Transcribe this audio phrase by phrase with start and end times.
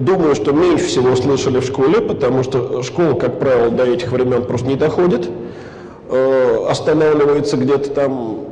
[0.00, 4.44] думаю, что меньше всего слышали в школе, потому что школа, как правило, до этих времен
[4.44, 5.28] просто не доходит,
[6.08, 8.44] э, останавливается где-то там,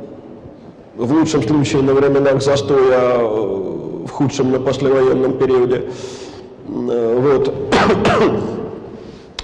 [0.95, 5.85] в лучшем случае, на временах застоя, а в худшем на послевоенном периоде.
[6.67, 7.53] Вот.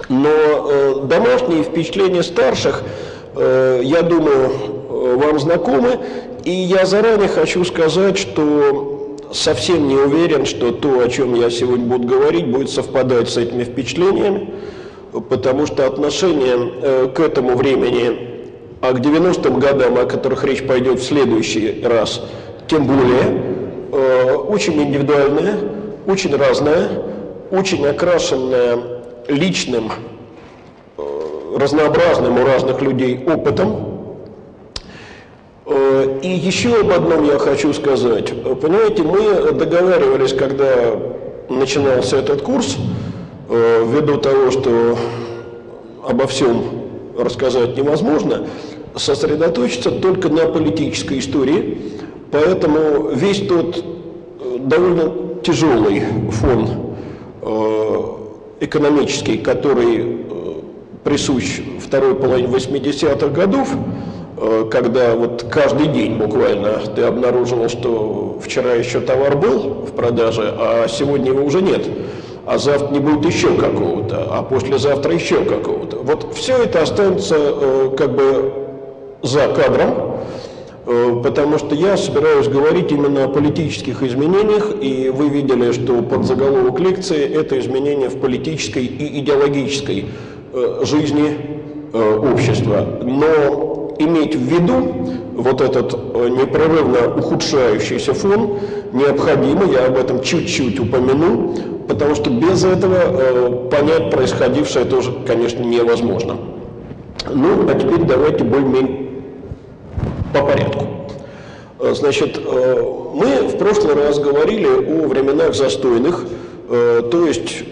[0.08, 2.82] Но э, домашние впечатления старших,
[3.34, 4.50] э, я думаю,
[4.88, 5.98] э, вам знакомы.
[6.44, 8.95] И я заранее хочу сказать, что
[9.32, 13.64] совсем не уверен, что то, о чем я сегодня буду говорить, будет совпадать с этими
[13.64, 14.50] впечатлениями,
[15.28, 18.46] потому что отношение э, к этому времени,
[18.80, 22.22] а к 90-м годам, о которых речь пойдет в следующий раз,
[22.68, 23.42] тем более,
[23.92, 25.58] э, очень индивидуальное,
[26.06, 26.88] очень разное,
[27.50, 28.78] очень окрашенное
[29.28, 29.90] личным,
[30.98, 31.02] э,
[31.58, 33.95] разнообразным у разных людей опытом.
[35.66, 38.32] Э, и еще об одном я хочу сказать.
[38.60, 40.96] Понимаете, мы договаривались, когда
[41.48, 42.76] начинался этот курс,
[43.48, 44.96] э, ввиду того, что
[46.06, 46.62] обо всем
[47.18, 48.46] рассказать невозможно,
[48.94, 51.78] сосредоточиться только на политической истории.
[52.30, 53.82] Поэтому весь тот
[54.60, 56.86] довольно тяжелый фон
[58.60, 60.54] экономический, который э,
[61.04, 64.15] присущ второй половине 80-х годов, э,
[64.70, 70.86] когда вот каждый день буквально ты обнаруживал, что вчера еще товар был в продаже, а
[70.88, 71.88] сегодня его уже нет,
[72.44, 75.98] а завтра не будет еще какого-то, а послезавтра еще какого-то.
[75.98, 78.52] Вот все это останется э, как бы
[79.22, 80.16] за кадром,
[80.86, 86.24] Э, потому что я собираюсь говорить именно о политических изменениях, и вы видели, что под
[86.24, 90.06] заголовок лекции это изменения в политической и идеологической
[90.52, 91.36] э, жизни
[91.92, 92.86] э, общества.
[93.02, 93.65] Но
[93.98, 98.58] иметь в виду вот этот непрерывно ухудшающийся фон
[98.92, 101.54] необходимо, я об этом чуть-чуть упомяну,
[101.88, 106.36] потому что без этого понять происходившее тоже, конечно, невозможно.
[107.32, 109.06] Ну, а теперь давайте более-менее
[110.32, 110.86] по порядку.
[111.78, 112.82] Э, значит, э,
[113.14, 116.24] мы в прошлый раз говорили о временах застойных,
[116.68, 117.64] э, то есть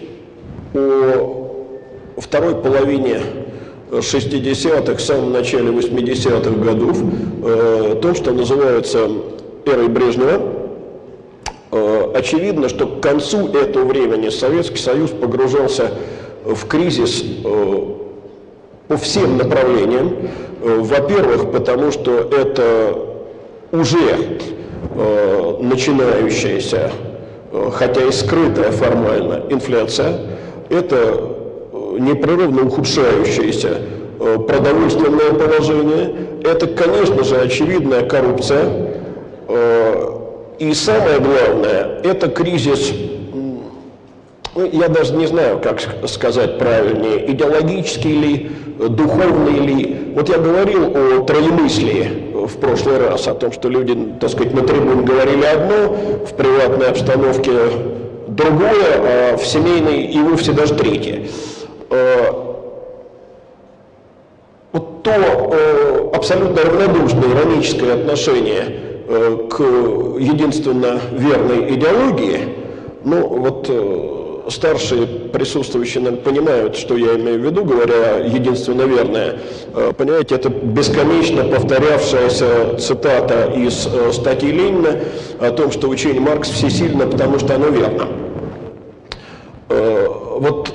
[0.74, 3.20] о второй половине
[3.98, 6.98] 60-х, самом начале 80-х годов,
[7.42, 9.08] о том, что называется
[9.66, 10.40] эрой Брежнева.
[12.14, 15.90] Очевидно, что к концу этого времени Советский Союз погружался
[16.44, 17.24] в кризис
[18.88, 20.12] по всем направлениям.
[20.62, 22.98] Э, во-первых, потому что это
[23.72, 24.38] уже
[24.96, 26.90] э, начинающаяся,
[27.52, 30.20] э, хотя и скрытая формально, инфляция,
[30.70, 31.33] это э,
[31.98, 33.78] непрерывно ухудшающееся
[34.20, 38.64] э, продовольственное положение, это, конечно же, очевидная коррупция,
[39.48, 40.10] э,
[40.58, 42.92] и самое главное, это кризис
[44.54, 48.50] ну, я даже не знаю, как сказать правильнее, идеологический ли,
[48.88, 50.12] духовный ли.
[50.14, 54.62] Вот я говорил о троемыслии в прошлый раз, о том, что люди, так сказать, на
[54.62, 57.50] трибуне говорили одно, в приватной обстановке
[58.28, 61.26] другое, а в семейной и вовсе даже третье.
[61.94, 62.32] Э,
[64.72, 68.64] вот то э, абсолютно равнодушное ироническое отношение
[69.06, 69.60] э, к
[70.18, 72.48] единственно верной идеологии,
[73.04, 73.68] ну вот
[74.50, 79.36] старшие присутствующие понимают, что я имею в виду, говоря единственно верное.
[79.74, 84.98] Э, понимаете, это бесконечно повторявшаяся цитата из э, статьи Ленина
[85.40, 88.08] о том, что учение Маркс всесильно, потому что оно верно.
[89.68, 90.72] Э, вот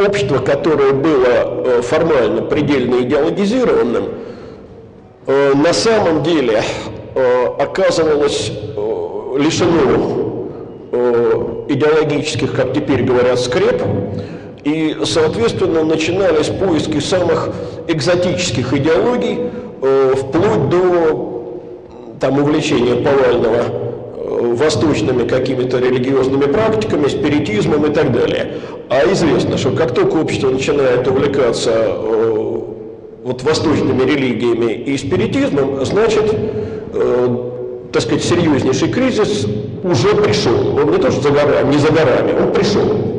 [0.00, 4.04] общество, которое было формально предельно идеологизированным,
[5.26, 6.62] на самом деле
[7.58, 8.50] оказывалось
[9.36, 10.40] лишено
[11.68, 13.82] идеологических, как теперь говорят, скреп,
[14.64, 17.50] и, соответственно, начинались поиски самых
[17.88, 19.38] экзотических идеологий,
[19.82, 21.62] э, вплоть до
[22.20, 23.89] там, увлечения повального э,
[24.40, 28.54] восточными какими-то религиозными практиками, спиритизмом и так далее.
[28.88, 32.58] А известно, что как только общество начинает увлекаться э,
[33.22, 36.24] вот восточными религиями и спиритизмом, значит,
[36.94, 37.36] э,
[37.92, 39.46] так сказать, серьезнейший кризис
[39.84, 40.76] уже пришел.
[40.76, 43.10] Он не то, что за горами, не за горами, он пришел.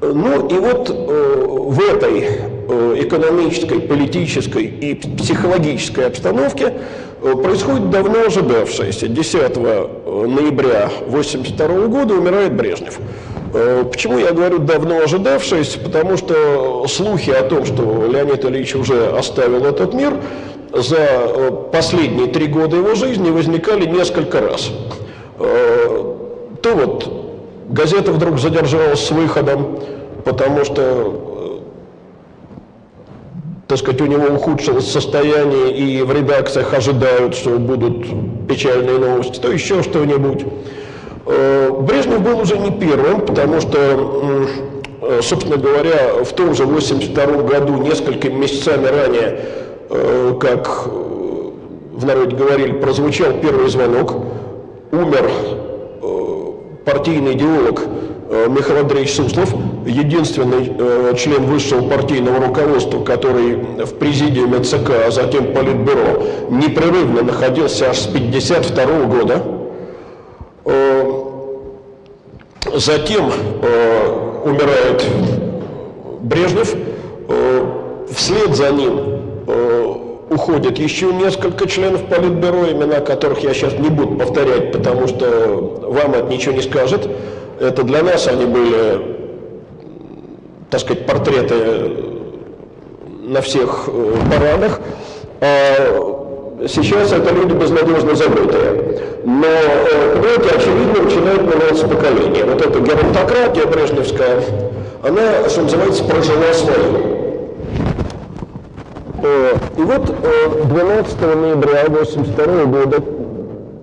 [0.00, 2.24] Ну и вот э, в этой
[2.68, 6.74] э, экономической, политической и психологической обстановке
[7.20, 9.08] происходит давно ожидавшееся.
[9.08, 12.98] 10 э, ноября 1982 года умирает Брежнев.
[13.54, 15.80] Э, почему я говорю давно ожидавшееся?
[15.80, 20.14] Потому что слухи о том, что Леонид Ильич уже оставил этот мир,
[20.72, 24.70] за э, последние три года его жизни возникали несколько раз.
[25.38, 26.14] Э,
[26.62, 27.10] то вот
[27.68, 29.78] газета вдруг задержалась с выходом,
[30.24, 31.27] потому что
[33.68, 38.06] так сказать, у него ухудшилось состояние, и в редакциях ожидают, что будут
[38.48, 40.44] печальные новости, то еще что-нибудь.
[41.26, 44.48] Брежнев был уже не первым, потому что,
[45.20, 49.40] собственно говоря, в том же 1982 году, несколькими месяцами ранее,
[50.40, 50.88] как
[51.98, 54.14] в народе говорили, прозвучал первый звонок,
[54.92, 55.28] умер
[56.00, 56.52] э,
[56.84, 57.82] партийный идеолог
[58.30, 59.52] э, Михаил Андреевич Суслов,
[59.88, 67.90] единственный э, член высшего партийного руководства, который в президиуме ЦК, а затем Политбюро, непрерывно находился
[67.90, 69.42] аж с 1952 года.
[72.74, 73.32] Затем
[74.44, 75.04] умирает
[76.20, 76.74] Брежнев,
[78.12, 79.18] вслед за ним
[80.30, 86.14] уходит еще несколько членов Политбюро, имена которых я сейчас не буду повторять, потому что вам
[86.14, 87.08] это ничего не скажет.
[87.60, 89.17] Это для нас они были,
[90.70, 91.92] так сказать, портреты
[93.22, 94.80] на всех э, парадах.
[95.40, 96.18] А
[96.66, 99.00] сейчас это люди безнадежно забытые.
[99.24, 102.44] Но, э, понимаете, очевидно, начинает меняться поколение.
[102.44, 104.42] Вот эта геронтократия брежневская,
[105.02, 107.18] она, что называется, прожила свою.
[109.22, 110.14] Э, и вот
[110.68, 113.02] 12 э, ноября 1982 года,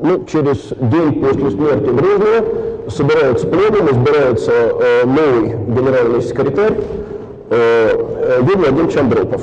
[0.01, 2.45] ну, через день после смерти Брежнева,
[2.89, 6.73] собирается пленум, избирается э, новый генеральный секретарь
[7.51, 9.41] Юрий Владимирович Андропов.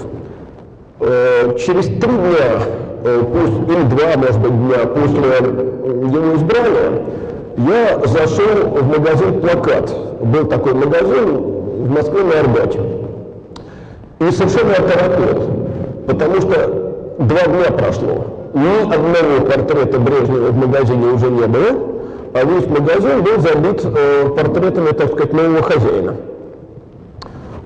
[1.64, 2.62] Через три дня,
[3.04, 7.02] или два, может быть, дня после его избрания,
[7.58, 9.94] я зашел в магазин «Плакат».
[10.20, 12.80] Был такой магазин в Москве на Арбате.
[14.18, 15.62] И совершенно оторопел
[16.06, 21.91] потому что два дня прошло, ни одного портрета Брежнева в магазине уже не было,
[22.34, 26.16] а весь магазин был забит э, портретами, так сказать, нового хозяина.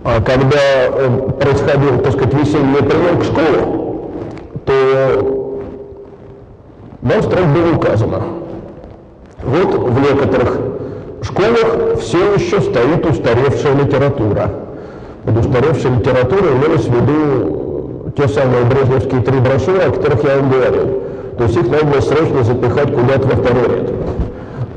[0.04, 3.86] А когда э, происходил, так сказать, весенний прием к школе,
[4.64, 5.60] то
[7.02, 8.22] вам строго было указано.
[9.44, 10.58] Вот в некоторых
[11.22, 14.50] школах все еще стоит устаревшая литература.
[15.24, 20.50] Под устаревшей литературой имелось в виду те самые брежневские три брошюры, о которых я вам
[20.50, 21.02] говорил.
[21.38, 23.90] То есть их надо было срочно запихать куда-то во второй ряд.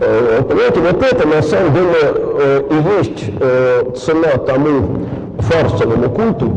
[0.02, 5.06] Э, понимаете, вот это на самом деле э, и есть э, цена тому
[5.40, 6.54] фарсовому культу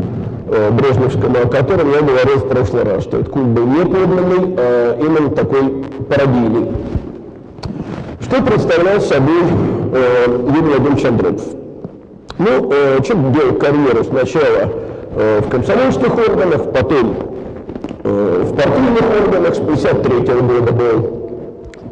[0.73, 4.99] брежневскому, о котором я говорил в прошлый раз, что этот культ был не подлинный, а
[5.01, 6.73] именно такой пародийный.
[8.21, 9.45] Что представлял собой
[9.95, 11.43] Юрий Владимирович Андропов?
[12.37, 12.71] Ну,
[13.03, 14.71] чем делал карьеру сначала
[15.41, 17.15] в комсомольских органах, потом
[18.03, 21.22] в партийных органах, с 1953 года был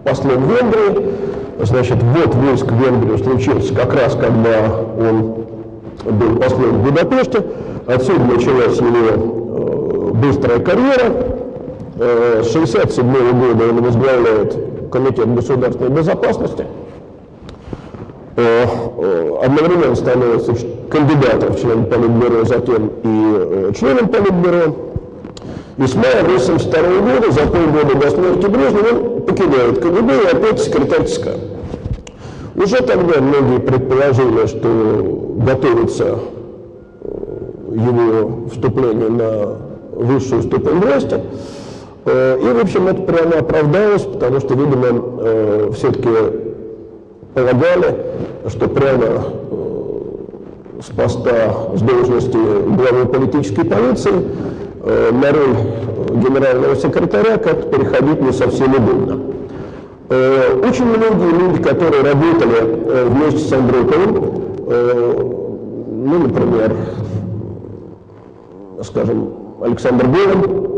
[0.05, 1.15] послом Венгрии.
[1.63, 5.35] Значит, вот войск в Венгрию случился как раз, когда он
[6.05, 7.45] был послом в Будапеште.
[7.87, 11.13] Отсюда началась его э, быстрая карьера.
[11.97, 14.57] С 1967 года он возглавляет
[14.91, 16.65] Комитет государственной безопасности.
[19.43, 20.55] Одновременно становится
[20.91, 24.90] кандидатом в член Политбюро, затем и э, членом Политбюро.
[25.79, 30.61] И с мая 1982 года, за полгода до смерти Брежнева, он покидает КГБ и опять
[30.61, 31.29] секретарь ЦК.
[32.57, 36.19] Уже тогда многие предположили, что готовится
[37.03, 39.57] э, его вступление на
[39.93, 41.21] высшую ступень власти.
[42.05, 46.09] Э, и, в общем, это прямо оправдалось, потому что, видимо, все-таки
[47.35, 47.97] полагали,
[48.49, 49.41] что прямо
[50.83, 55.57] с поста, с должности главы политической полиции э, на роль
[56.11, 59.21] генерального секретаря как-то переходить не совсем удобно.
[60.09, 64.41] Э, очень многие люди, которые работали э, вместе с Андроповым,
[66.03, 66.77] ну, например,
[68.83, 70.71] скажем, Александр Голин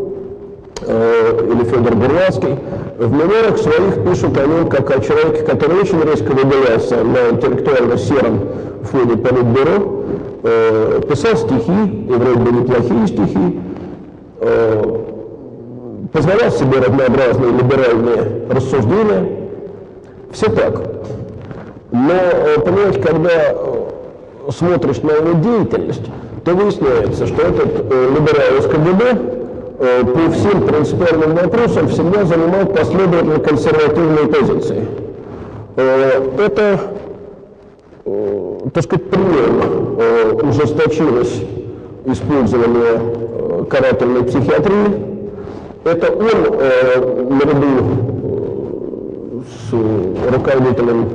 [0.82, 2.58] или Федор Бурлацкий,
[2.98, 7.98] в мемуарах своих пишут о нем как о человеке, который очень резко выделялся на интеллектуально
[7.98, 8.40] сером
[8.84, 10.04] фоне Политбюро,
[10.42, 13.71] э, писал стихи, и вроде бы неплохие стихи, э,
[16.12, 19.28] позволял себе разнообразные либеральные рассуждения.
[20.32, 20.82] Все так.
[21.90, 23.54] Но, э, понимаете, когда э,
[24.50, 26.04] смотришь на его деятельность,
[26.44, 29.18] то выясняется, что этот э, либерал из КГБ
[29.78, 34.86] э, по всем принципиальным вопросам всегда занимал последовательно консервативные позиции.
[35.76, 36.80] Э, это
[38.04, 39.64] Э, так сказать, примерно
[39.98, 41.40] э, ужесточилось
[42.04, 45.12] использование э, карательной психиатрии.
[45.84, 47.66] Это он наряду
[49.68, 49.72] с
[50.32, 51.08] руководителем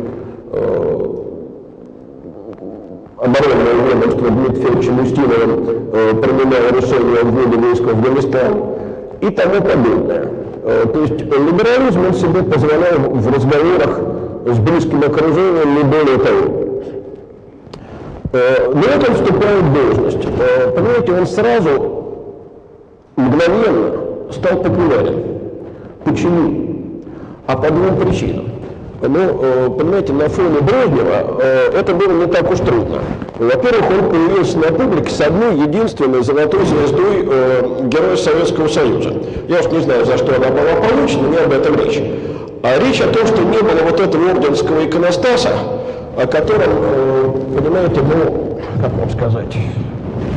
[3.88, 8.64] ведомства Дмитриевичем Устиновым э, принимало решение о вводе войск в Афганистан
[9.22, 10.32] и тому подобное.
[10.64, 14.00] Э, то есть либерализм он себе позволял в разговорах
[14.46, 16.68] с близким окружением не более того.
[18.34, 20.28] Э, но это вступает в должность.
[20.40, 21.97] Э, понимаете, он сразу
[23.28, 25.24] мгновенно стал популярен.
[26.04, 27.02] Почему?
[27.46, 28.46] А по двум причинам.
[29.02, 31.42] Ну, э, понимаете, на фоне Брежнева
[31.74, 33.00] это было не так уж трудно.
[33.38, 37.24] Во-первых, он появился на публике с одной единственной золотой звездой
[37.84, 39.14] Героя Советского Союза.
[39.48, 42.02] Я уж не знаю, за что она была получена, не об этом речь.
[42.64, 45.52] А речь о том, что не было вот этого орденского иконостаса,
[46.18, 46.72] о котором,
[47.56, 49.56] понимаете, ну, как вам сказать,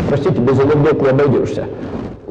[0.08, 1.64] простите, без анекдот не обойдешься.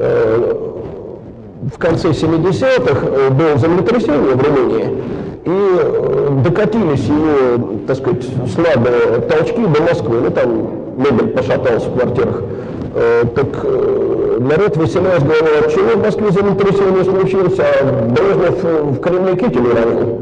[0.00, 4.96] В конце 70-х было землетрясение в Румынии,
[5.44, 12.42] и докатились его, так сказать, слабые толчки до Москвы, ну там мебель пошаталась в квартирах.
[13.34, 13.64] Так
[14.40, 20.18] народ веселясь говорил, от чего в Москве землетрясение случилось, а Брежнев в Кремле китель уронил.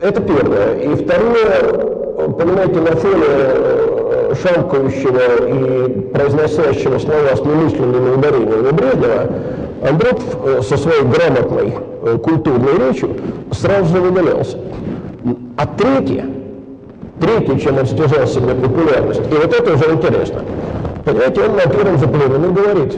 [0.00, 0.78] Это первое.
[0.80, 3.87] И второе, понимаете, на фоне э,
[4.34, 9.28] шамкающего и произносящего слова с немысленными ударениями Брежнева,
[9.82, 13.10] Андропов э, со своей грамотной э, культурной речью
[13.52, 14.58] сразу же выделялся.
[15.56, 16.26] А третье,
[17.20, 20.42] третье, чем он стяжал себе популярность, и вот это уже интересно.
[21.04, 22.96] Понимаете, он на первом же пленуме говорит,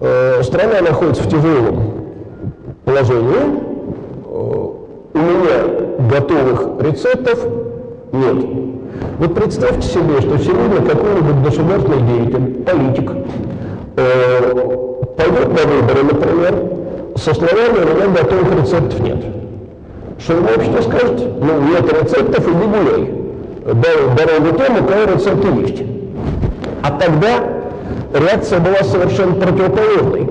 [0.00, 1.94] э, страна находится в тяжелом
[2.84, 3.66] положении,
[5.16, 7.44] у меня готовых рецептов
[8.12, 8.75] нет.
[9.18, 13.12] Вот представьте себе, что сегодня какой-нибудь государственный деятель, политик,
[13.96, 14.40] э,
[15.16, 16.54] пойдет на выборы, например,
[17.16, 19.24] со словами «у меня готовых рецептов нет».
[20.18, 21.20] Что ему общество скажет?
[21.40, 23.26] Ну, нет рецептов, иди гуляй.
[23.64, 25.82] Дорогу тем, у кого рецепты есть.
[26.82, 27.56] А тогда
[28.12, 30.30] реакция была совершенно противоположной.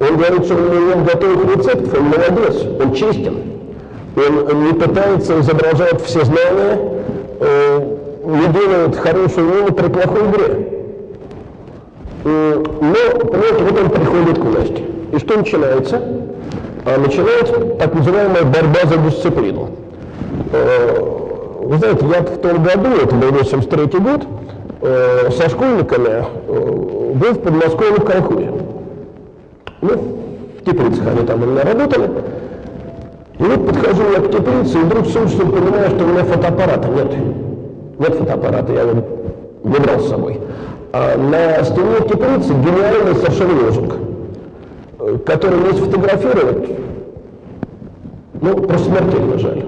[0.00, 3.38] Он говорит, что у него нет готовых рецептов, он молодец, он честен.
[4.16, 6.97] Он не пытается изображать все знания,
[7.40, 10.68] не делает хорошую мину при плохой игре.
[12.24, 14.84] Э, но, понимаете, вот он приходит к власти.
[15.12, 16.02] И что начинается?
[16.84, 19.70] А начинается так называемая борьба за дисциплину.
[20.52, 20.98] Э,
[21.60, 24.26] вы знаете, я в том году, это был 83 год,
[24.80, 28.52] со школьниками был в подмосковном колхозе.
[29.80, 29.90] Ну,
[30.60, 32.10] в Теплицах они там именно работали.
[33.38, 37.12] И вот подхожу я к теплице, и вдруг слышу, понимаю, что у меня фотоаппарата нет.
[37.98, 39.02] Нет фотоаппарата, я его
[39.62, 40.40] не брал с собой.
[40.92, 43.94] А на стене теплицы гениальный совершенно лозунг,
[45.24, 46.68] который не сфотографировать,
[48.40, 49.64] ну, просто смертельно жаль.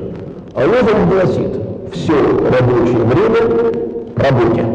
[0.54, 1.60] А лозунг гласит,
[1.92, 3.72] все рабочее время
[4.16, 4.66] работе.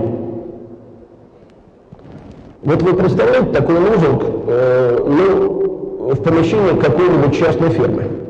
[2.63, 8.24] Вот вы представляете такой лозунг, э, ну, в помещении какой-нибудь частной фирмы.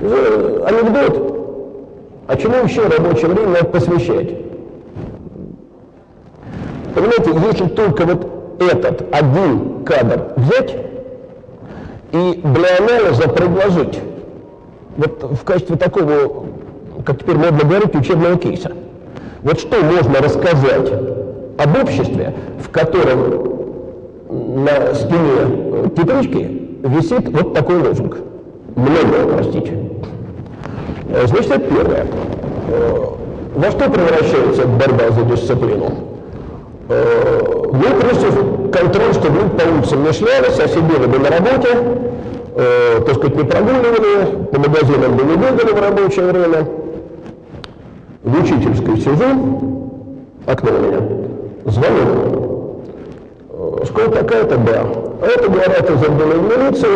[0.00, 1.38] Анекдот.
[2.28, 4.34] А чему еще рабочее время посвящать?
[6.94, 8.26] Понимаете, если только вот
[8.60, 10.76] этот один кадр взять
[12.12, 14.00] и для анализа предложить,
[14.96, 16.46] вот в качестве такого,
[17.04, 18.72] как теперь модно говорить, учебного кейса.
[19.42, 20.92] Вот что можно рассказать
[21.58, 23.48] об обществе, в котором
[24.28, 28.18] на стене теплички висит вот такой лозунг.
[28.78, 29.72] Много, простите.
[31.08, 32.06] Э, значит, это первое.
[32.68, 33.04] Э,
[33.56, 35.90] во что превращается борьба за дисциплину?
[36.88, 37.40] Э,
[37.72, 38.26] мы прежде
[38.72, 41.68] контроль, чтобы мы по улицам не шлялись, а сидели бы на работе,
[42.54, 46.68] э, так сказать, не прогуливали, по магазинам бы не бегали в рабочее время.
[48.22, 49.90] В учительской сижу,
[50.46, 51.00] окно у меня,
[51.66, 52.38] звонок.
[53.86, 54.86] Школа такая-то, да.
[55.20, 56.88] А это, говорят, из отдела милиции,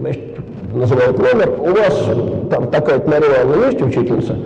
[0.00, 0.29] значит,
[0.72, 2.04] называют номер, у вас
[2.50, 4.36] там такая-то Мария есть учительница?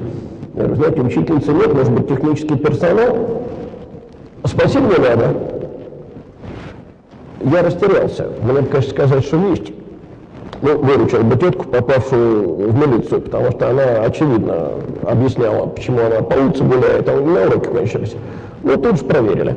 [0.54, 3.42] Я говорю, знаете, учительницы нет, может быть, технический персонал.
[4.44, 5.34] Спасибо не надо.
[7.44, 8.28] Я растерялся.
[8.42, 9.72] Мне, конечно, сказать, что есть.
[10.62, 14.70] Ну, выручил бы тетку, попавшую в милицию, потому что она, очевидно,
[15.06, 18.14] объясняла, почему она по улице гуляет, а у меня уроки кончились.
[18.62, 19.56] Ну, тут же проверили.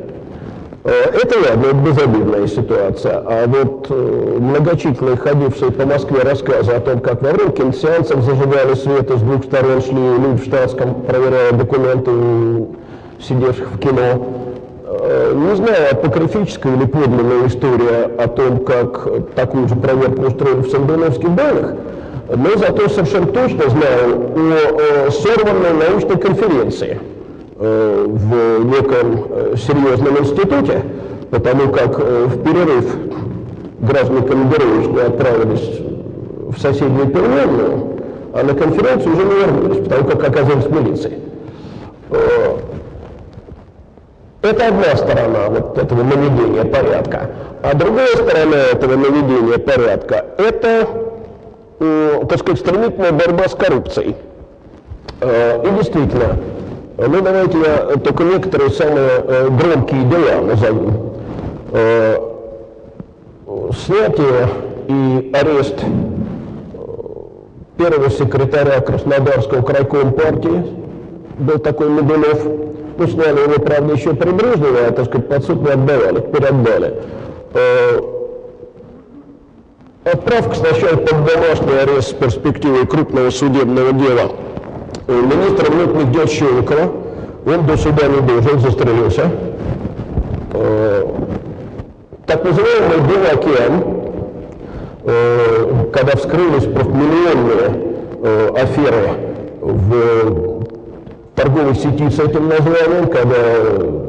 [0.84, 3.24] Э, это ладно, это безобидная ситуация.
[3.26, 8.74] А вот э, многочисленные ходившие по Москве рассказы о том, как во время киносеансов зажигали
[8.76, 12.12] свет, и с двух сторон шли люди в штатском, проверяя документы
[13.20, 14.28] сидевших в кино.
[14.86, 20.70] Э, не знаю, апокрифическая или подлинная история о том, как такую же проверку устроили в
[20.70, 21.74] Сандуновских банях,
[22.34, 24.32] но зато совершенно точно знаю
[25.08, 27.00] о сорванной научной конференции–
[27.58, 30.84] в неком серьезном институте,
[31.32, 32.86] потому как в перерыв
[33.80, 35.82] граждане командировочные отправились
[36.50, 37.98] в соседнюю Перуанную,
[38.34, 41.20] а на конференцию уже не вернулись, потому как оказались в милиции.
[44.44, 47.32] Это одна сторона вот этого наведения порядка.
[47.64, 50.88] А другая сторона этого наведения порядка– это,
[51.80, 54.16] э, так сказать, стремительная борьба с коррупцией.
[55.20, 56.38] Э, и действительно,
[56.98, 61.14] ну давайте я только некоторые самые э, громкие дела назову.
[61.72, 62.18] Э,
[63.86, 64.50] снятие
[64.88, 66.78] и арест э,
[67.78, 70.66] первого секретаря Краснодарского крайком партии,
[71.38, 72.44] был такой Медунов,
[72.98, 76.94] ну, сняли его, правда, еще при Брежневе, а, так сказать, под суд не отдавали.
[77.54, 78.00] Э,
[80.04, 84.32] отправка сначала под домашний арест с перспективой крупного судебного дела
[85.08, 86.92] э, министра внутренних дел Щелокова.
[87.46, 89.32] Он до суда не дожил, застрелился.
[90.54, 91.06] Э,
[92.26, 93.84] так называемый Белый океан,
[95.94, 99.12] когда вскрылись профмиллионные аферы
[99.62, 100.58] в
[101.38, 103.38] торговой сети с этим названием, когда,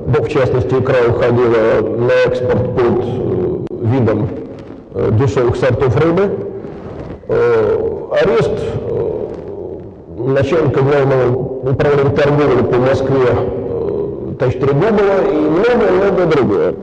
[0.07, 4.29] ну, в частности, икра уходила на экспорт под э, видом
[4.95, 6.31] э, дешевых сортов рыбы.
[7.29, 7.77] Э,
[8.23, 8.51] арест
[10.19, 11.37] начальника главного
[11.71, 13.27] управления торговли по Москве
[14.39, 16.75] товарища Трегубова и многое-многое другое.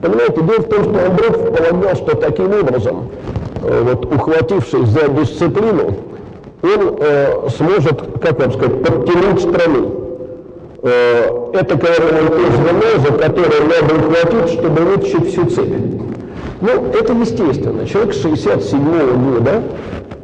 [0.00, 3.10] Понимаете, дело в том, что Андреев полагал, что таким образом
[3.64, 5.94] Э, вот, ухватившись за дисциплину,
[6.62, 9.92] он э, сможет, как вам сказать, подтянуть страну.
[10.82, 15.72] Э, это, наверное, то за которое надо ухватить, чтобы вытащить всю цепь.
[16.62, 17.84] Ну, это естественно.
[17.86, 19.62] Человек 67 -го года,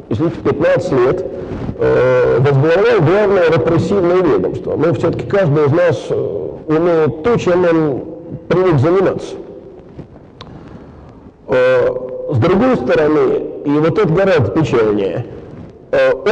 [0.07, 1.25] извините, 15 лет,
[1.77, 4.77] э, возглавлял главное репрессивное ведомство.
[4.77, 8.03] Но все-таки каждый из нас э, умеет то, чем он
[8.47, 9.35] привык заниматься.
[11.49, 11.89] Э,
[12.31, 15.25] с другой стороны, и вот это гораздо печальнее,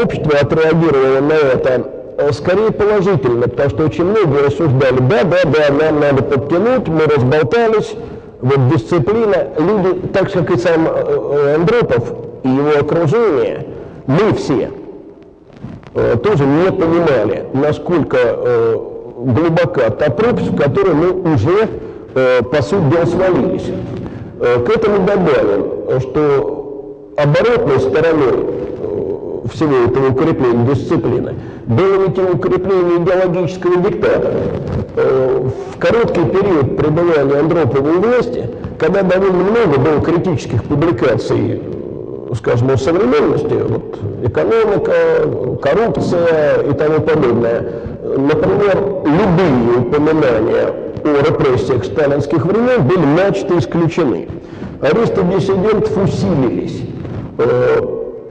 [0.04, 6.00] общество отреагировало на это скорее положительно, потому что очень многие рассуждали, да, да, да, нам
[6.00, 7.96] надо подтянуть, мы разболтались,
[8.41, 13.65] вот дисциплина, люди, так же, как и сам э, Андропов и его окружение,
[14.06, 14.71] мы все
[16.23, 18.17] тоже не понимали, насколько
[19.17, 21.67] глубока та пропасть, в которой мы уже,
[22.13, 23.71] по сути дела, свалились.
[24.39, 28.57] Э, к этому добавим, что оборотной стороной э,
[29.47, 34.31] всего этого укрепления дисциплины было ведь и укрепление идеологического диктата.
[34.95, 41.62] Э, в короткий период пребывания Андропова у власти, когда довольно много было критических публикаций,
[42.36, 44.93] скажем, о современности, вот, экономика,
[45.62, 47.65] коррупция и тому подобное,
[48.01, 54.27] например, любые упоминания о репрессиях сталинских времен были начисто исключены.
[54.81, 56.81] Аресты диссидентов усилились.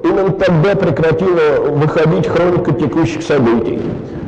[0.03, 3.81] Э, именно тогда прекратила выходить хроника текущих событий.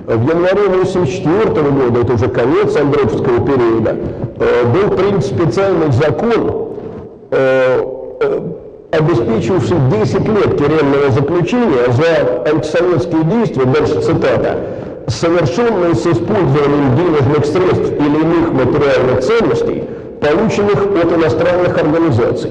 [0.06, 3.96] В январе 1984 года, это уже конец Андроповского периода,
[4.38, 6.68] э, был принят специальный закон,
[7.30, 7.82] э,
[8.90, 14.56] обеспечивший 10 лет тюремного заключения за антисоветские действия, дальше цитата,
[15.08, 19.84] совершенные с использованием денежных средств или иных материальных ценностей,
[20.20, 22.50] полученных от иностранных организаций.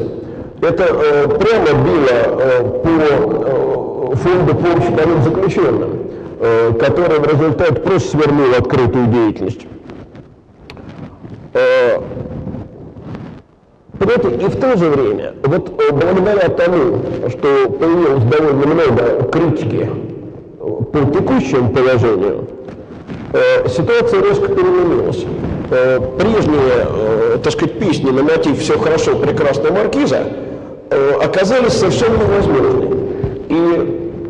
[0.62, 6.00] Это э, прямо било э, по э, фонду помощи вторым заключенным,
[6.40, 9.68] э, который в результате просто свернул открытую деятельность.
[11.54, 12.00] Э,
[14.00, 19.90] и в то же время, вот э, благодаря тому, что появилось довольно много критики
[20.60, 22.48] по текущему положению
[23.34, 25.24] э, ситуация резко переменилась.
[25.70, 30.47] Э, прежние, э, так сказать, песни на мотив «Все хорошо, прекрасно, маркиза»
[31.24, 32.96] оказались совершенно невозможны.
[33.50, 34.24] И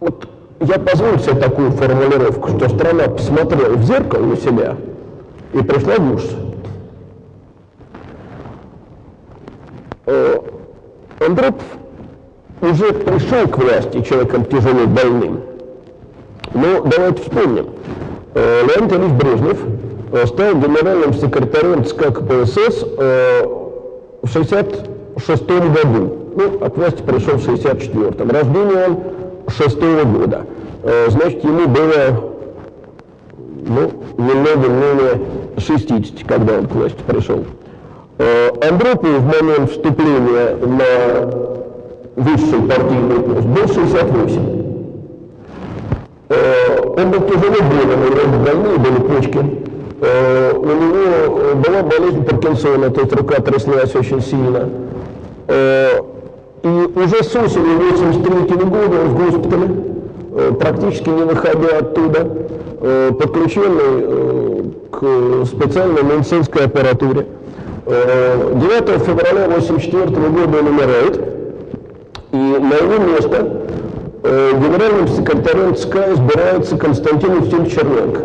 [0.00, 0.28] вот
[0.60, 4.76] я позволю себе такую формулировку, что страна посмотрела в зеркало на себя
[5.52, 6.30] и пришла в ужас.
[11.20, 11.64] Андропов
[12.60, 15.40] уже пришел к власти человеком тяжело больным.
[16.54, 17.70] Но давайте вспомним.
[18.34, 19.58] Э, Леонид Ильич Брежнев
[20.12, 23.46] э, стал генеральным секретарем ЦК КПСС э,
[24.22, 24.28] в
[25.16, 26.16] 1966 году.
[26.36, 28.30] Ну, от власти пришел в 1964.
[28.30, 28.98] Рождение он
[29.48, 30.46] 6 года.
[31.08, 32.34] Значит, ему было
[33.66, 35.20] ну, немного менее
[35.58, 37.44] 60, когда он к власти пришел.
[38.60, 41.54] Андропов в момент вступления на
[42.16, 44.64] высший партийный пост был 68.
[46.28, 49.38] Э, он был тяжело болен, у него больные были почки.
[50.00, 54.68] Э, у него была болезнь Паркинсона, то есть рука тряслась очень сильно.
[55.48, 59.68] И уже с осени 83 года он в госпитале,
[60.58, 62.26] практически не выходя оттуда,
[63.18, 67.26] подключенный к специальной медицинской аппаратуре.
[67.86, 67.94] 9
[69.02, 71.20] февраля 1984 года он умирает,
[72.32, 73.46] и на его место
[74.22, 78.22] генеральным секретарем ЦК избирается Константин Евсеевич Черненко.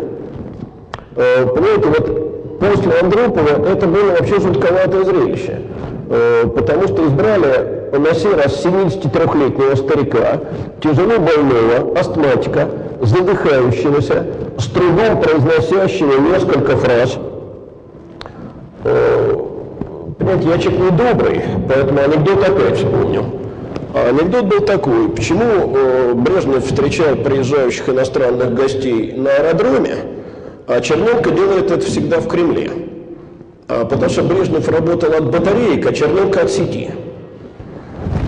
[1.14, 5.60] Понимаете, вот после Андропова это было вообще жутковатое зрелище,
[6.10, 10.40] потому что избрали на сей раз 73-летнего старика,
[10.80, 12.68] тяжело больного, астматика,
[13.00, 14.26] задыхающегося,
[14.58, 17.16] с трудом произносящего несколько фраз.
[20.18, 23.24] Понимаете, я человек недобрый, поэтому анекдот опять вспомнил.
[23.94, 29.96] А анекдот был такой, почему э, Брежнев встречает приезжающих иностранных гостей на аэродроме,
[30.68, 32.70] а Черненко делает это всегда в Кремле.
[33.70, 36.90] А потому что Брежнев работал от батареек, а Черненко от сети.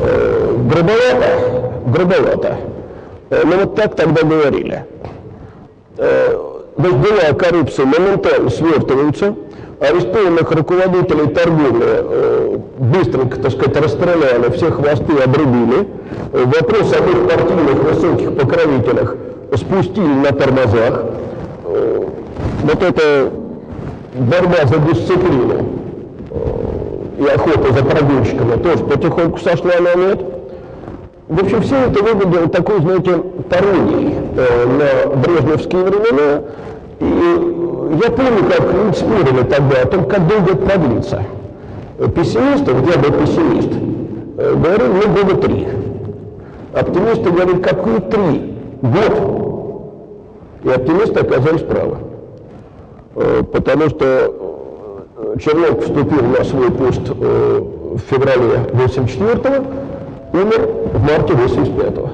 [0.01, 2.57] Э, грубовато, грубовато.
[3.31, 4.85] Э, ну вот так тогда говорили.
[5.99, 6.39] Э,
[6.79, 9.35] дела о коррупции моментально свертываются,
[9.81, 15.89] арестованных руководителей торговли э, быстренько, так сказать, расстреляли, все хвосты обрубили.
[16.31, 19.17] Вопрос об их партийных высоких покровителях
[19.57, 21.05] спустили на тормозах.
[21.65, 22.05] Э,
[22.63, 23.42] вот это
[24.15, 25.67] борьба за дисциплину
[26.31, 30.21] э, и охота за прогульщиками тоже потихоньку сошла на нет.
[31.29, 33.13] В общем, все это выглядело такой, знаете,
[33.49, 36.43] пародией э, на брежневские времена.
[37.01, 41.23] И я помню, как люди спорили тогда о том, как долго это продлится.
[42.15, 43.71] Пессимисты, я был пессимист,
[44.39, 45.69] э, говорили, ну, года три.
[46.75, 48.55] Оптимисты говорили, какие три?
[48.83, 49.83] Год.
[50.65, 51.97] И оптимисты оказались правы.
[53.15, 61.33] Э, потому что э, Чернов вступил на свой пост в феврале 84-го, умер в марте
[61.35, 62.11] 85-го.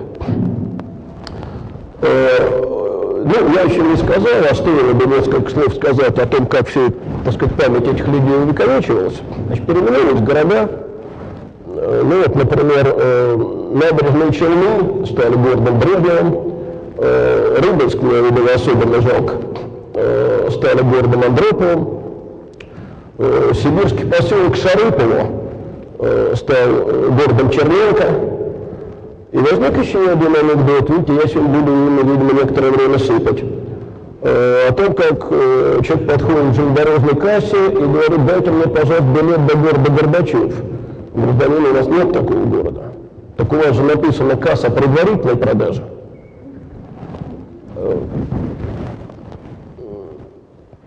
[3.29, 6.91] Ну, я еще не сказал, а стоило бы несколько слов сказать о том, как все,
[7.25, 9.21] так сказать, память этих людей увековечивалась.
[9.47, 10.71] Значит, переменились города,
[11.67, 13.37] э, ну вот, например, э,
[13.75, 16.53] набережные Челны стали городом Брежневым,
[16.97, 19.35] э, Рыбинск, мне было особенно жалко,
[20.51, 21.89] стали городом Андроповым,
[23.55, 25.27] сибирский поселок Шарыпово
[26.37, 26.69] стал
[27.11, 28.05] городом Черненко,
[29.31, 33.45] и возник еще один анекдот, видите, я сегодня буду ему, видимо, некоторое время сыпать.
[34.21, 39.05] Э, о том, как э, человек подходит к железнодорожной кассе и говорит, дайте мне, пожалуйста,
[39.05, 40.55] билет до города Горбачев.
[41.15, 42.83] Гражданин, у нас нет такого города.
[43.37, 45.85] Так у вас же написано касса предварительной продажи.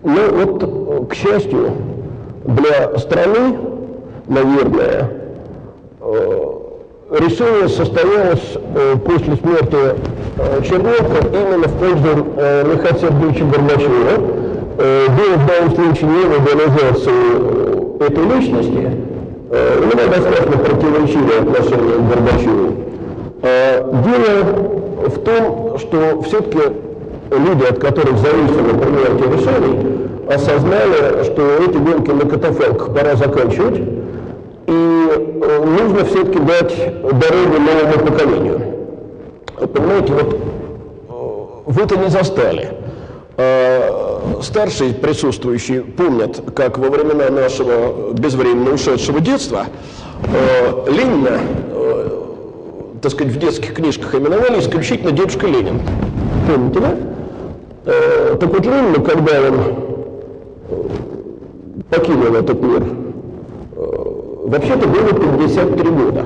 [0.04, 1.72] Э, ну вот, к счастью,
[2.46, 3.58] для страны,
[4.28, 5.22] наверное,
[7.12, 9.96] решение состоялось э, после смерти
[10.38, 14.22] э, Черненко именно в пользу э, Михаила Сергеевича Горбачева.
[14.78, 17.12] Э, дело в данном случае не в идеализации
[18.00, 18.90] э, этой личности,
[19.52, 22.74] э, у меня достаточно противоречивое отношение к Горбачеву.
[23.42, 26.60] Э, дело в том, что все-таки
[27.38, 33.78] люди, от которых зависело принятие решений, осознали, что эти гонки на катафалках пора заканчивать,
[34.68, 35.10] и
[35.42, 38.62] э, нужно все-таки дать дорогу новому поколению.
[39.58, 41.14] Понимаете, вот э,
[41.66, 42.70] вы это не застали.
[43.38, 49.66] А старшие присутствующие помнят, как во времена нашего безвременно ушедшего детства
[50.24, 51.40] э, Ленина,
[53.02, 55.82] так сказать, в детских книжках именовали исключительно дедушка Ленин.
[56.48, 56.96] Помните, да?
[57.84, 59.56] Так вот Ленину, когда он
[61.90, 62.84] покинул этот мир,
[64.52, 66.26] Вообще-то было 53 года.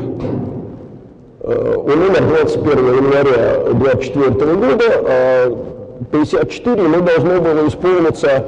[1.41, 5.57] Э, он умер 21 января 24 года, а
[6.11, 8.45] 54 ему должно было исполниться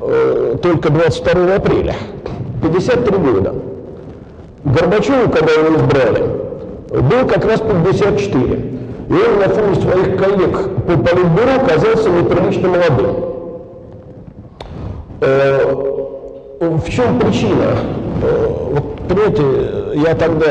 [0.00, 1.94] э, только 22 апреля.
[2.62, 3.54] 53 года.
[4.64, 6.24] Горбачеву, когда его избрали,
[6.90, 8.60] был как раз 54.
[9.08, 10.52] И он на фоне своих коллег
[10.86, 13.16] по политбюро казался неприлично молодым.
[15.20, 15.74] Э,
[16.60, 17.76] в чем причина?
[18.72, 19.42] Вот Понимаете,
[19.94, 20.46] я тогда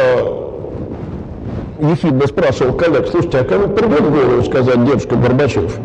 [1.80, 5.78] ехидно спрашивал коллег, слушайте, а кому придет в голову сказать дедушка Горбачев?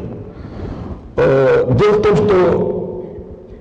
[1.16, 3.04] Э, дело в том, что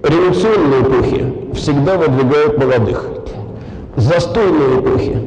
[0.04, 3.06] революционные эпохи всегда выдвигают молодых.
[3.96, 5.18] Застойные эпохи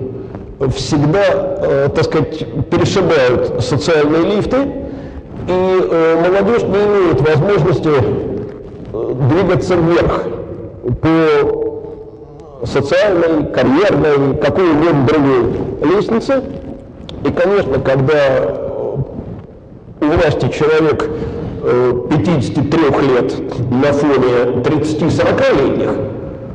[0.71, 7.91] всегда, э, так сказать, перешибают социальные лифты И э, молодежь не имеет возможности
[8.93, 10.25] э, двигаться вверх
[11.01, 16.43] по социальной, карьерной, какой-либо другой лестнице.
[17.25, 18.57] И, конечно, когда
[20.01, 21.09] у власти человек
[21.63, 22.81] 53
[23.15, 23.35] лет
[23.71, 25.91] на фоне 30-40-летних,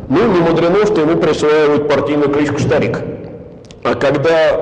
[0.09, 2.99] ну, не мудрено, что ему присваивают партийную кличку «старик».
[3.83, 4.59] А когда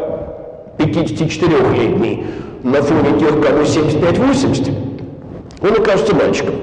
[0.78, 2.26] 54-летний
[2.64, 4.74] на фоне тех, кому 75-80,
[5.62, 6.56] он окажется мальчиком.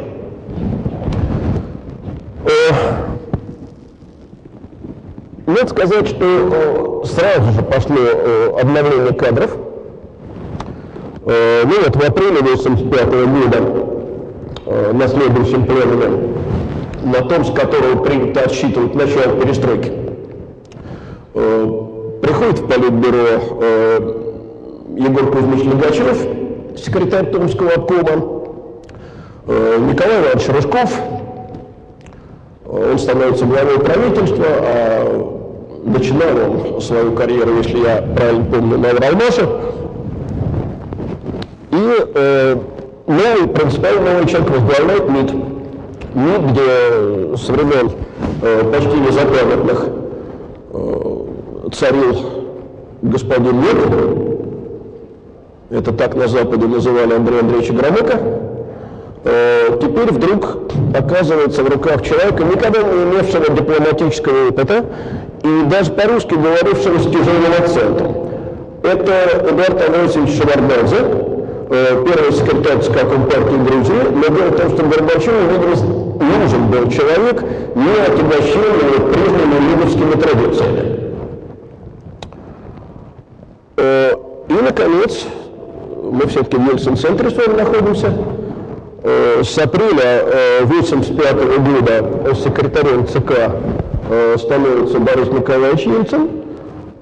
[5.47, 7.97] Надо сказать, что сразу же пошло
[8.61, 9.57] обновление кадров.
[11.25, 16.35] Ну вот в апреле 1985 года на следующем пленуме
[17.05, 19.93] на том, с которого принято отсчитывать начало перестройки.
[22.23, 24.15] Э, приходит в Политбюро э,
[24.97, 26.27] Егор Кузьмич Легачев,
[26.77, 28.43] секретарь Томского обкома,
[29.47, 31.01] э, Николай Иванович Рыжков,
[32.67, 35.39] он становится главой правительства, а
[35.85, 39.49] начинал он свою карьеру, если я правильно помню, на Уралмаше.
[41.73, 42.57] И э,
[43.07, 45.35] новый, принципиально новый человек возглавляет МИД
[46.15, 47.91] мир, где со времен
[48.43, 49.87] э, почти незапамятных
[50.73, 51.12] э,
[51.73, 52.17] царил
[53.03, 53.77] господин мир,
[55.71, 58.21] это так на Западе называли Андрея Андреевича Громыка,
[59.25, 60.59] э, теперь вдруг
[60.97, 64.85] оказывается в руках человека, никогда не имевшего дипломатического опыта
[65.43, 68.17] и даже по-русски говорившего с тяжелым акцентом.
[68.83, 71.33] Это Эдуард Андросович Шевардадзе,
[71.75, 75.41] Э, первый секретарь ЦК Компартии Грузии, но дело в том, что Горбачеву
[76.21, 77.43] нужен был человек,
[77.75, 81.02] не отягощенный прежними лидовскими традициями.
[83.77, 84.15] Э,
[84.49, 85.25] и, наконец,
[86.03, 88.13] мы все-таки в Ельцин-центре с вами находимся.
[89.03, 96.29] Э, с апреля 1985 года секретарем ЦК становится Борис Николаевич Ельцин.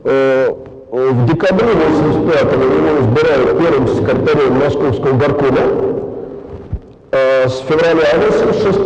[0.04, 0.50] Э,
[0.90, 5.61] в декабре 1985 его избирают первым секретарем Московского горкома.
[7.12, 8.78] С февраля 1986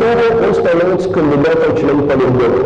[0.46, 2.64] он становится кандидатом в член Политбюро.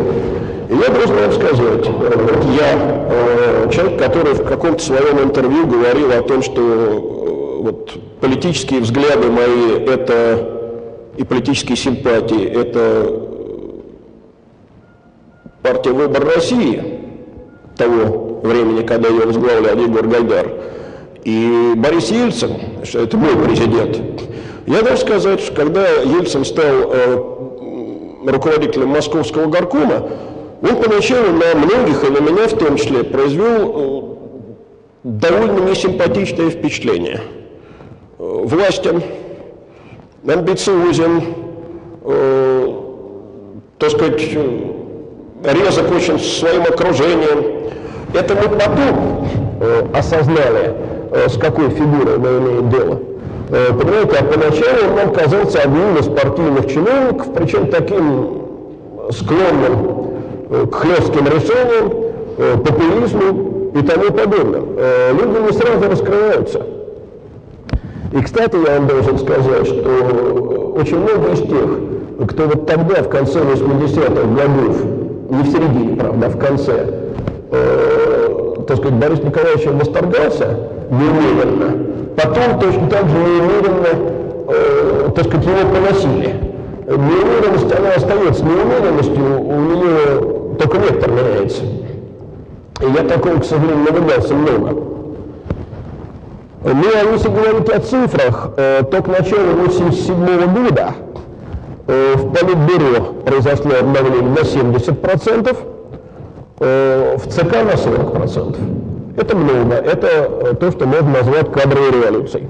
[0.69, 6.11] И я просто вам сказать, э, я, э, человек, который в каком-то своем интервью говорил
[6.11, 10.57] о том, что вот политические взгляды мои это
[11.17, 13.29] и политические симпатии это
[15.63, 17.01] партия «Выбор России»
[17.75, 20.51] того времени, когда ее возглавлял Егор Гайдар,
[21.23, 22.51] и Борис Ельцин,
[22.83, 23.99] что это мой президент.
[24.67, 27.23] Я должен сказать, что когда Ельцин стал э,
[28.27, 30.09] руководителем московского горкома,
[30.61, 34.01] он поначалу на многих, и на меня в том числе, произвел э,
[35.03, 37.21] довольно несимпатичное впечатление.
[38.17, 39.01] Э, властен,
[40.27, 41.23] амбициозен,
[42.03, 42.73] э,
[43.77, 44.21] так сказать,
[45.43, 47.71] резок очень своим окружением,
[48.13, 49.27] это мы потом
[49.61, 50.75] э, осознали,
[51.11, 52.99] э, с какой фигурой мы имеем дело.
[53.51, 58.41] Э, понимаете, а поначалу он нам казался одним из партийных чиновников, причем таким
[59.11, 60.08] склонным э,
[60.49, 61.93] к хлестким решениям,
[62.37, 64.61] э, популизму и тому подобное.
[64.77, 66.61] Э, люди не сразу раскрываются.
[68.11, 73.03] И, кстати, я вам должен сказать, что э, очень много из тех, кто вот тогда,
[73.03, 74.83] в конце 80-х годов,
[75.29, 76.87] не в середине, правда, а в конце,
[77.51, 80.57] э, так сказать, Борис Николаевич восторгался
[80.89, 81.85] неумеренно,
[82.15, 84.11] потом точно так же неумеренно,
[84.47, 86.35] э, так сказать, его поносили.
[86.87, 91.63] Неумеренность, она остается неумеренностью, у нее только вектор меняется.
[91.63, 94.71] И я такого, к сожалению, наблюдался много.
[96.61, 100.93] Ну, а если говорить о цифрах, э, то к началу 1987 года
[101.87, 105.57] э, в Политбюро произошло обновление на 70%,
[106.61, 109.15] Э, в ЦК на 40%.
[109.15, 112.47] Это много, это то, что можно назвать кадровой революцией.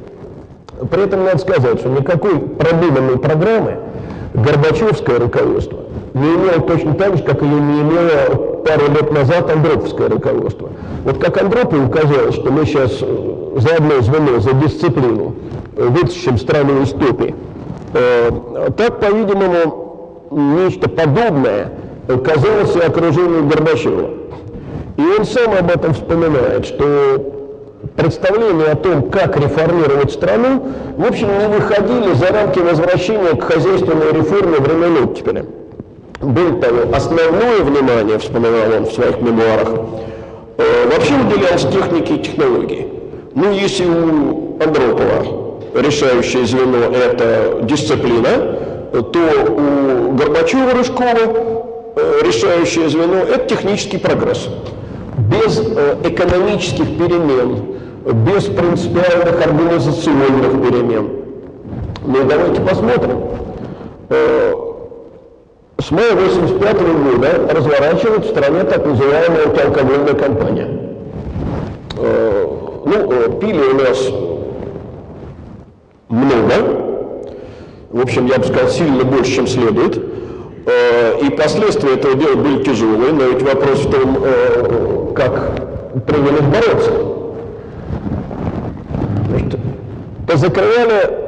[0.89, 3.78] При этом надо сказать, что никакой продуманной программы
[4.34, 5.80] Горбачевское руководство
[6.13, 10.69] не имело точно так же, как ее не имело пару лет назад Андроповское руководство.
[11.04, 15.36] Вот как Андропову казалось, что мы сейчас э, за одно звено, за дисциплину
[15.76, 17.34] вытащим страну из топи,
[17.91, 21.72] так, по-видимому, нечто подобное–
[22.17, 24.10] казалось и окружению Горбачева.
[24.98, 27.34] И он сам об этом вспоминает, что
[27.95, 30.63] представления о том, как реформировать страну,
[30.98, 35.45] в общем, не выходили за рамки возвращения к хозяйственной реформе времен оттепеля.
[36.21, 39.69] Более того, основное внимание, вспоминал он в своих мемуарах,
[40.58, 42.88] э, вообще уделялось технике и технологии.
[43.36, 48.29] Ну, если у Андропова решающее звено– это дисциплина,
[48.91, 54.49] то у Горбачева-Рыжкова э, решающее звено– это технический прогресс.
[55.17, 57.75] Без э, экономических перемен,
[58.25, 61.10] без принципиальных организационных перемен.
[62.05, 63.21] Ну давайте посмотрим.
[65.79, 70.67] Э, с мая 1985 года разворачивает в стране так называемая алкогольная кампания.
[72.85, 74.09] Ну, пили у нас
[76.07, 76.53] много,
[77.91, 79.97] в общем, я бы сказал, сильно больше, чем следует.
[80.65, 86.41] Э, и последствия этого дела были тяжелые, но ведь вопрос в том, э, как принялись
[86.41, 86.91] бороться.
[89.29, 89.59] Значит,
[90.27, 91.18] позакрывали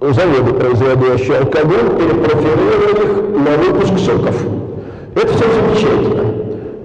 [0.00, 4.34] заводы, производящие алкоголь, перепрофилировали их на выпуск соков.
[5.14, 6.24] Это все замечательно.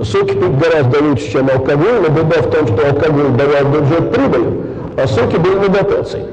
[0.03, 4.45] Соки пить гораздо лучше, чем алкоголь, но беда в том, что алкоголь давал бюджет прибыль,
[4.97, 6.25] а соки были на дотации.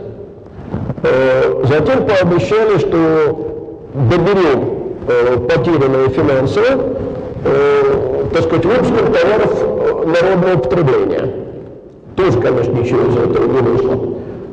[1.04, 4.64] Э, затем пообещали, что доберем
[5.08, 6.96] э, потерянные финансово,
[7.44, 11.32] э, так сказать, выпуском товаров народного потребления.
[12.16, 14.11] Тоже, конечно, ничего из этого не вышло.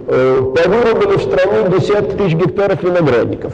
[0.10, 3.54] Повырубили в стране десятки тысяч гектаров виноградников.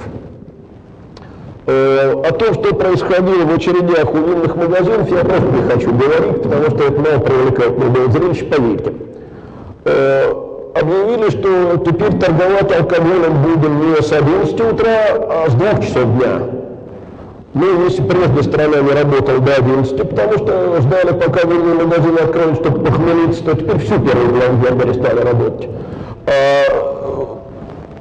[1.68, 6.64] О том, что происходило в очередях у винных магазинов, я просто не хочу говорить, потому
[6.70, 8.94] что это мало привлекательное было зрелище, поверьте
[10.76, 16.42] объявили, что теперь торговать алкоголем будем не с 11 утра, а с 2 часов дня.
[17.54, 22.56] Ну, если прежде страна не работала до 11, потому что ждали, пока винные магазины откроют,
[22.60, 25.70] чтобы похмелиться, то теперь всю первую главу перестали работать.
[26.28, 27.38] А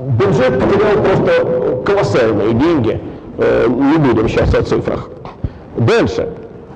[0.01, 3.01] бюджет потерял просто колоссальные деньги.
[3.39, 5.09] Э, не будем сейчас о цифрах.
[5.77, 6.29] Дальше.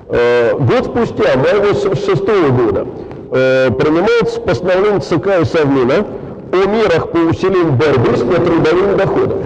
[0.09, 2.87] Э, год спустя, мая 86 года,
[3.31, 6.05] э, принимается постановление ЦК и Совмина
[6.51, 9.39] о мерах по усилению борьбы с нетрудовым доходом.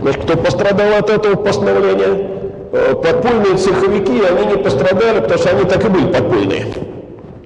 [0.00, 2.28] Значит, кто пострадал от этого постановления?
[2.72, 6.66] Э, подпольные цеховики, они не пострадали, потому что они так и были подпольные.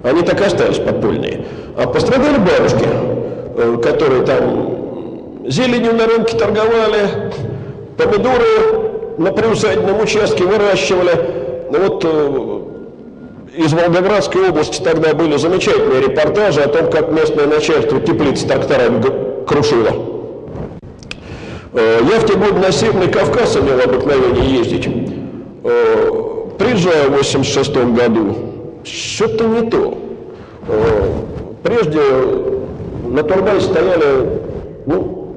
[0.04, 1.44] Они так и остались подпольные.
[1.76, 3.15] А пострадали бабушки, э,
[3.82, 7.32] которые там зеленью на рынке торговали,
[7.96, 11.66] помидоры на приусадебном участке выращивали.
[11.70, 12.60] Вот э,
[13.56, 19.02] из Волгоградской области тогда были замечательные репортажи о том, как местное начальство теплиц тракторами
[19.46, 19.90] крушило.
[21.72, 24.88] Э, я в те годы на Северный Кавказ имел обыкновение ездить.
[25.64, 26.10] Э,
[26.58, 28.36] приезжаю в 86 году,
[28.84, 29.98] что-то не то.
[30.68, 31.08] Э,
[31.62, 32.00] прежде
[33.16, 34.28] на турбазе стояли,
[34.84, 35.28] ну,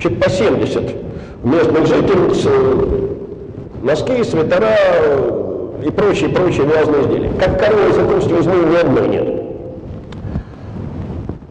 [0.00, 0.82] чуть по 70
[1.44, 2.48] местных жительниц,
[3.82, 4.74] носки, свитера,
[5.84, 7.30] и прочие, прочие вязаные изделия.
[7.38, 9.42] Как корова из окончательного изменения ни одной нет.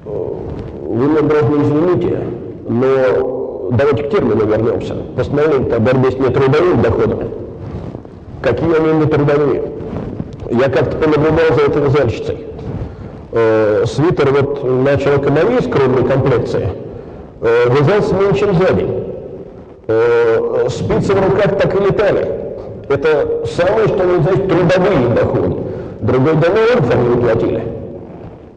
[0.03, 2.19] Вы меня, брат, извините,
[2.67, 4.95] но давайте к термину вернемся.
[5.15, 7.29] Постановление о борьбе с нетрудовыми доходами.
[8.41, 9.62] Какие они нетрудовые?
[10.49, 12.54] Я как-то понаблюдал за этой вязальщицей.
[13.38, 16.69] Э, свитер вот начал экономист скромной комплекции,
[17.41, 18.67] э, вязался меньше, чем за.
[19.88, 22.28] Э, спицы в руках так и летали.
[22.88, 25.58] Это самое, что ни значит, трудовые доходы.
[26.00, 27.63] Другой договор они платили.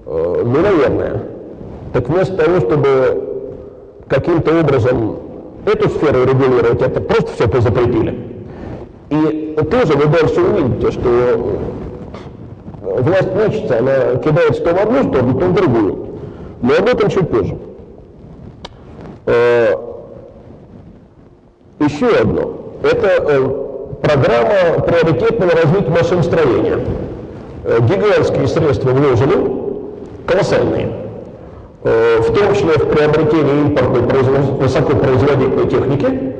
[0.06, 1.22] Э, ну, наверное.
[1.92, 3.24] Так вместо того, чтобы
[4.06, 5.16] каким-то образом
[5.66, 8.16] эту сферу регулировать, это просто все позапретили.
[9.10, 11.58] И тоже вы дальше увидите, что
[12.96, 16.06] власть мечется, она кидается то в одну сторону, то в другую.
[16.62, 17.56] Но об этом чуть позже.
[19.26, 19.74] Э,
[21.80, 22.52] еще одно.
[22.82, 23.48] Это э,
[24.02, 26.78] программа приоритетного развития машиностроения.
[27.64, 29.50] Э, гигантские средства вложены,
[30.26, 30.92] колоссальные,
[31.82, 34.22] в том числе в приобретение импортной
[34.58, 36.34] высокопроизводительной техники.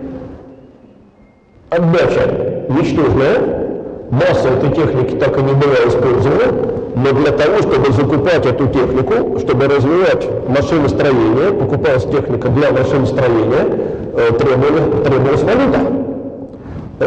[1.70, 3.67] Отдача ничтожная,
[4.10, 9.38] масса этой техники так и не была использована, но для того, чтобы закупать эту технику,
[9.38, 13.66] чтобы развивать машиностроение, покупалась техника для машиностроения,
[14.14, 15.80] э, требовалась, требовалась валюта.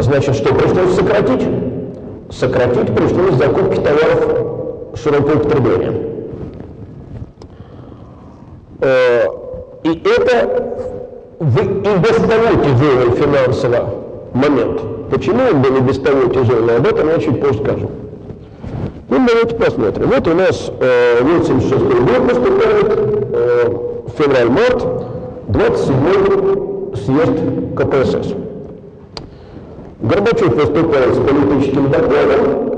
[0.00, 1.46] Значит, что пришлось сократить?
[2.30, 5.92] Сократить пришлось закупки товаров широкого потребления.
[8.80, 9.24] Э,
[9.82, 10.72] и это
[11.38, 12.16] в и без
[13.18, 14.01] финансово
[14.34, 14.80] момент.
[15.10, 17.90] Почему он был и без того тяжелый, об этом я чуть позже скажу.
[19.08, 20.08] Ну, давайте посмотрим.
[20.08, 22.98] Вот у нас э, 86 год наступает,
[23.34, 23.68] э,
[24.16, 24.86] февраль-март,
[25.48, 28.34] 27 съезд КПСС.
[30.00, 32.72] Горбачев выступает с политическим докладом.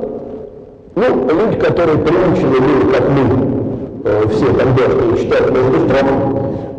[0.97, 6.11] Ну, люди, которые приучены были, как мы, э, все тогдашние читают между строк,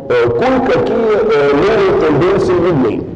[0.10, 3.15] э, кое-какие э, новые тенденции видны.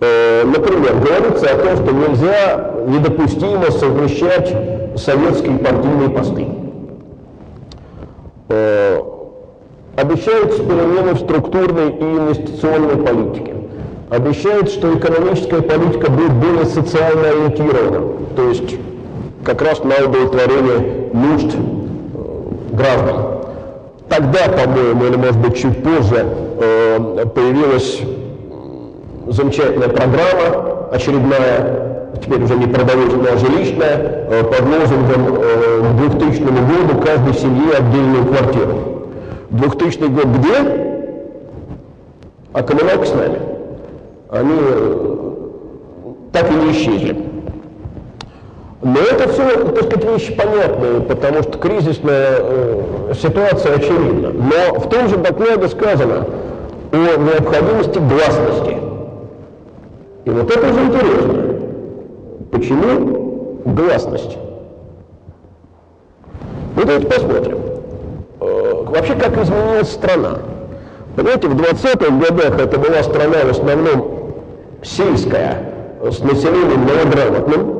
[0.00, 4.54] Э, например, говорится о том, что нельзя недопустимо совмещать
[4.96, 6.46] советские партийные посты.
[8.48, 9.00] Э,
[9.96, 13.54] обещаются перемены в структурной и инвестиционной политике.
[14.10, 18.76] Обещают, что экономическая политика будет более социально ориентирована, то есть
[19.44, 23.16] как раз на удовлетворение нужд э, граждан.
[24.08, 26.26] Тогда, по-моему, или может быть чуть позже,
[27.34, 28.00] появилась
[29.28, 37.00] замечательная программа, очередная, теперь уже не продовольственная, а жилищная, э, под лозунгом к 2000 году
[37.04, 39.08] каждой семье отдельную квартиру.
[39.50, 40.98] 2000 год где?
[42.52, 43.38] А коммуналка с нами.
[44.30, 44.58] Они
[46.32, 47.16] так и не исчезли.
[48.82, 54.30] Но это все, так сказать, вещи понятные, потому что кризисная э, ситуация очевидна.
[54.30, 56.26] Но в том же докладе сказано
[56.92, 58.87] о необходимости гласности.
[60.28, 61.34] И вот это уже интересно.
[62.52, 64.36] Почему гласность?
[66.76, 67.58] Ну давайте посмотрим.
[68.40, 70.38] Э, вообще, как изменилась страна.
[71.16, 74.32] Понимаете, в 20-х годах это была страна в основном
[74.82, 75.72] сельская,
[76.02, 77.78] с населением малограмотным,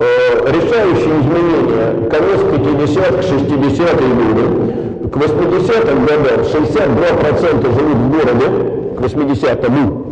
[0.00, 0.04] Э,
[0.46, 5.08] решающие изменения конец 50-х, 60-е годы.
[5.08, 10.02] К 80-м годам 62% живут в городе, к 80-му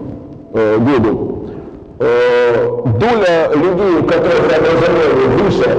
[0.54, 1.35] э, году.
[1.98, 5.78] Э, доля людей, у которых образование выше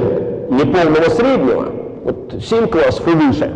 [0.50, 1.68] неполного среднего,
[2.04, 3.54] вот 7 классов и выше,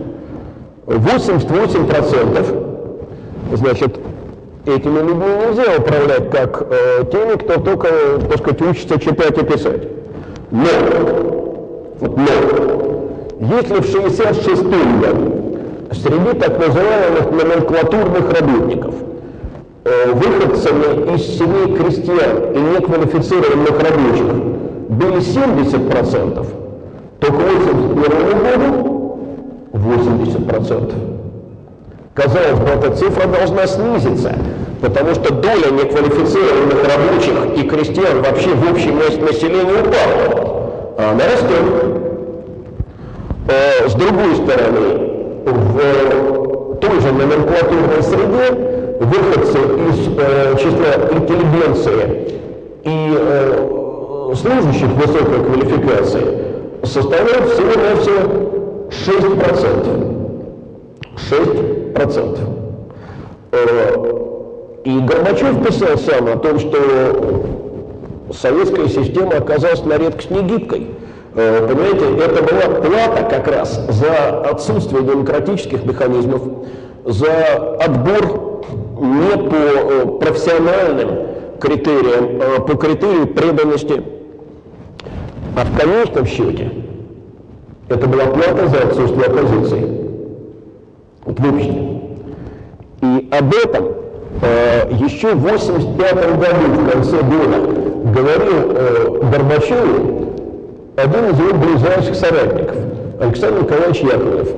[0.86, 2.45] 88%,
[3.53, 3.99] значит,
[4.68, 7.88] этими людьми нельзя управлять как э, теми, кто только,
[8.30, 9.88] так сказать, учится читать и писать.
[10.51, 10.68] Но,
[11.99, 12.28] но,
[13.57, 15.57] если в 66 году
[15.93, 18.93] среди так называемых номенклатурных работников
[19.84, 24.25] выходцами из семей крестьян и неквалифицированных рабочих
[24.89, 26.47] были 70%,
[27.19, 28.91] то к 81 году
[29.73, 30.93] 80%.
[32.13, 34.36] Казалось бы, эта цифра должна снизиться,
[34.82, 42.01] потому что доля неквалифицированных рабочих и крестьян вообще в общем населении упала, а она растет.
[43.47, 45.11] Э, с другой стороны,
[45.45, 52.39] в той же номенклатурной среде выходцы из э, числа интеллигенции
[52.83, 56.25] и э, служащих высокой квалификации
[56.83, 58.51] составляют всего-навсего
[58.91, 60.11] 6%.
[61.15, 62.39] 6%.
[63.51, 63.95] Э,
[64.83, 66.77] и Горбачев писал сам о том, что
[68.33, 70.91] советская система оказалась на редкость негибкой.
[71.33, 76.41] Э, понимаете, это была плата как раз за отсутствие демократических механизмов,
[77.05, 78.51] за отбор
[79.01, 81.09] не по э, профессиональным
[81.59, 84.03] критериям, а по критерию преданности.
[85.55, 86.71] А в конечном счете
[87.89, 90.01] это была плата за отсутствие оппозиции
[91.25, 92.01] в обществе.
[93.01, 93.85] И об этом
[94.41, 97.57] э, еще в 1985 году, в конце года,
[98.13, 100.21] говорил э, Горбачеву
[100.95, 102.75] один из его ближайших соратников,
[103.19, 104.49] Александр Николаевич Яковлев.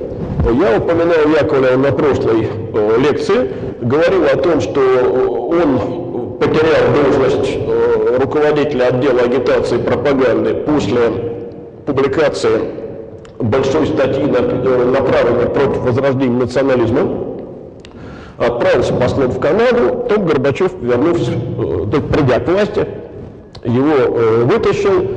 [0.42, 8.18] Я упоминал Яковлева на прошлой э, лекции, говорил о том, что он потерял должность э,
[8.20, 11.00] руководителя отдела агитации и пропаганды после
[11.86, 12.60] публикации
[13.38, 17.24] большой статьи, направленной против возрождения национализма,
[18.38, 22.86] отправился послом в Канаду, тут Горбачев, вернувшись, э, тут придя к власти,
[23.64, 25.08] его э, вытащил,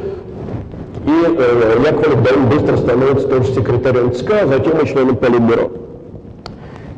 [1.07, 5.71] и э, Яковлев быстро становится тоже секретарем ЦК, а затем и членом Политбюро.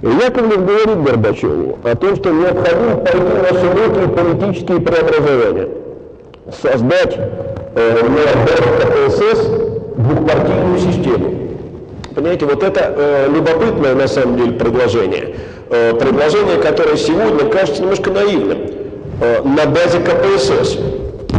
[0.01, 5.70] И Яковлев говорит Горбачеву о том, что необходимо пойти на широкие политические преобразования,
[6.60, 7.18] создать
[7.76, 9.47] э, на КПСС
[9.95, 11.36] двухпартийную систему.
[12.16, 15.36] Понимаете, вот это э, любопытное на самом деле предложение.
[15.70, 18.57] Э, предложение, которое сегодня кажется немножко наивным.
[19.22, 20.80] Э, на базе КПСС.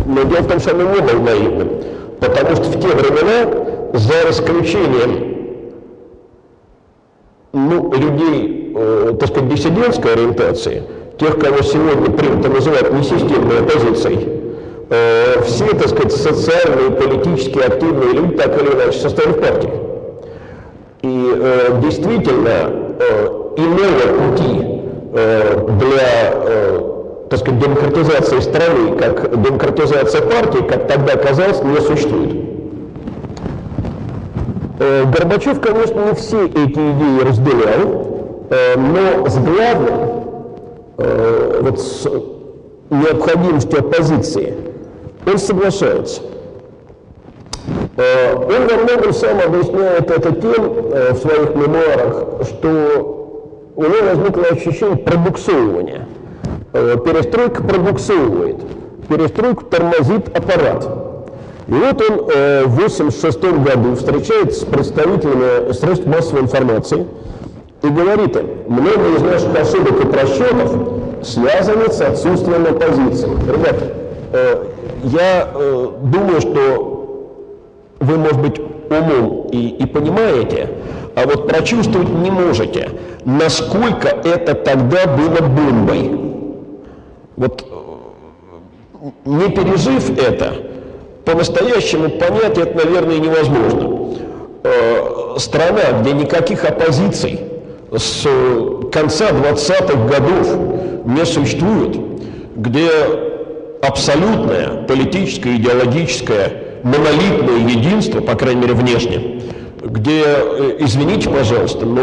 [0.07, 1.69] Но дело в том, что оно не было наивным.
[2.21, 3.51] Потому что в те времена
[3.95, 5.31] за исключением
[7.53, 10.83] ну, людей, э, так сказать, диссидентской ориентации,
[11.19, 14.29] тех, кого сегодня принято называть несистемной оппозицией,
[14.91, 19.71] э, все, так сказать, социальные, политически активные люди так или иначе состоят в партии.
[21.03, 24.67] И э, действительно э, иного пути
[25.15, 26.90] э, для э,
[27.31, 32.35] так сказать, демократизации страны, как демократизация партии, как тогда казалось, не существует.
[34.81, 40.25] Э, Горбачев, конечно, не все эти идеи разделял, э, но с главным,
[40.99, 42.09] э, вот с
[42.91, 44.55] необходимостью оппозиции,
[45.25, 46.23] он соглашается.
[47.97, 50.73] Он во многом сам объясняет это тем
[51.13, 56.09] в своих мемуарах, что у него возникло ощущение пробуксовывания.
[56.73, 58.57] Перестройка пробуксовывает,
[59.09, 60.89] перестройку тормозит аппарат.
[61.67, 67.07] И вот он э, в 1986 году встречается с представителями средств массовой информации
[67.83, 70.73] и говорит им, многие из наших ошибок и просчетов
[71.23, 73.29] связаны с отсутствием оппозиции.
[73.49, 73.93] Ребята,
[74.33, 74.65] э,
[75.05, 77.27] я э, думаю, что
[78.01, 78.61] вы, может быть,
[78.91, 80.71] умом и, и понимаете,
[81.15, 82.91] а вот прочувствовать не можете,
[83.25, 86.30] насколько это тогда было бомбой.
[87.41, 90.57] Вот э, не пережив это,
[91.25, 94.15] по-настоящему понять это, наверное, невозможно.
[94.63, 97.41] Э, страна, где никаких оппозиций
[97.97, 98.27] с
[98.93, 100.55] конца 20-х годов
[101.07, 101.97] не существует,
[102.57, 102.91] где
[103.81, 109.41] абсолютное политическое, идеологическое, монолитное единство, по крайней мере, внешне,
[109.83, 112.03] где, э, извините, пожалуйста, но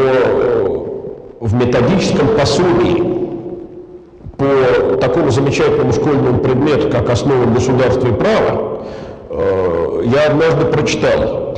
[1.39, 3.16] в методическом пособии
[4.37, 8.77] по такому замечательному школьному предмету, как основа государства и права,
[9.37, 11.57] Э, я однажды прочитал,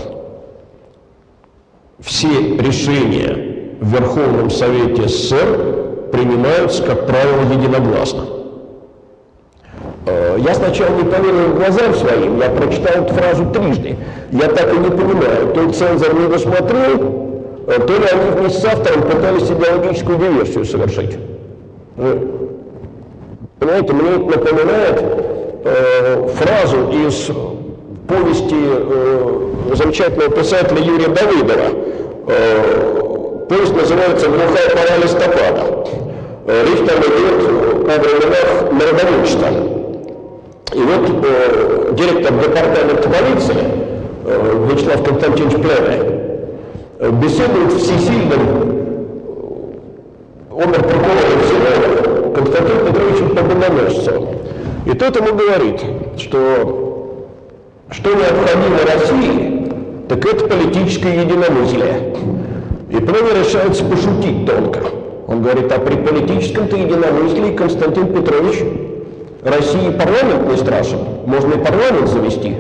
[2.00, 8.26] все решения в Верховном Совете СССР принимаются, как правило, единогласно.
[10.06, 13.96] Э, я сначала не поверил глазам своим, я прочитал эту фразу трижды.
[14.32, 17.30] Я так и не понимаю, то ли цензор не досмотрел,
[17.68, 21.18] э, то ли они вместе с автором пытались идеологическую диверсию совершить.
[23.60, 25.04] Понимаете, мне это напоминает
[25.66, 27.30] э, фразу из
[28.08, 31.68] повести э, замечательного писателя Юрия Давыдова.
[32.28, 35.66] Э, повесть называется «Глухая пора листопада».
[36.48, 39.50] Э, там идет о временах народовольчества.
[40.74, 43.58] И вот э, директор департамента полиции
[44.26, 46.00] э, Вячеслав Константинович Пленный
[47.00, 48.42] э, беседует с всесильным
[50.50, 54.28] э, обер-прокурором Симонов Константином Петровичем Победоносцевым.
[54.86, 55.82] И тот ему говорит,
[56.18, 56.90] что
[57.92, 59.72] что необходимо России,
[60.08, 62.16] так это политическое единомыслие.
[62.90, 64.82] И Плевер решается пошутить тонко.
[65.28, 68.64] Он говорит, а при политическом-то единомыслии Константин Петрович
[69.44, 72.58] России парламент не страшен, можно и парламент завести.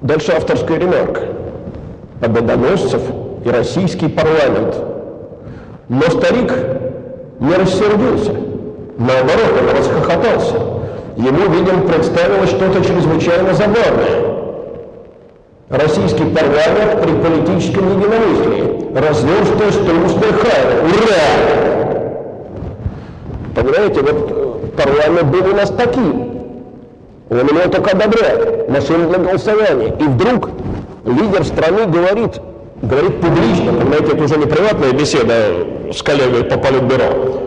[0.00, 1.22] Дальше авторская ремарка.
[2.20, 3.02] Победоносцев
[3.44, 4.76] и российский парламент.
[5.88, 6.52] Но старик
[7.40, 8.32] не рассердился,
[8.98, 10.56] наоборот, он расхохотался.
[11.16, 14.32] Ему, видимо, представилось что-то чрезвычайно забавное.
[15.68, 18.94] Российский парламент при политическом единомыслии.
[18.94, 20.82] Разверстая струнная хайра.
[20.84, 21.62] Ура!
[23.54, 26.32] Понимаете, вот э, парламент был у нас таким.
[27.30, 28.68] Он его только одобряет.
[28.68, 29.94] Машина для голосования.
[29.98, 30.50] И вдруг
[31.06, 32.40] лидер страны говорит,
[32.82, 35.34] говорит публично, понимаете, это уже не приватная беседа
[35.92, 37.42] с коллегой по политбюро,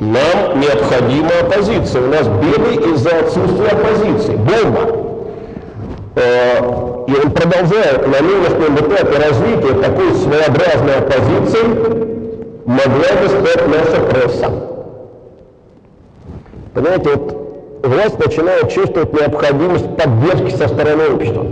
[0.00, 2.02] нам необходима оппозиция.
[2.02, 4.36] У нас беды из-за отсутствия оппозиции.
[4.36, 5.08] Бомба.
[6.14, 6.58] Э,
[7.08, 12.08] и он продолжает на нынешнем этапе развития такой своеобразной оппозиции
[12.64, 14.52] могла бы стать наша пресса.
[16.74, 21.46] Понимаете, вот власть начинает чувствовать необходимость поддержки со стороны общества.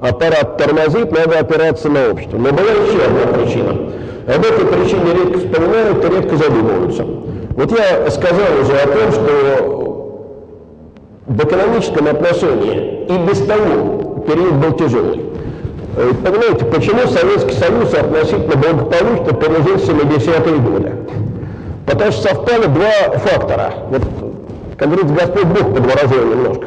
[0.00, 2.36] Аппарат тормозит, надо опираться на общество.
[2.36, 3.70] Но была еще одна причина.
[4.28, 7.04] Об этой причине редко вспоминают и редко задумываются.
[7.04, 9.98] Вот я сказал уже о том, что
[11.26, 15.24] в экономическом отношении и без того период был тяжелый.
[15.96, 20.92] Э, понимаете, почему Советский Союз относительно благополучно пережил 70-е годы?
[21.86, 23.72] Потому что совпали два фактора.
[23.90, 24.02] Вот,
[24.78, 26.66] как говорится, Господь Бог подворожил немножко.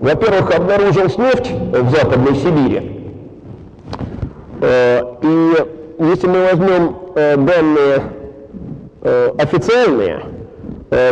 [0.00, 2.96] Во-первых, обнаружилась нефть в Западной Сибири.
[4.60, 5.54] Э, и
[5.98, 8.02] если мы возьмем э, данные
[9.02, 10.22] э, официальные,
[10.88, 11.02] то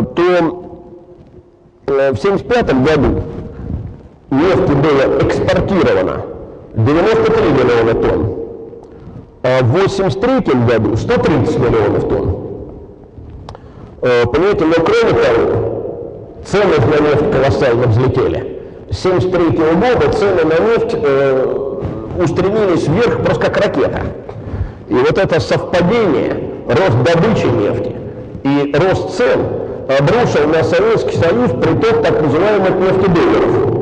[1.85, 3.21] в 1975 году
[4.31, 6.21] нефти было экспортировано
[6.75, 8.25] 93 миллиона тонн,
[9.43, 12.45] а в 1983 году 130 миллионов тонн.
[13.99, 15.41] Понимаете, но кроме того,
[16.45, 18.54] цены на нефть колоссально взлетели.
[18.95, 21.65] С 1973 года цены на нефть э,
[22.17, 24.03] устремились вверх просто как ракета.
[24.87, 27.93] И вот это совпадение рост добычи нефти
[28.43, 29.41] и рост цен
[29.89, 33.75] обрушил на Советский Союз приток так называемых нефтедолларов.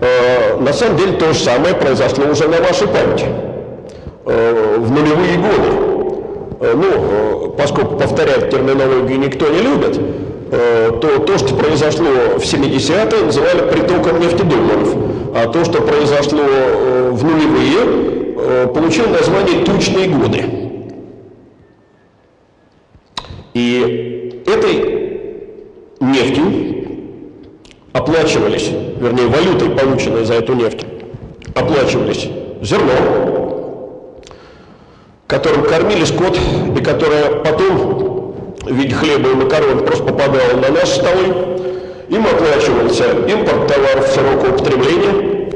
[0.00, 3.26] Э, на самом деле то же самое произошло уже на вашей памяти
[4.24, 6.60] э, в нулевые годы.
[6.60, 10.00] Э, ну, поскольку повторять терминологию никто не любит,
[10.50, 14.96] то то, что произошло в 70-е, называли притоком нефтедолларов,
[15.34, 16.42] а то, что произошло
[17.12, 20.44] в нулевые, получило название «тучные годы».
[23.54, 25.10] И этой
[26.00, 26.44] нефтью
[27.92, 28.70] оплачивались,
[29.00, 30.84] вернее, валютой, полученной за эту нефть,
[31.54, 32.28] оплачивались
[32.62, 32.92] зерно,
[35.26, 36.38] которым кормили скот,
[36.76, 38.09] и которое потом
[38.64, 41.26] в виде хлеба и макарон просто попадало на наши столы.
[42.08, 45.50] Им оплачивался импорт товаров широкого потребления.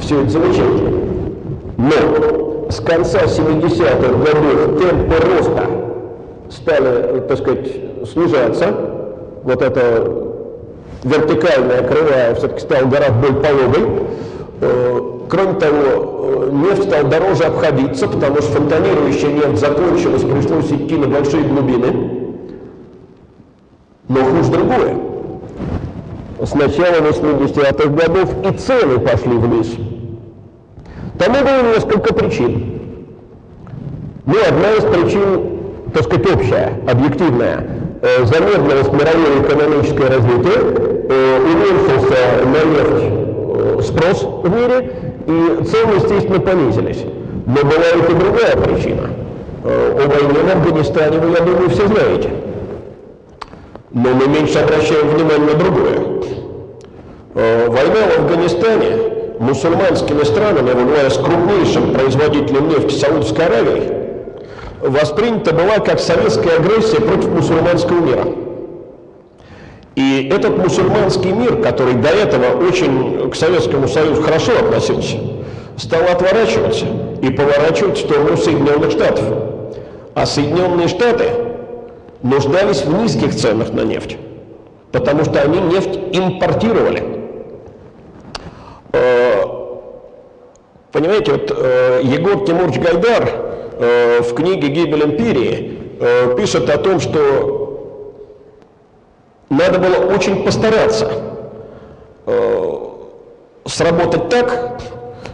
[0.00, 0.90] Все это замечательно.
[1.76, 5.66] Но с конца 70-х годов темпы роста
[6.50, 7.68] стали, так сказать,
[8.10, 8.74] снижаться.
[9.44, 10.10] Вот это
[11.04, 15.15] вертикальная кривая все-таки стала гораздо более пологой.
[15.28, 21.08] Кроме того, э, нефть стала дороже обходиться, потому что фонтанирующая нефть закончилась, пришлось идти на
[21.08, 22.10] большие глубины.
[24.08, 24.96] Но хуже другое.
[26.40, 29.74] С начала 80-х годов и цены пошли вниз.
[31.18, 32.78] Тому было несколько причин.
[34.26, 35.58] Ну, одна из причин,
[35.92, 37.66] так сказать, общая, объективная.
[38.02, 42.16] Э, замедлилось мировое экономическое развитие, Э, уменьшился
[42.46, 47.04] на нефть спрос в мире, и цены, естественно, понизились.
[47.46, 49.10] Но была и другая причина.
[49.64, 52.30] Э, о войне в Афганистане вы, я думаю, все знаете.
[53.92, 56.16] Но мы меньше обращаем внимание на другое.
[57.34, 63.92] Война в Афганистане мусульманскими странами, во с крупнейшим производителем нефти Саудовской Аравией,
[64.80, 68.26] воспринята была как советская агрессия против мусульманского мира.
[69.96, 75.16] И этот мусульманский мир, который до этого очень к Советскому Союзу хорошо относился,
[75.78, 76.84] стал отворачиваться
[77.22, 79.24] и поворачивать в сторону Соединенных Штатов.
[80.14, 81.30] А Соединенные Штаты
[82.22, 84.18] нуждались в низких ценах на нефть,
[84.92, 87.02] потому что они нефть импортировали.
[88.92, 89.44] Э,
[90.92, 93.30] понимаете, вот э, Егор Тимурович Гайдар
[93.78, 95.72] э, в книге «Гибель империи»
[96.36, 97.65] пишет о том, что
[99.50, 101.10] надо было очень постараться
[102.26, 102.76] э,
[103.64, 104.80] сработать так,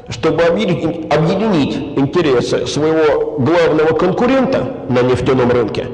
[0.09, 5.87] чтобы объединить, интересы своего главного конкурента на нефтяном рынке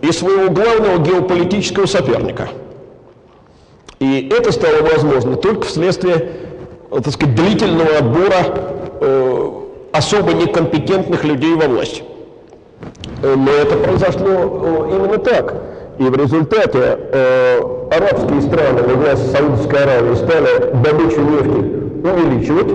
[0.00, 2.48] и своего главного геополитического соперника.
[3.98, 6.32] И это стало возможно только вследствие,
[6.90, 8.46] так сказать, длительного отбора
[9.00, 9.50] э,
[9.92, 12.02] особо некомпетентных людей во власть.
[13.22, 15.54] Э, но это произошло э, именно так.
[15.98, 21.76] И в результате э, арабские страны во главе Саудовской Аравии стали добычу нефти
[22.06, 22.70] увеличивать,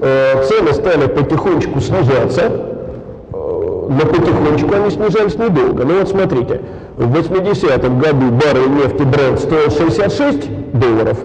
[0.00, 5.84] э, цены стали потихонечку снижаться, э, но потихонечку они снижались недолго.
[5.84, 6.62] Ну вот смотрите,
[6.96, 11.18] в 80-м году баррель нефти Brent стоил 66 долларов,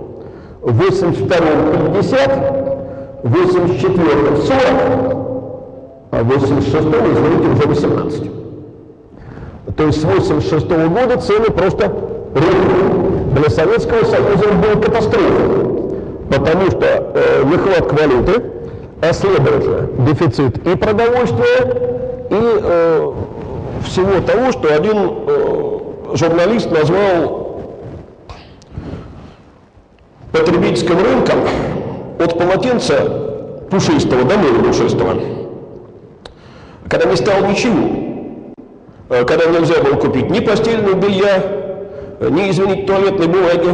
[0.62, 4.58] в 82-м 50, в 84-м 40,
[6.12, 8.47] а в 86-м, извините, уже 18.
[9.78, 11.94] То есть с 1986 -го года цены просто.
[13.36, 15.44] Для Советского Союза был катастрофа,
[16.32, 18.44] потому что э, нехватка валюты,
[19.02, 23.12] а следовательно дефицит и продовольствия, и э,
[23.86, 24.98] всего того, что один
[25.28, 25.80] э,
[26.16, 27.62] журналист назвал
[30.32, 31.40] потребительским рынком
[32.20, 35.14] от полотенца пушистого до мыла пушистого.
[36.90, 38.07] Когда не стало ничего,
[39.10, 41.42] когда нельзя было купить ни постельного белья,
[42.20, 43.70] э, ни, извините, туалетной бумаги,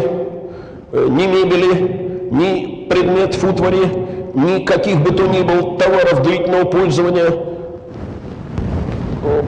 [0.92, 3.88] э, ни мебели, ни предметов утвари,
[4.36, 7.32] ни каких бы то ни было товаров длительного пользования.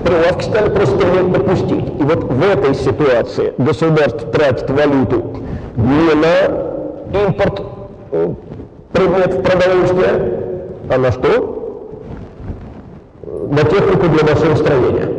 [0.05, 1.86] Прилавки стали просто допустить.
[1.99, 5.41] И вот в этой ситуации государство тратит валюту
[5.75, 7.61] не на импорт
[8.93, 10.39] предметов продовольствия,
[10.89, 11.91] а на что?
[13.51, 15.14] На технику для машиностроения.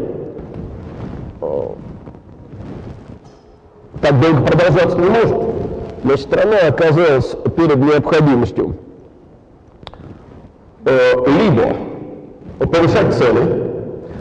[4.01, 5.37] Так долго продолжаться не может.
[6.05, 8.77] Значит, страна оказалась перед необходимостью
[10.85, 11.77] э, либо
[12.59, 13.41] повышать цены,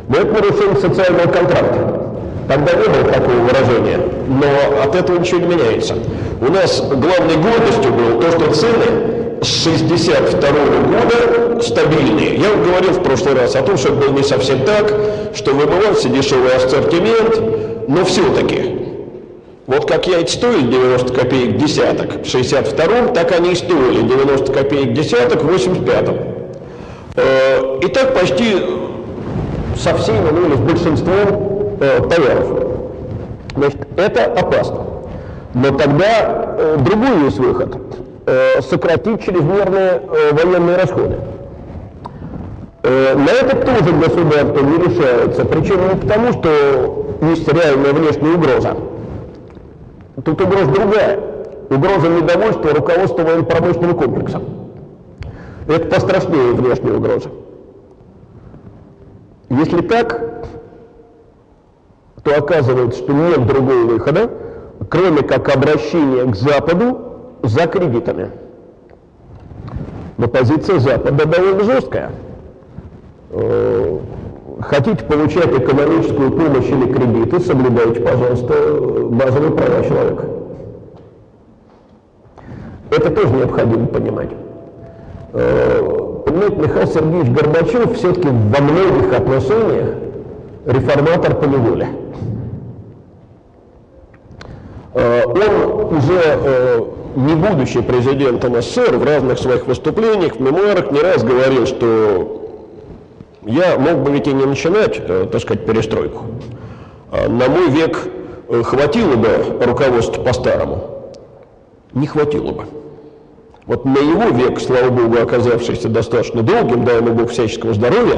[0.09, 2.01] но это нарушение социального контракта.
[2.47, 5.95] Тогда не было такого выражения, но от этого ничего не меняется.
[6.41, 12.35] У нас главной гордостью было то, что цены с 62 года стабильные.
[12.35, 14.93] Я вам говорил в прошлый раз о том, что это было не совсем так,
[15.33, 18.84] что выбывался дешевый ассортимент, но все-таки
[19.67, 24.93] Вот как яйца стоили 90 копеек десяток в 62-м, так они и стоили 90 копеек
[24.93, 26.17] десяток в 85-м.
[27.15, 28.57] Э, и так почти
[29.75, 32.63] со всеми, ну или с большинством э, товаров.
[33.55, 34.81] Значит, это опасно.
[35.55, 37.77] Но тогда э, другой есть выход.
[38.67, 40.01] Сократить чрезмерные
[40.31, 41.17] военные расходы.
[42.81, 45.45] На это тоже государство не решается.
[45.45, 48.75] Причем не потому, что есть реальная внешняя угроза.
[50.23, 51.19] Тут угроза другая.
[51.69, 54.43] Угроза недовольства руководства военно-промышленным комплексом.
[55.67, 57.29] Это пострашнее внешней угрозы.
[59.49, 60.21] Если так,
[62.23, 64.29] то оказывается, что нет другого выхода,
[64.89, 66.99] кроме как обращения к Западу
[67.43, 68.31] за кредитами.
[70.17, 72.11] Но позиция Запада довольно жесткая.
[74.61, 78.53] Хотите получать экономическую помощь или кредиты, соблюдайте, пожалуйста,
[79.09, 80.25] базовые права человека.
[82.89, 84.29] Это тоже необходимо понимать.
[85.33, 85.81] Э,
[86.25, 89.95] понимаете, Михаил Сергеевич Горбачев все-таки во многих отношениях
[90.65, 91.89] реформатор по неволе.
[94.93, 96.81] Э, он уже, э,
[97.17, 102.44] не будучи президентом СССР, в разных своих выступлениях, в мемуарах не раз говорил, что
[103.45, 106.23] я мог бы ведь и не начинать, э, так сказать, перестройку.
[107.11, 107.99] А на мой век
[108.63, 109.29] хватило бы
[109.61, 111.11] руководства по-старому?
[111.93, 112.63] Не хватило бы.
[113.65, 118.17] Вот на его век, слава богу, оказавшийся достаточно долгим, дай ему Бог всяческого здоровья,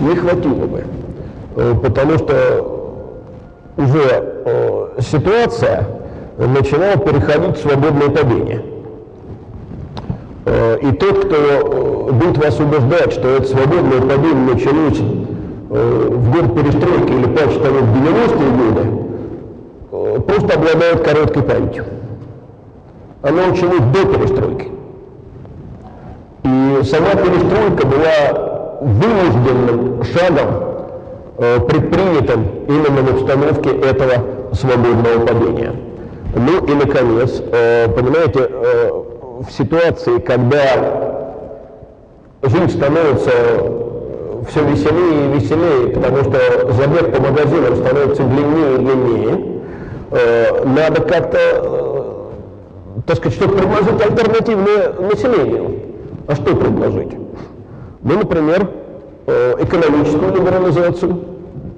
[0.00, 0.84] не хватило бы.
[1.82, 2.80] Потому что
[3.76, 5.86] уже ситуация
[6.38, 8.62] начинал переходить в свободное падение.
[10.46, 15.00] Э, и тот, кто э, будет вас убеждать, что это свободное падение началось
[15.70, 18.50] э, в год перестройки или паче того в 90-е
[19.90, 21.84] годы, просто обладает короткой памятью.
[23.22, 24.68] Оно началось до перестройки.
[26.42, 35.72] И сама перестройка была вынужденным шагом, предпринятым именно в обстановке этого свободного падения.
[36.34, 38.90] Ну и, наконец, э, понимаете, э,
[39.40, 41.09] в ситуации, когда
[42.42, 43.30] жизнь становится
[44.48, 49.62] все веселее и веселее, потому что забег по магазинам становится длиннее и длиннее,
[50.10, 52.30] э, надо как-то,
[53.06, 55.80] так сказать, что предложить альтернативное населению.
[56.26, 57.12] А что предложить?
[58.02, 58.68] Ну, например,
[59.26, 61.20] экономическую либерализацию,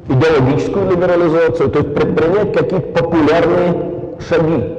[0.09, 3.75] идеологическую либерализацию, то есть предпринять какие-то популярные
[4.29, 4.79] шаги.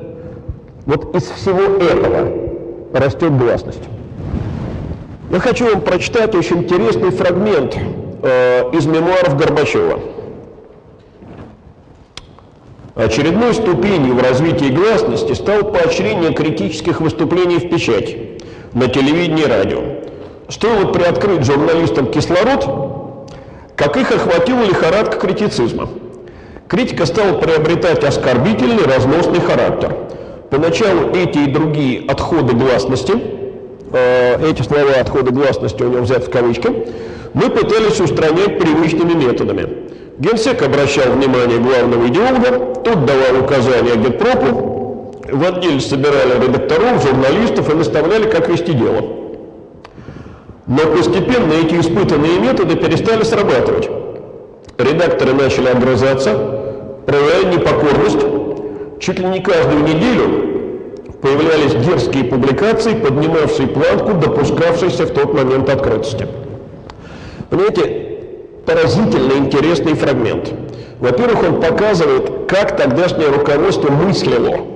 [0.86, 2.28] Вот из всего этого
[2.94, 3.82] растет гласность.
[5.34, 7.76] Я хочу вам прочитать очень интересный фрагмент
[8.22, 10.00] э, из мемуаров Горбачева.
[12.96, 18.40] Очередной ступенью в развитии гласности стал поощрение критических выступлений в печати,
[18.74, 19.82] на телевидении и радио.
[20.48, 23.28] Стоило приоткрыть журналистам кислород,
[23.76, 25.90] как их охватила лихорадка критицизма–
[26.74, 29.96] Критика стала приобретать оскорбительный, разносный характер.
[30.50, 33.14] Поначалу эти и другие отходы гласности,
[33.94, 36.68] э, эти слова отходы гласности у него взяты в кавычки,
[37.34, 39.68] мы пытались устранять привычными методами.
[40.20, 44.74] Генсек обращал внимание главного идеолога, тот давал указания генпропу,
[45.32, 49.02] в отделе собирали редакторов, журналистов и наставляли, как вести дело.
[50.68, 53.90] Но постепенно эти испытанные методы перестали срабатывать.
[54.78, 56.34] Редакторы начали огрызаться,
[57.06, 58.26] проявляя непокорность,
[59.00, 60.54] чуть ли не каждую неделю
[61.24, 66.28] появлялись дерзкие публикации, поднимавшие планку, допускавшиеся в тот момент открытости.
[67.50, 68.20] Понимаете,
[68.66, 70.52] поразительно интересный фрагмент.
[71.00, 74.68] Во-первых, он показывает, как тогдашнее руководство мыслило,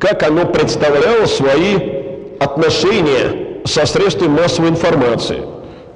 [0.00, 1.76] как оно представляло свои
[2.40, 5.42] отношения со средствами массовой информации,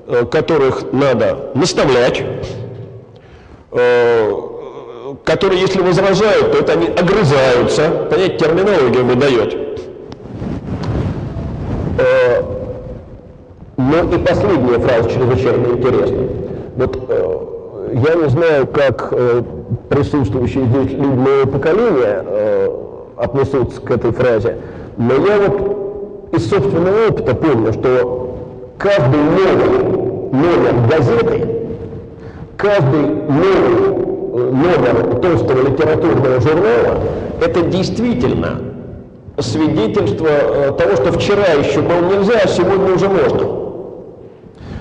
[0.07, 2.23] э, которых надо наставлять,
[3.73, 4.33] э,
[5.25, 7.91] которые, если возражают, то это они огрызаются.
[8.11, 9.68] Понять, терминология выдает.
[11.99, 12.43] Э,
[13.77, 16.19] но и последняя фраза чрезвычайно интересна.
[16.77, 19.43] Вот э, я не знаю, как э,
[19.89, 22.25] присутствующие здесь люди моего поколения
[23.17, 24.59] отнесутся к этой фразе,
[24.97, 28.37] но я вот из собственного опыта помню, что
[28.79, 31.49] каждый новый номер газеты,
[32.57, 37.01] каждый новый номер толстого литературного журнала,
[37.41, 38.68] это действительно
[39.41, 43.47] свидетельство э, того, что вчера еще было нельзя, а сегодня уже можно.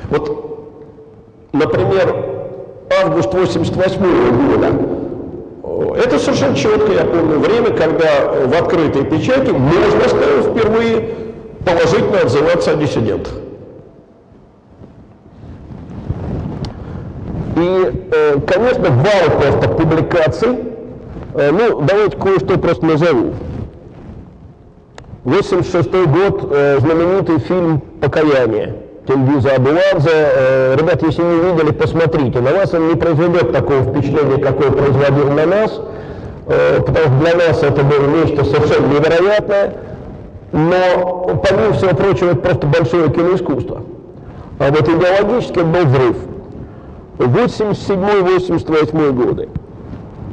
[0.09, 0.59] Вот,
[1.53, 2.25] например,
[3.03, 10.41] август 88 года, Это совершенно четко, я помню, время, когда в открытой печати можно стало
[10.43, 11.09] впервые
[11.65, 13.33] положительно отзываться о диссидентах.
[17.57, 20.59] И, э, конечно, вал просто публикаций.
[21.33, 23.33] Э, ну, давайте кое-что просто назову.
[25.27, 28.75] 86 год, э, знаменитый фильм «Покаяние».
[29.05, 30.75] Тельвиза Абуладзе.
[30.77, 32.39] Ребят, если не видели, посмотрите.
[32.39, 35.81] На вас он не произведет такого впечатления, какое производил на нас,
[36.45, 39.73] потому что для нас это было нечто совершенно невероятное.
[40.51, 43.83] Но, помимо всего прочего, это просто большое киноискусство.
[44.59, 46.17] А вот идеологически был взрыв.
[47.19, 49.49] 87-88 годы.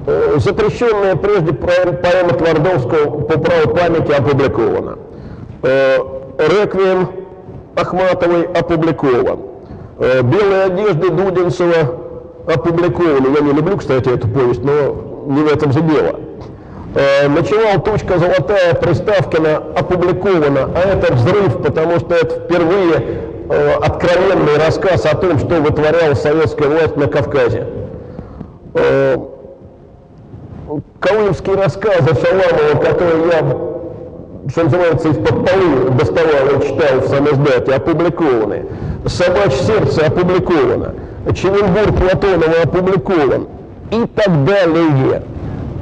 [0.07, 4.99] Э, запрещенная прежде поэма Твардовского по праву памяти опубликована.
[5.63, 5.97] Э,
[6.39, 7.09] Реквием
[7.75, 9.39] Ахматовой опубликован.
[9.99, 11.95] Э, Белые одежды Дудинцева
[12.47, 13.35] опубликованы.
[13.35, 16.21] Я не люблю, кстати, эту повесть, но не в этом же дело.
[17.29, 23.21] Начинал «Тучка золотая» Приставкина опубликована, а это взрыв, потому что это впервые
[23.83, 27.67] откровенный рассказ о том, что вытворяла советская власть на Кавказе.
[30.69, 37.75] Э, Калмыкские рассказы Шаламова, которые я, что называется, из-под полы доставал и читал в самоиздате,
[37.75, 38.67] опубликованы.
[39.07, 40.95] «Собачье сердце» опубликовано.
[41.35, 43.49] «Чевенбур» Платонова опубликован.
[43.91, 45.23] И так далее.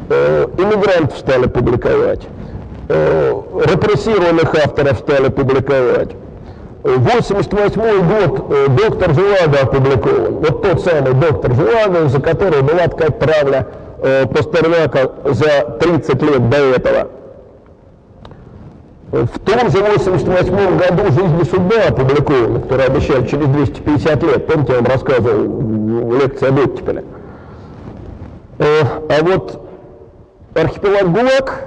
[0.09, 2.23] Э, иммигрантов стали публиковать.
[2.89, 6.11] Репрессированных авторов стали публиковать.
[6.83, 10.35] 88 год э, доктор Желада опубликован.
[10.35, 16.51] Вот тот самый доктор Желада, за который была такая травля э, Пастернака за 30 лет
[16.51, 17.09] до этого.
[19.11, 24.47] В том же 88 году «Жизнь и судьба» опубликована, которую обещали через 250 лет.
[24.47, 27.05] Помните, я вам рассказывал лекции об оттепеле.
[28.59, 29.61] Э, а вот
[30.55, 31.65] архипелаг ГУЛАГ,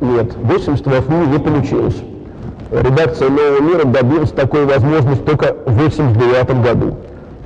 [0.00, 1.96] нет, в 88 не получилось
[2.82, 6.96] редакция «Нового мира» добилась такой возможности только в 1989 году.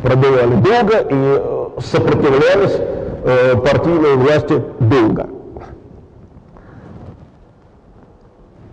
[0.03, 2.81] Пробивали долго и э, сопротивлялись
[3.29, 5.29] э, партийной власти долго.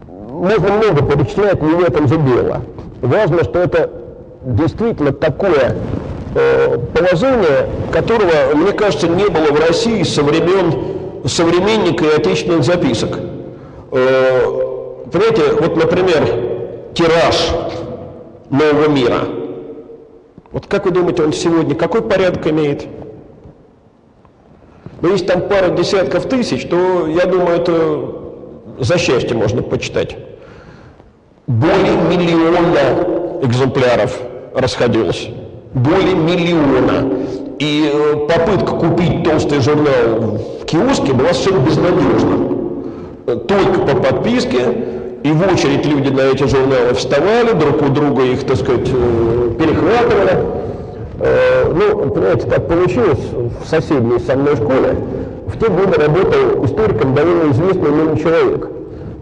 [0.08, 2.62] Можно много перечислять, не в этом же дело.
[3.02, 3.90] Важно, что это
[4.44, 5.76] действительно такое
[6.36, 13.20] э, положение, которого, мне кажется, не было в России со времен современника и отечественных записок.
[13.92, 14.66] Э,
[15.12, 16.24] Понимаете, вот, например,
[16.94, 17.52] тираж
[18.50, 19.20] нового мира.
[20.52, 22.86] Вот как вы думаете, он сегодня какой порядок имеет?
[25.06, 30.18] Ну, если там пара десятков тысяч, то, я думаю, это за счастье можно почитать.
[31.46, 34.20] Более миллиона экземпляров
[34.56, 35.28] расходилось.
[35.76, 37.08] Более миллиона.
[37.60, 43.38] И э, попытка купить толстый журнал в киоске была совершенно безнадежна.
[43.48, 44.62] Только по подписке
[45.24, 49.52] и в очередь люди на эти журналы вставали, друг у друга их, так сказать, э,
[49.60, 50.65] перехватывали.
[51.20, 53.20] Э, ну, понимаете, так получилось
[53.64, 54.96] в соседней со мной школе.
[55.48, 58.70] В те годы работал историком довольно известный мне человек.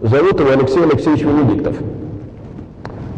[0.02, 1.76] Зовут его Алексей Алексеевич Венедиктов.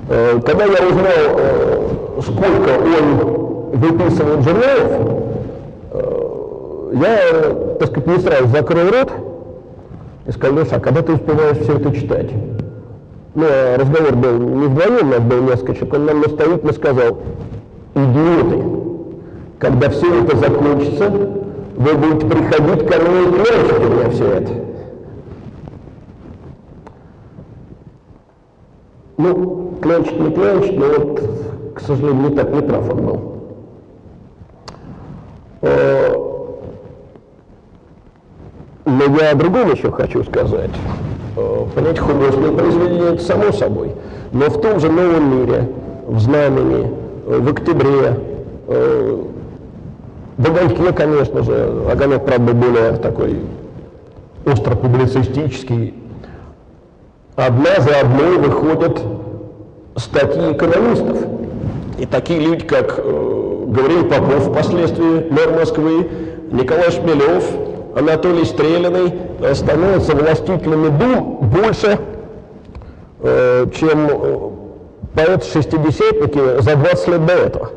[0.09, 5.23] Э, когда я узнал, сколько он выписывает журналов,
[6.93, 7.19] я,
[7.79, 9.13] так сказать, не сразу закрыл рот
[10.27, 12.31] и сказал, Леша, а когда ты успеваешь все это читать?
[13.37, 17.19] ну, а разговор был не вдвоем, нас был несколько человек, он нам наставительно сказал,
[17.97, 18.63] идиоты,
[19.59, 21.11] когда все это закончится,
[21.77, 24.53] вы будете приходить ко мне и у меня все это.
[29.17, 31.23] Ну, клянчить не клянчить, но вот,
[31.75, 33.21] к сожалению, не так, не прав он был.
[35.63, 36.15] Э,
[38.85, 40.71] но я о другом еще хочу сказать.
[41.37, 43.93] Э, понять художественное произведение, это само собой.
[44.33, 45.71] Но в том же новом мире,
[46.07, 48.21] в знамени, в октябре,
[48.69, 49.23] э,
[50.39, 53.41] в огоньке, конечно же, огонек, правда, более такой
[54.45, 55.95] остро-публицистический,
[57.35, 59.03] одна за одной выходят
[59.97, 61.19] статьи экономистов.
[61.99, 66.09] И такие люди, как э, Гавриил Попов, впоследствии мэр Москвы,
[66.53, 67.45] Николай Шмелев,
[67.97, 69.13] Анатолий Стреляный
[69.55, 71.99] становятся властителями дум больше,
[73.21, 74.66] э, чем
[75.17, 77.71] э, поэт-шестидесятники за 20 лет до этого.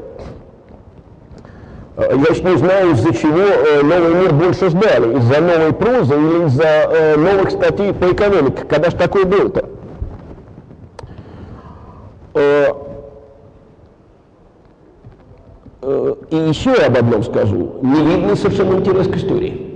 [1.97, 6.45] Э, я еще не знаю, из-за чего новый мир больше ждали, из-за новой прозы или
[6.45, 8.63] из-за новых статей по экономике.
[8.69, 9.69] Когда же такое было-то?
[15.81, 17.79] И еще об одном скажу.
[17.81, 19.68] Не видно совершенно интерес к истории.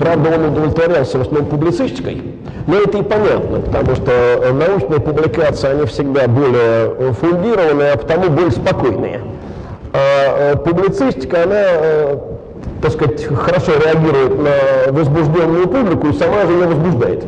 [0.00, 2.22] Правда, он удовлетворялся в основном публицистикой,
[2.66, 4.10] но это и понятно, потому что
[4.50, 9.20] научные публикации, они всегда более фундированные, а потому более спокойные.
[9.92, 11.64] А публицистика, она,
[12.80, 17.24] так сказать, хорошо реагирует на возбужденную публику и сама же ее возбуждает.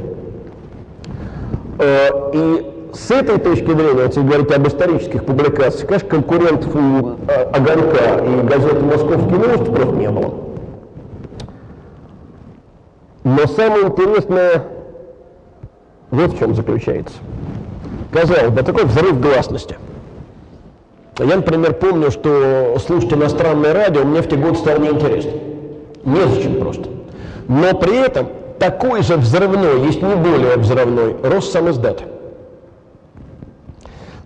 [2.32, 7.16] И с этой точки зрения, если говорить об исторических публикациях, конечно, конкурентов у
[7.52, 10.32] «Огонька» и газеты «Московские новости» просто не было.
[13.24, 14.64] Но самое интересное
[16.10, 17.14] вот в чем заключается.
[18.12, 19.76] Казалось бы, такой взрыв гласности.
[21.18, 25.32] Я, например, помню, что слушать иностранное радио мне в те годы стало неинтересно.
[26.04, 26.90] Незачем просто.
[27.48, 32.04] Но при этом такой же взрывной, есть не более взрывной, рост сам издата.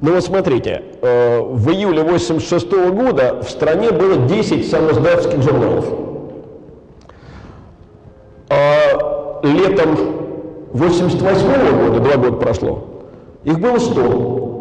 [0.01, 5.87] Ну вот смотрите, э, в июле 1986 года в стране было 10 самоздатских журналов.
[8.49, 9.97] А летом
[10.73, 12.85] 88 года, два года прошло,
[13.45, 14.57] их было 100.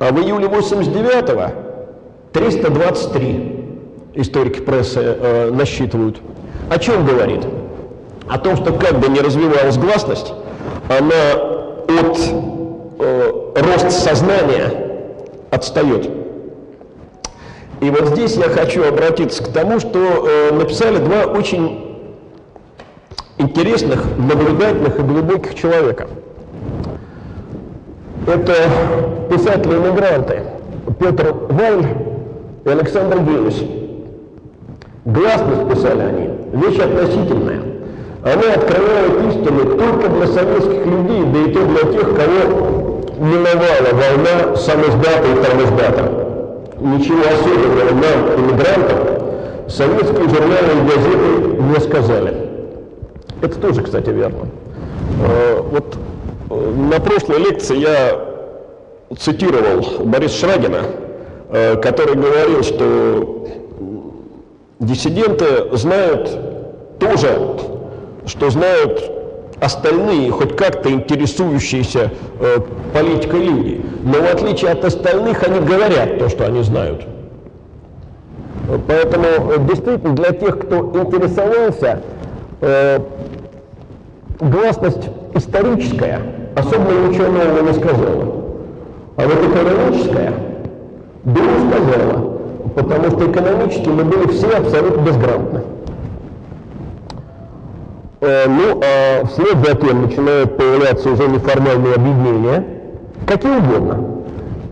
[0.00, 1.50] А в июле 89-го
[2.32, 3.58] 323
[4.14, 6.20] историки прессы э, насчитывают.
[6.70, 7.46] О чем говорит?
[8.28, 10.32] О том, что как бы не развивалась гласность,
[10.88, 11.32] она
[11.88, 12.18] от
[12.98, 14.88] э, роста сознания
[15.50, 16.08] отстает.
[17.80, 21.87] И вот здесь я хочу обратиться к тому, что э, написали два очень
[23.38, 26.08] интересных, наблюдательных и глубоких человека.
[28.26, 28.54] Это
[29.30, 30.42] писатели-иммигранты
[30.98, 31.86] Петр Вайль
[32.64, 33.62] и Александр Гелис.
[35.04, 37.60] Гласность писали они, вещь относительная.
[38.24, 44.56] Они открывают истину только для советских людей, да и то для тех, кого миновала волна
[44.56, 46.26] самоздата и самоздата.
[46.80, 52.47] Ничего особенного нам, иммигрантам, советские журналы и газеты не сказали.
[53.40, 54.48] Это тоже, кстати, верно.
[55.22, 55.96] Э, вот
[56.50, 58.20] э, на прошлой лекции я
[59.16, 60.82] цитировал Бориса Шрагина,
[61.50, 63.46] э, который говорил, что
[64.80, 66.36] диссиденты знают
[66.98, 67.38] тоже,
[68.26, 69.12] что знают
[69.60, 72.12] остальные, хоть как-то интересующиеся
[72.92, 73.80] политикой люди.
[74.04, 77.04] Но в отличие от остальных, они говорят то, что они знают.
[78.86, 79.26] Поэтому
[79.66, 82.02] действительно для тех, кто интересовался
[82.60, 83.00] э,
[84.40, 86.20] гласность историческая
[86.56, 88.34] особо ничего нового не сказала.
[89.16, 90.32] А вот экономическая,
[91.24, 92.38] думаю, сказала,
[92.76, 95.62] потому что экономически мы были все абсолютно безграмотны.
[98.20, 102.64] Э, ну, а вслед за тем начинают появляться уже неформальные объединения,
[103.26, 104.04] какие угодно.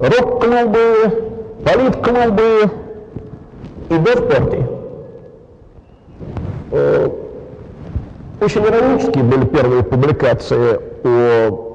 [0.01, 2.71] Рок-клубы, политклубы
[3.89, 4.67] и даже партии.
[6.73, 7.09] Э,
[8.41, 11.67] очень иронические были первые публикации о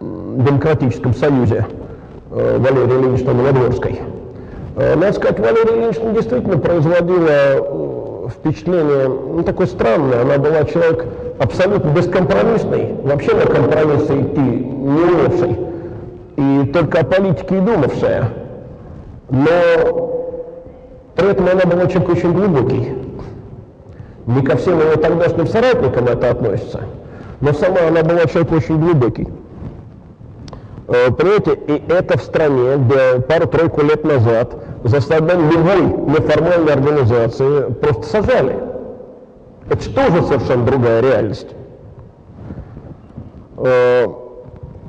[0.00, 1.66] Демократическом союзе
[2.30, 4.00] э, Валерии Ильиничны Новодворской.
[4.76, 10.22] Э, надо сказать, Валерия Ильинична действительно производила э, впечатление ну, такое странное.
[10.22, 11.06] Она была человек
[11.38, 15.56] абсолютно бескомпромиссный, вообще на компромиссы идти не умевший,
[16.36, 18.30] и только о политике и думавшая.
[19.30, 19.50] Но
[21.16, 23.09] при этом она была человек очень глубокий.
[24.30, 26.82] Не ко всем его тогдашним соратникам это относится,
[27.40, 29.26] но сама она была человек очень глубокий.
[30.86, 34.54] Э, понимаете, и это в стране, где пару-тройку лет назад
[34.84, 35.82] за создание любой
[36.14, 38.56] неформальной организации просто сажали.
[39.68, 41.48] Это же тоже совершенно другая реальность.
[43.56, 44.06] Э,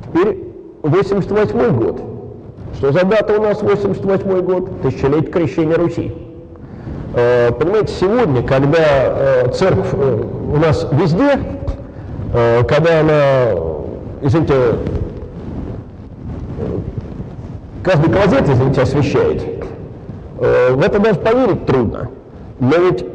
[0.05, 2.01] теперь 88 год.
[2.77, 4.81] Что за дата у нас 88 год?
[4.83, 6.20] Тысячелетие крещения Руси.
[7.13, 11.39] Э, понимаете, сегодня, когда э, церковь э, у нас везде,
[12.33, 13.49] когда она,
[14.21, 14.53] извините,
[17.83, 19.43] каждый клозет, извините, освещает,
[20.37, 22.09] в это даже поверить трудно.
[22.61, 23.05] Но ведь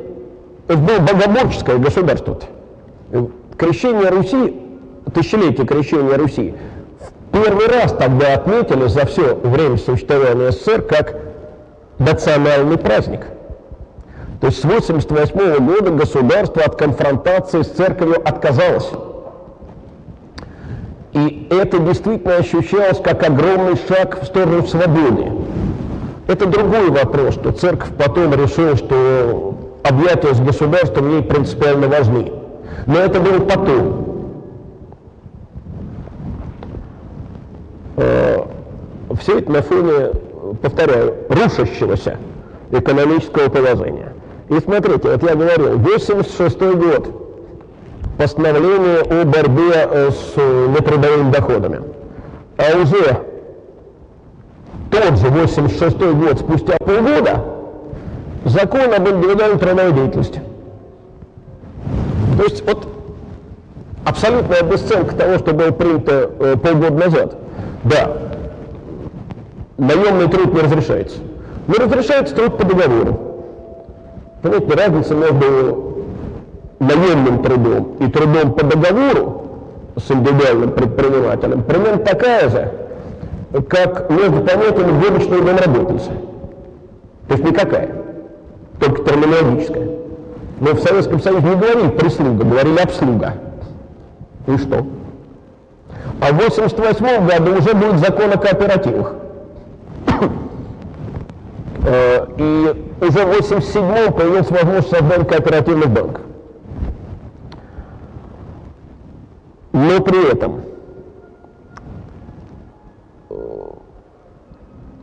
[0.69, 2.39] это было богоморческое государство.
[3.57, 4.61] Крещение Руси,
[5.15, 6.55] тысячелетие крещения Руси,
[7.01, 11.17] в первый раз тогда отметили за все время существования СССР как
[11.99, 13.29] национальный праздник–
[14.41, 18.91] то есть с 1988 года государство от конфронтации с церковью отказалось.
[21.13, 25.33] И это действительно ощущалось как огромный шаг в сторону свободы.
[26.29, 32.33] Это другой вопрос, что церковь потом решила, что объятия с государством ей принципиально важны.
[32.87, 34.07] Но это было потом.
[37.97, 38.45] Э,
[39.21, 40.11] Все это на фоне,
[40.61, 42.19] повторяю, рушащегося
[42.73, 44.13] экономического положения.
[44.49, 47.09] И смотрите, вот я говорил, 86 год,
[48.17, 51.83] постановление о борьбе э, с э, нетрудовыми доходами.
[52.57, 53.23] А уже
[54.91, 57.45] тот же 86 год, спустя полгода,
[58.45, 60.41] закон об индивидуальной трудовой деятельности.
[62.39, 62.87] То есть вот
[64.05, 67.37] абсолютная обесценка того, что было принято э, полгода назад.
[67.83, 68.17] Да,
[69.77, 71.19] наемный труд не разрешается.
[71.67, 73.26] Но разрешается труд по договору.
[74.43, 75.87] Понимаете, разница между
[76.79, 79.43] наемным трудом и трудом по договору
[79.97, 82.73] с индивидуальным предпринимателем примерно такая же,
[83.69, 86.11] как между понятиями и домработницы.
[87.29, 87.91] То есть никакая,
[88.79, 89.89] только терминологическая.
[90.61, 93.35] Мы в Советском Союзе не говорили прислуга, говорили обслуга.
[94.47, 94.87] И что?
[96.21, 99.15] А в 1988 году уже будет закон о кооперативах.
[101.89, 106.23] Э, и уже в 1987 появилась возможность создания кооперативных банков.
[109.73, 110.63] Но при этом
[113.31, 113.35] э,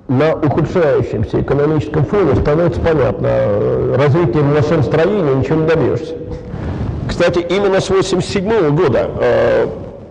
[0.10, 6.16] на ухудшающемся экономическом фоне становится понятно, э, развитием машиностроения ничего не добьешься.
[7.08, 9.68] Кстати, именно с 1987 года э,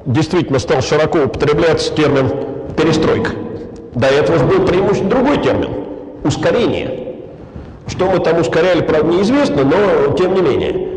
[0.06, 2.30] действительно стал широко употребляться термин
[2.78, 3.32] «перестройка».
[3.94, 5.68] До этого был преимущественно другой термин–
[6.24, 7.16] ускорение.
[7.86, 10.88] Что мы там ускоряли, правда, неизвестно, но тем не менее.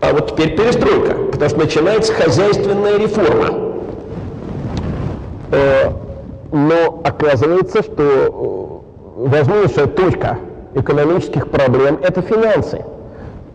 [0.00, 3.74] А вот теперь перестройка, потому что начинается хозяйственная реформа.
[5.50, 5.90] Э,
[6.52, 8.82] но оказывается, что
[9.16, 10.38] э, важнейшая точка
[10.74, 12.84] экономических проблем– это финансы.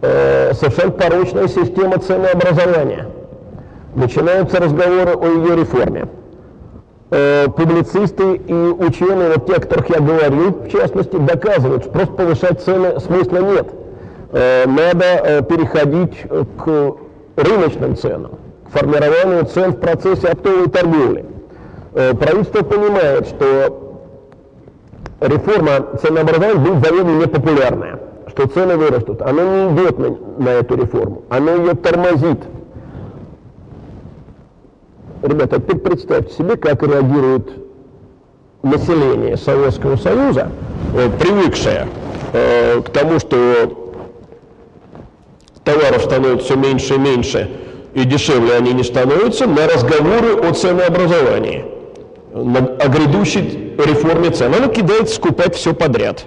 [0.02, 3.08] Э, совершенно порочная система ценообразования.
[3.96, 6.08] Начинаются разговоры о ее реформе.
[7.18, 12.14] Э, публицисты и ученые, вот те, о которых я говорил, в частности, доказывают, что просто
[12.14, 13.68] повышать цены смысла нет.
[14.34, 16.24] Э, надо переходить
[16.58, 16.96] к
[17.38, 18.32] рыночным ценам,
[18.68, 21.26] к формированию цен в процессе оптовой торговли.
[21.94, 24.02] Правительство понимает, что
[25.22, 30.10] реформа ценообразования будет заведомо непопулярная что цены вырастут, оно не идет на,
[30.44, 32.40] на эту реформу, оно ее тормозит.
[35.22, 37.50] Ребята, теперь представьте себе, как реагирует
[38.64, 40.50] население Советского Союза,
[40.96, 41.88] э, привыкшее
[42.34, 43.96] э, к тому, что
[45.64, 47.50] товаров становится все меньше и меньше,
[47.94, 51.66] и дешевле они не становятся, на разговоры о ценообразовании,
[52.34, 54.54] на, о грядущей реформе цен.
[54.54, 56.26] Оно кидается скупать все подряд.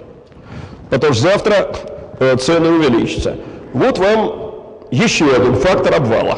[0.89, 1.71] Потому что завтра
[2.19, 3.37] Э, цены увеличатся.
[3.73, 4.51] Вот вам
[4.91, 6.37] еще один фактор обвала.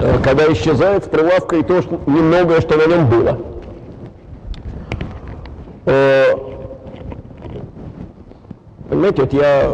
[0.00, 3.38] Э, когда исчезает с прилавка и то, что немногое, что на нем было.
[5.86, 6.24] Э,
[8.88, 9.72] понимаете, вот я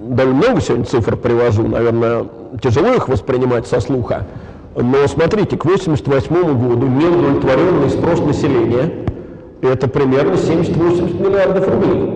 [0.00, 2.26] довольно много сегодня цифр привожу, наверное,
[2.62, 4.26] тяжело их воспринимать со слуха,
[4.74, 9.06] но смотрите, к 1988 году неудовлетворенный спрос населения–
[9.60, 12.14] это примерно 70-80 миллиардов рублей.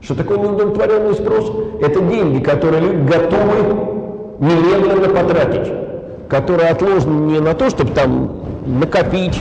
[0.00, 1.52] Что такое неудовлетворенный спрос?
[1.80, 3.95] Это деньги, которые люди готовы
[4.38, 5.72] немедленно потратить,
[6.28, 9.40] которые отложены не на то, чтобы там накопить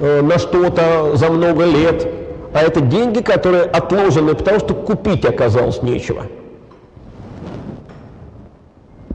[0.00, 2.06] э, на что-то за много лет,
[2.52, 6.22] а это деньги, которые отложены, потому что купить оказалось нечего.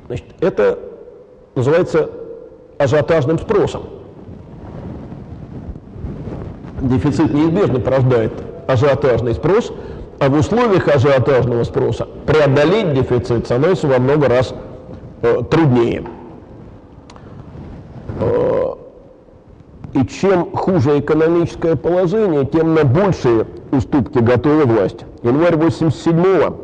[0.07, 0.79] Значит, это
[1.55, 2.09] называется
[2.77, 3.83] ажиотажным спросом.
[6.81, 8.33] Дефицит неизбежно порождает
[8.67, 9.71] ажиотажный спрос–
[10.19, 14.53] а в условиях ажиотажного спроса преодолеть дефицит становится во много раз
[15.21, 16.03] труднее.
[18.19, 18.73] Э,
[19.93, 25.05] и чем хуже экономическое положение, тем на большие уступки готова власть.
[25.23, 26.55] Январь 87-го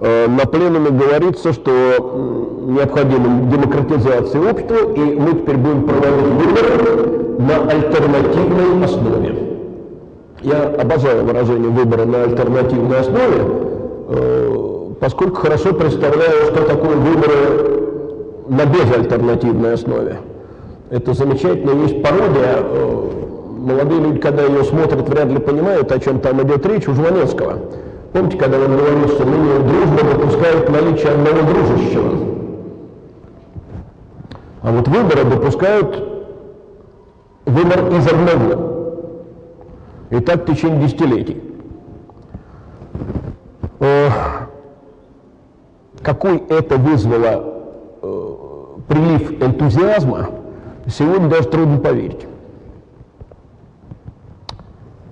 [0.00, 7.38] э, на пленуме говорится, что э, необходима демократизация общества, и мы теперь будем проводить выборы
[7.38, 9.38] на альтернативной основе.
[10.42, 13.44] Я обожаю выражение выбора на альтернативной основе,
[14.08, 17.81] э, поскольку хорошо представляю, что такое выборы
[18.48, 20.18] на безальтернативной основе.
[20.90, 22.58] Это замечательная есть пародия.
[22.58, 23.10] Э,
[23.58, 27.58] молодые люди, когда ее смотрят, вряд ли понимают, о чем там идет речь, у Жванецкого.
[28.12, 32.12] Помните, когда он говорил, что ныне дружба допускает наличие одного дружащего?
[34.62, 36.08] А вот выборы допускают
[37.46, 38.72] выбор из одного.
[40.10, 41.42] И так в течение десятилетий.
[43.80, 44.08] Э,
[46.02, 47.51] какой это вызвало
[48.88, 50.30] прилив энтузиазма,
[50.86, 52.26] сегодня даже трудно поверить.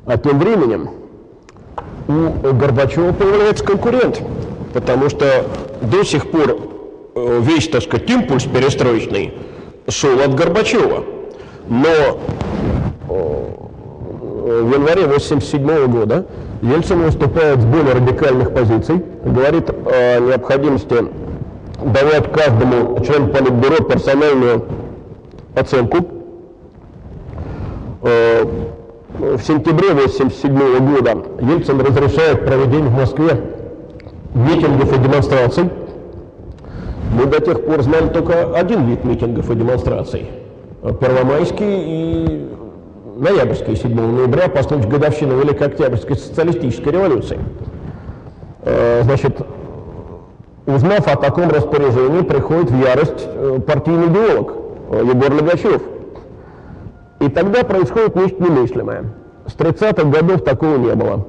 [0.07, 0.91] А тем временем
[2.09, 4.23] у Горбачева появляется конкурент,
[4.73, 5.45] потому что
[5.83, 6.57] до сих пор
[7.15, 9.35] э, весь, так сказать, импульс перестроечный
[9.89, 11.05] шел от Горбачева.
[11.69, 12.19] Но
[14.51, 16.27] в январе 1987 года
[16.63, 20.97] Ельцин выступает с более радикальных позиций, говорит о необходимости
[21.85, 24.65] давать каждому члену Политбюро персональную
[25.55, 25.99] оценку.
[28.03, 28.45] Э,
[29.19, 33.41] в сентябре 1987 года Ельцин разрешает проведение в Москве
[34.35, 35.71] митингов и демонстраций.
[37.15, 40.31] Мы до тех пор знали только один вид митингов и демонстраций.
[40.83, 42.49] Первомайский и
[43.17, 47.39] ноябрьский 7 ноября по случаю годовщины Великой Октябрьской социалистической революции.
[48.63, 49.37] Э, значит,
[50.67, 54.55] узнав о таком распоряжении, приходит в ярость э, партийный идеолог
[54.91, 55.83] э, Егор Логачев.
[57.21, 59.05] И тогда происходит нечто немыслимое.
[59.47, 61.27] С 30-х годов такого не было.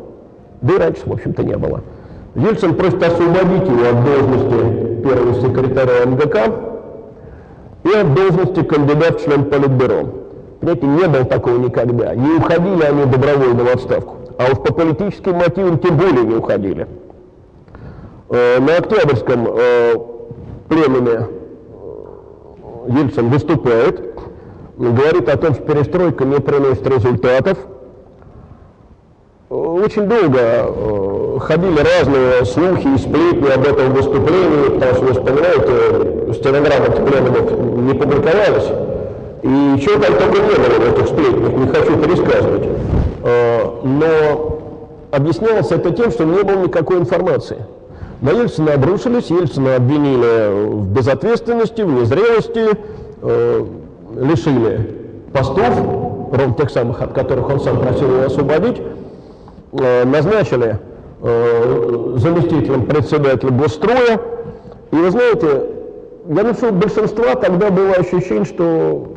[0.61, 1.81] Да и раньше, в общем-то, не было.
[2.35, 6.45] Ельцин просит освободить его от должности первого секретаря МГК
[7.83, 10.07] и от должности кандидата в член Политбюро.
[10.61, 12.15] Понимаете, не было такого никогда.
[12.15, 14.17] Не уходили они добровольно в отставку.
[14.37, 16.87] А уж по политическим мотивам тем более не уходили.
[18.33, 19.93] Э, на Октябрьском э,
[20.69, 23.99] пленуме э, Ельцин выступает,
[24.77, 27.57] говорит о том, что перестройка не приносит результатов.
[29.49, 36.85] Очень долго ходили разные слухи и сплетни об этом выступлении, потому что, вы вспоминаете, стенограммы
[36.85, 37.51] пленумов
[37.81, 38.69] не публиковались.
[39.43, 42.63] И чего там только не было в этих сплетнях, не хочу пересказывать.
[43.83, 44.59] Но
[45.11, 47.65] объяснялось это тем, что не было никакой информации.
[48.21, 52.77] На Ельцина обрушились, Ельцина обвинили в безответственности, в незрелости,
[53.23, 53.65] э,
[54.15, 54.95] лишили
[55.33, 55.75] постов,
[56.31, 58.79] ровно тех самых, от которых он сам просил его освободить,
[59.71, 60.77] э, назначили
[61.23, 64.21] э, заместителем председателя Госстроя.
[64.91, 65.63] И вы знаете,
[66.27, 69.13] я думаю, что у большинства тогда было ощущение, что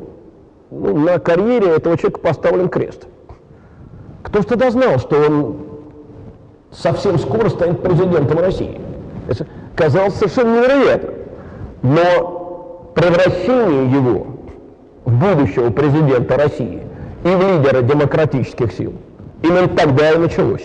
[0.71, 3.07] ну, на карьере этого человека поставлен крест.
[4.23, 5.57] Кто же тогда знал, что он
[6.73, 8.81] совсем скоро станет президентом России?
[9.29, 9.47] Это
[9.77, 11.15] казалось совершенно невероятным.
[11.83, 14.27] Но превращение его
[15.05, 16.83] в будущего президента России
[17.25, 18.95] и в лидера демократических сил
[19.43, 20.65] именно тогда и началось.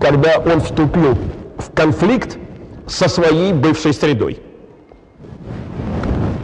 [0.00, 1.16] Когда он вступил
[1.58, 2.38] в конфликт
[2.86, 4.38] со своей бывшей средой.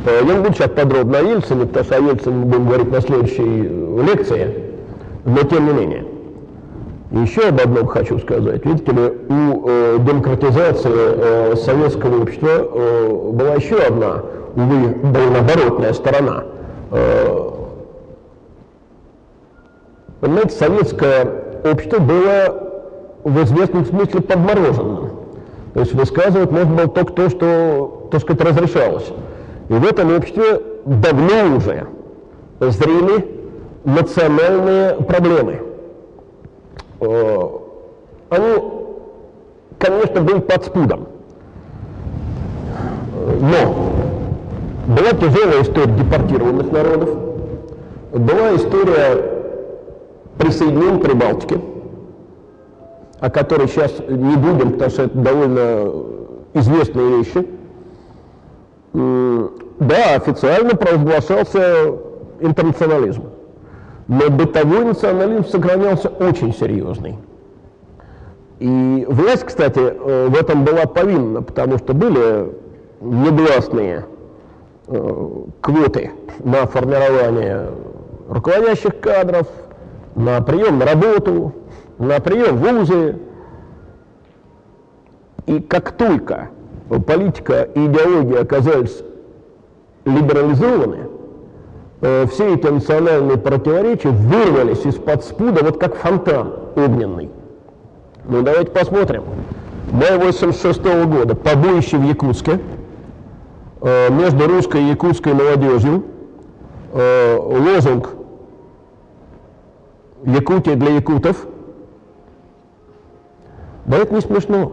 [0.07, 2.91] Э, я не буду сейчас подробно о Ельцине, потому что о Ельцине мы будем говорить
[2.91, 3.69] на следующей
[4.03, 4.55] лекции,
[5.25, 6.05] но тем не менее.
[7.11, 8.67] Еще об одном хочу сказать.
[8.67, 14.25] Видите ли, у э, демократизации э, советского общества э, была еще одна,
[14.55, 14.95] увы,
[15.33, 16.45] наоборотная сторона.
[16.91, 17.51] Э,
[20.21, 21.27] понимаете, советское
[21.65, 22.69] общество было
[23.25, 25.11] в известном смысле подмороженным.
[25.73, 29.11] То есть высказывать можно было только то, что, так сказать, разрешалось.
[29.71, 31.87] И в этом обществе давно уже
[32.61, 33.35] зрели
[33.85, 35.63] национальные проблемы–
[37.01, 37.49] Э,
[38.31, 38.63] они,
[39.79, 41.09] конечно, были под спудом.
[43.41, 43.93] Но
[44.89, 47.11] была тяжелая история депортированных народов,
[48.13, 49.39] была история
[50.39, 51.61] присоединения Прибалтики,
[53.21, 55.93] о которой сейчас не будем, потому что это довольно
[56.55, 57.47] известные вещи.
[58.93, 61.95] Да, официально провозглашался
[62.41, 63.25] интернационализм.
[64.09, 67.19] Но бытовой национализм сохранялся очень серьезный.
[68.59, 72.51] И власть, кстати, э, в этом была повинна, потому что были
[73.03, 74.07] негласные
[74.87, 76.11] э, квоты
[76.43, 77.69] на формирование
[78.29, 79.47] руководящих кадров,
[80.17, 81.53] на прием на работу,
[81.99, 83.19] на прием в вузы.
[85.47, 86.49] И как только
[87.07, 89.03] политика и идеология оказались
[90.05, 91.18] либерализованы,
[92.01, 97.31] все эти национальные противоречия вырвались из-под спуда, вот как фонтан огненный.
[98.25, 99.25] Ну, давайте посмотрим.
[99.91, 102.61] Май 86 -го года, побоище в Якутске,
[103.81, 106.05] э, между русской и якутской молодежью,
[106.93, 108.11] э, лозунг
[110.25, 111.47] «Якутия для якутов».
[113.87, 114.73] Да это не смешно.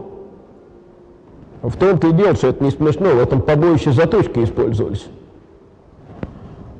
[1.62, 5.06] В том-то и дело, что это не смешно, в этом побоище заточки использовались.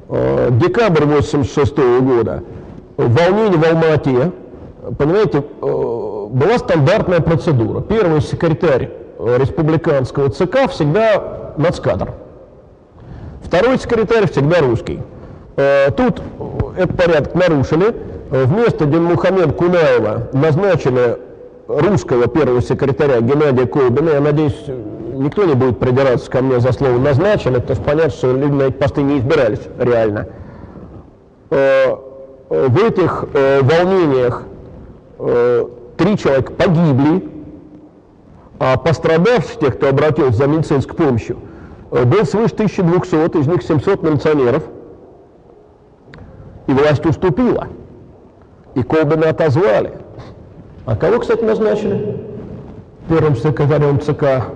[0.08, 2.42] Э, декабрь 86 года,
[2.96, 4.32] волнение в Алмате,
[4.96, 7.80] понимаете, э, была стандартная процедура.
[7.80, 12.12] Первый секретарь э, республиканского ЦК всегда нацкадр.
[13.42, 15.00] Второй секретарь всегда русский.
[15.96, 16.20] Тут
[16.76, 17.94] этот порядок нарушили,
[18.28, 21.16] Вместо Динмухамед Кунаева назначили
[21.68, 24.10] русского первого секретаря Геннадия Колбина.
[24.10, 24.64] Я надеюсь,
[25.16, 28.74] никто не будет придираться ко мне за слово потому что понятно, что люди на эти
[28.74, 30.26] посты не избирались реально.
[31.50, 31.94] Э,
[32.48, 34.44] в этих э, волнениях
[35.18, 35.64] э,
[35.96, 37.28] три человека погибли,
[38.58, 41.38] а пострадавших, тех, кто обратился за медицинской помощью,
[41.90, 44.62] был свыше 1200, из них 700 милиционеров.
[46.66, 47.68] И власть уступила.
[48.74, 49.92] И Колбина отозвали.
[50.84, 52.24] А кого, кстати, назначили?
[53.08, 54.48] Первым секретарем ЦК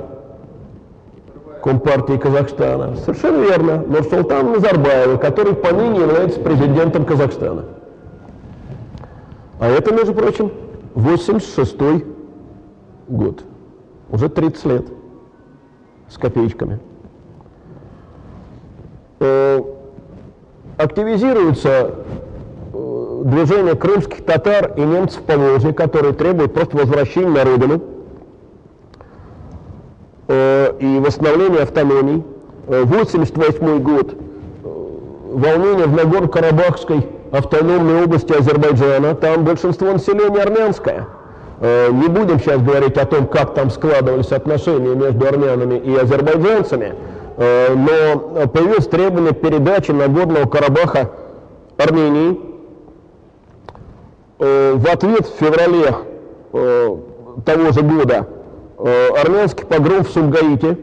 [1.63, 2.97] Компартии Казахстана.
[2.97, 3.85] Совершенно верно.
[3.87, 7.65] Нурсултан Назарбаева, который поныне является президентом Казахстана.
[9.59, 10.53] А это, между прочим,
[10.95, 11.77] 86
[13.09, 13.43] год.
[14.11, 14.87] Уже 30 лет.
[16.09, 16.81] С копеечками.
[19.21, 19.61] Э,
[20.79, 21.95] активизируется
[22.73, 27.83] э, движение крымских татар и немцев по Волжье, которые требуют просто возвращения на родину
[30.31, 32.25] э, и восстановления автономии.
[32.67, 34.15] 1988 год.
[35.33, 39.15] Волнение в Нагорно-Карабахской автономной области Азербайджана.
[39.17, 41.07] Там большинство населения армянское.
[41.61, 46.95] Не будем сейчас говорить о том, как там складывались отношения между армянами и азербайджанцами.
[47.41, 51.11] Э, но появилось требование передачи Нагорного Карабаха
[51.79, 52.39] Армении.
[54.39, 55.95] Э, в ответ в феврале
[56.53, 56.97] э,
[57.47, 58.27] того же года
[58.83, 60.79] армянский погром в Сумгаите.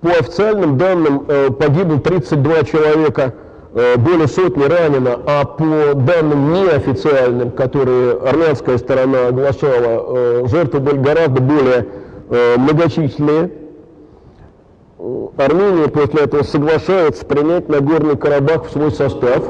[0.00, 1.26] По официальным данным
[1.58, 3.34] погибло 32 человека,
[3.98, 11.86] более сотни ранено, а по данным неофициальным, которые армянская сторона оглашала, жертвы были гораздо более
[12.56, 13.50] многочисленные.
[15.36, 19.44] Армения после этого соглашается принять Нагорный Карабах в свой состав.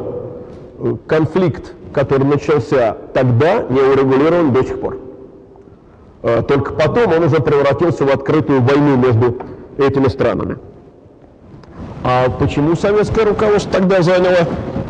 [1.06, 4.96] Конфликт, который начался тогда, не урегулирован до сих пор.
[6.22, 9.38] А, только потом он уже превратился в открытую войну между
[9.78, 10.58] этими странами.
[12.02, 14.48] А почему советское руководство тогда заняло,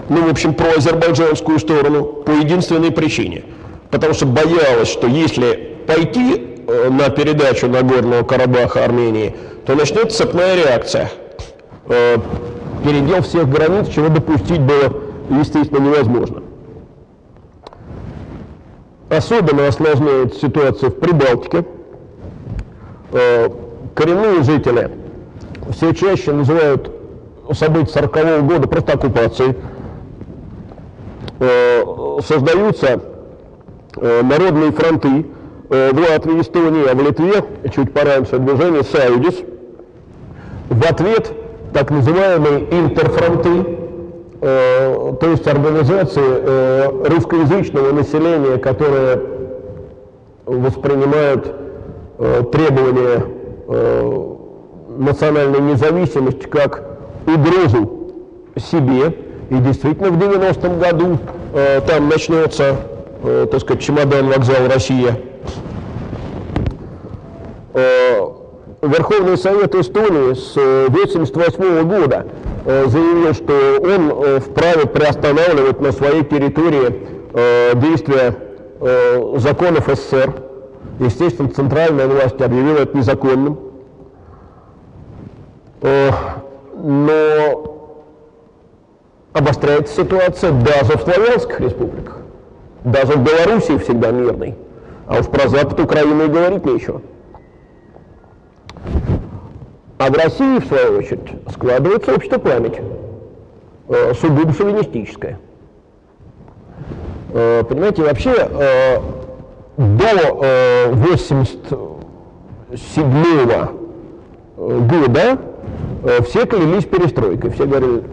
[0.09, 2.05] ну, в общем, проазербайджанскую сторону?
[2.05, 3.45] По единственной причине.
[3.91, 9.35] Потому что боялось, что если пойти э, на передачу Нагорного Карабаха Армении–
[9.71, 11.11] то начнется цепная реакция.
[11.87, 12.17] Э,
[12.85, 14.93] передел всех границ, чего допустить было,
[15.31, 16.43] естественно, невозможно.
[19.11, 21.65] Особенно осложняет ситуацию в Прибалтике.
[23.13, 23.49] Э,
[23.95, 24.91] коренные жители
[25.73, 26.91] все чаще называют
[27.53, 29.57] события 40 -го года просто оккупацией.
[31.41, 31.83] Э,
[32.27, 33.01] создаются
[34.01, 35.27] народные фронты,
[35.69, 39.35] в Латвии, Эстонии, а в Литве, чуть пораньше, движение «Саудис»,
[40.69, 41.33] в ответ
[41.73, 43.80] так называемые интерфронты, э,
[44.41, 49.21] то есть организации э, русскоязычного населения, которые
[50.47, 51.55] воспринимают
[52.19, 53.25] э, требования
[53.69, 54.37] э,
[54.97, 56.85] национальной независимости как
[57.27, 58.13] угрозу
[58.57, 59.15] себе.
[59.51, 61.19] И действительно в 90-м году
[61.53, 62.77] э, там начнется,
[63.23, 65.19] э, так сказать, чемодан вокзал Россия.
[67.75, 68.40] Э,
[68.83, 72.27] Верховный Совет Эстонии с 1988 э, года
[72.65, 77.21] э, заявил, что он э, вправе приостанавливать на своей территории
[77.75, 78.35] действия
[79.37, 80.35] законов СССР.
[80.99, 83.61] Естественно, центральная власть объявила это незаконным.
[85.81, 87.21] Но
[89.33, 92.17] обостряется ситуация даже в славянских республиках.
[92.83, 94.57] Даже в Белоруссии всегда мирный.
[95.07, 97.01] А уж про Запад Украины и говорить нечего.
[100.01, 102.81] А в России, в свою очередь, складывается общая память,
[103.89, 105.39] э, сугубо шовинистическая.
[107.35, 108.97] Э, понимаете, вообще э,
[109.77, 113.67] до э, 87
[114.57, 115.39] года
[116.03, 117.51] э, все клялись перестройкой.
[117.51, 118.05] Все говорили,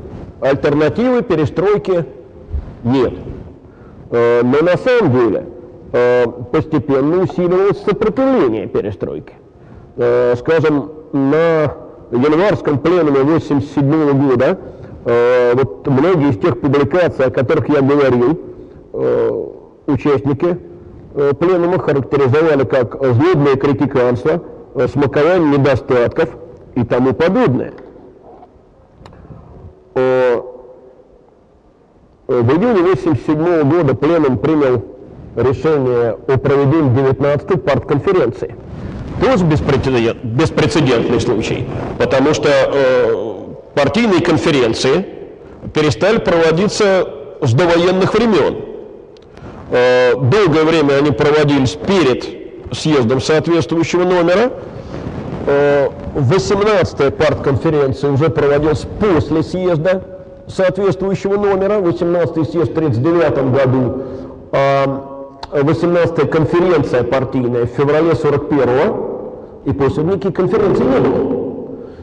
[0.42, 2.04] альтернативы перестройки
[2.84, 3.14] нет.
[4.12, 5.46] Э, но на самом деле
[5.94, 9.32] э, постепенно усиливалось сопротивление перестройки.
[9.96, 11.74] Э, скажем, на
[12.12, 14.60] январском пленуме 1987 года
[15.06, 18.40] э, вот многие из тех публикаций, о которых я говорил,
[18.94, 19.46] э,
[19.88, 20.58] участники
[21.16, 24.42] э, пленума характеризовали как злобное критиканство,
[24.76, 26.30] э, смакование недостатков
[26.76, 27.74] и тому подобное.
[29.96, 30.42] Э,
[32.28, 34.84] в июне 1987 года пленум принял
[35.36, 38.56] решение о проведении 19-й партконференции–
[39.22, 41.68] тоже беспрецедент, беспрецедентный случай,
[41.98, 43.36] потому что э,
[43.76, 45.06] партийные конференции
[45.74, 47.08] перестали проводиться
[47.42, 48.58] с довоенных времен.
[49.72, 52.26] Э, долгое время они проводились перед
[52.76, 54.52] съездом соответствующего номера.
[55.48, 60.04] 18-я партконференция уже проводилась после съезда
[60.48, 64.04] соответствующего номера, 18-й съезд в 1939 году,
[65.52, 69.08] 18-я а конференция партийная в феврале 41-го,
[69.66, 71.38] и после некой конференции не было.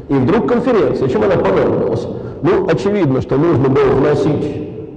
[0.09, 2.07] И вдруг конференция, чем она понадобилась?
[2.43, 4.45] Ну, очевидно, что нужно было вносить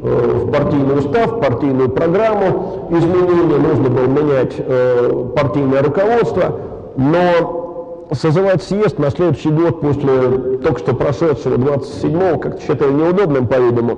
[0.04, 6.60] э, в партийный устав, партийную программу изменения, нужно было менять э, партийное руководство,
[6.98, 13.98] но созывать съезд на следующий год после только что прошедшего 27-го, как-то считаю неудобным, по-видимому.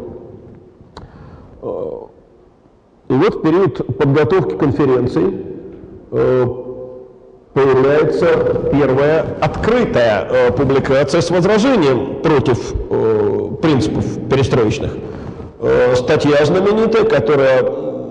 [3.10, 5.34] И вот в период подготовки конференции
[6.12, 6.46] э,
[7.54, 8.28] появляется
[8.72, 14.92] первая открытая э, публикация с возражением против э, принципов перестроечных.
[15.96, 17.60] Статья знаменитая, которая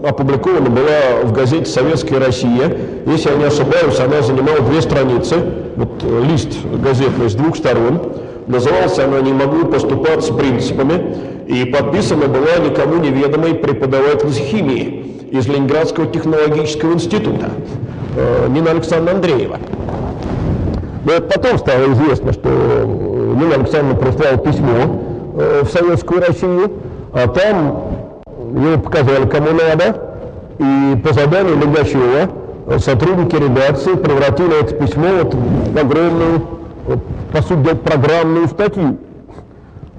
[0.05, 2.70] опубликована была в газете «Советская Россия».
[3.07, 5.37] Если я не ошибаюсь, она занимала две страницы,
[5.77, 8.12] вот лист газетный с двух сторон.
[8.49, 11.16] Называлась она «Не могу поступать с принципами»
[11.47, 17.51] и подписана была никому неведомой преподавательницей химии из Ленинградского технологического института
[18.16, 19.59] э, Нина Александровна Андреева.
[21.05, 25.03] Но это потом стало известно, что Нина Александровна прислала письмо
[25.37, 26.73] э, в Советскую Россию,
[27.12, 27.83] а там
[28.55, 30.16] его показали кому надо,
[30.59, 32.31] и по заданию Легачева
[32.79, 36.58] сотрудники редакции превратили это письмо вот в огромную,
[37.32, 38.98] по сути программную статью.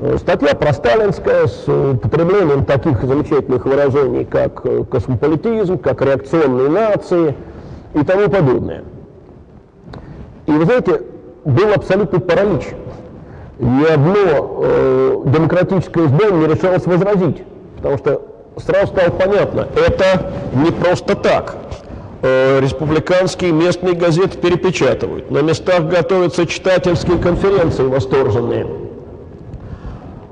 [0.02, 7.36] Э, статья просталинская с употреблением таких замечательных выражений, как э, космополитизм, как реакционные нации
[7.94, 8.84] и тому подобное.
[10.46, 11.02] И вы знаете,
[11.44, 12.64] был абсолютный паралич.
[13.60, 17.44] Ни одно э, демократическое издание не решалось возразить,
[17.76, 18.22] потому что
[18.58, 21.56] сразу стало понятно, это не просто так.
[22.22, 28.68] Э, республиканские местные газеты перепечатывают, на местах готовятся читательские конференции восторженные–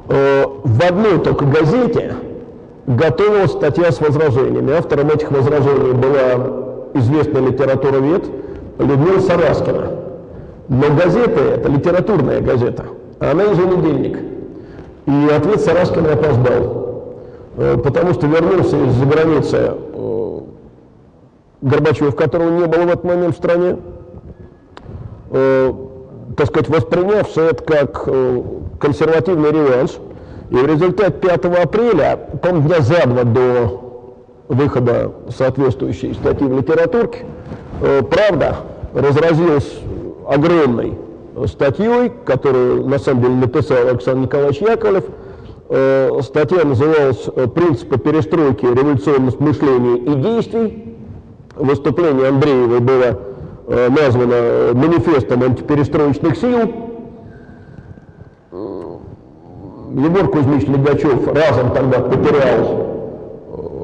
[0.10, 2.16] Э, в одной только газете
[2.86, 4.74] готовилась статья с возражениями.
[4.74, 8.26] Автором этих возражений была известная литературовед
[8.80, 9.92] Людмила Сараскина.
[10.70, 12.86] Но газета– это литературная газета,
[13.20, 14.20] а она еженедельник.
[15.06, 17.16] И ответ Сараскина опоздал,
[17.58, 19.72] э, потому что вернулся из-за границы
[21.62, 23.78] Горбачев, которого не было в этот момент в стране,
[25.30, 28.08] так сказать, восприняв все это как
[28.80, 29.92] консервативный реванш.
[30.50, 33.82] И в результате 5 апреля, по дня за два до
[34.48, 37.26] выхода соответствующей статьи в литературке,
[37.82, 38.58] э, «Правда»
[38.94, 39.80] разразилась
[40.26, 40.98] огромной
[41.48, 45.04] статьей, которую на самом деле написал Александр Николаевич Яковлев.
[45.70, 50.87] Э, статья называлась «Принципы перестройки революционных мышления и действий».
[51.60, 53.20] Выступление Андреевой было
[53.68, 56.72] э, названо «Манифестом антиперестроечных сил».
[59.94, 62.88] Егор Кузьмич Легачев разом тогда потерял
[63.48, 63.84] э,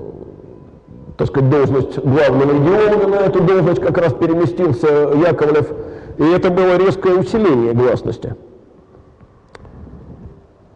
[1.18, 5.72] так сказать, должность главного идеолога, на эту должность как раз переместился Яковлев,
[6.18, 8.36] и это было резкое усиление гласности.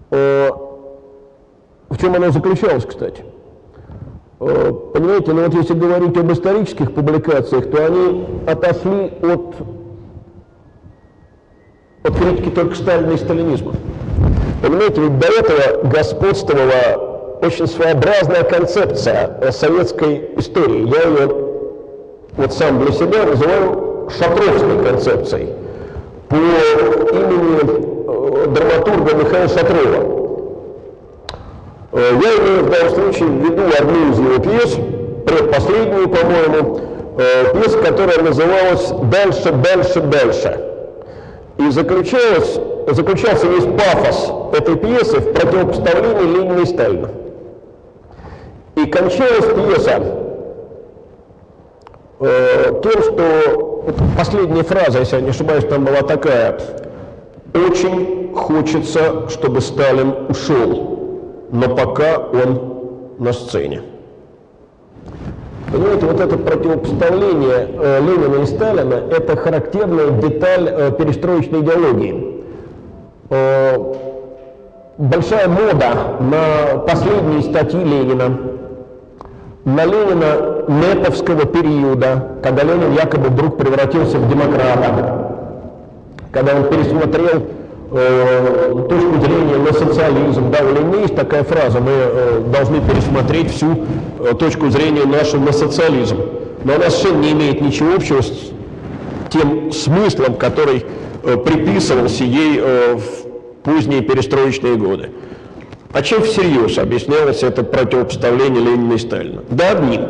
[0.09, 0.49] Э,
[1.89, 3.23] в чем оно заключалось, кстати?
[4.39, 9.55] Э, понимаете, ну вот если говорить об исторических публикациях, то они отошли от,
[12.03, 13.73] от критики только Сталина и сталинизма.
[14.61, 20.87] Понимаете, ведь до этого господствовала очень своеобразная концепция советской истории.
[20.87, 21.47] Я ее
[22.37, 25.49] вот сам для себя называю шатровской концепцией
[26.29, 30.16] по имени э, драматурга Михаила Шатрова.
[31.97, 34.77] Э, я имею в данном случае в виду одну из его пьес,
[35.25, 36.79] предпоследнюю, по-моему,
[37.17, 40.61] э, пьесу, которая называлась «Дальше, дальше, дальше».
[41.57, 42.59] И заключалась
[42.93, 47.09] заключался весь пафос этой пьесы в противопоставлении Ленина и Сталина.
[48.75, 50.03] И кончалась пьеса
[52.19, 56.59] э, тем, что последняя фраза, если я не ошибаюсь, там была такая.
[57.55, 60.96] Очень хочется, чтобы Сталин ушел,
[61.51, 62.77] но пока он
[63.19, 63.81] на сцене.
[65.71, 72.43] Понимаете, вот это противопоставление э, Ленина и Сталина– это характерная деталь э, перестроечной идеологии.
[73.29, 73.93] Э,
[74.97, 78.37] большая мода на последние статьи Ленина,
[79.65, 85.33] на Ленина неповского периода, когда Ленин якобы вдруг превратился в демократа,
[86.31, 87.43] когда он пересмотрел
[87.91, 90.51] э, точку зрения на социализм.
[90.51, 90.59] Да,
[90.99, 93.67] есть такая фраза, мы э, должны пересмотреть всю
[94.19, 96.17] э, точку зрения нашу на социализм.
[96.63, 98.31] Но она совершенно не имеет ничего общего с
[99.29, 100.85] тем смыслом, который
[101.21, 105.11] приписывался ей в поздние перестроечные годы.
[105.91, 109.41] А чем всерьез объяснялось это противопоставление Ленина и Сталина?
[109.49, 110.01] Да одним.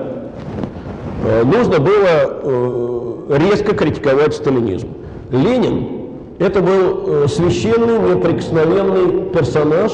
[1.43, 4.89] Нужно было резко критиковать сталинизм.
[5.31, 5.87] Ленин–
[6.39, 9.91] это был э, священный, неприкосновенный персонаж,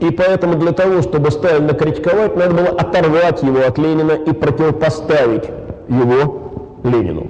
[0.00, 5.44] и поэтому для того, чтобы Сталина критиковать, надо было оторвать его от Ленина и противопоставить
[5.88, 7.26] его Ленину.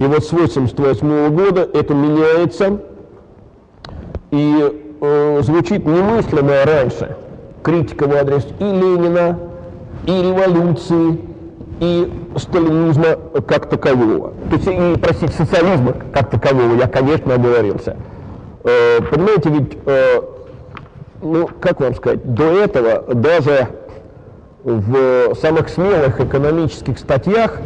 [0.00, 2.80] И вот с 1988 года это меняется,
[4.30, 7.16] и э, звучит немыслимое раньше
[7.62, 9.38] критика в адрес и Ленина,
[10.06, 11.18] и революции,
[11.80, 14.32] и сталинизма как такового.
[14.50, 17.96] То есть, и, простите, социализма как такового, я, конечно, оговорился.
[18.64, 20.22] Э, понимаете, ведь, э,
[21.22, 23.68] ну, как вам сказать, до этого даже
[24.64, 27.58] в самых смелых экономических статьях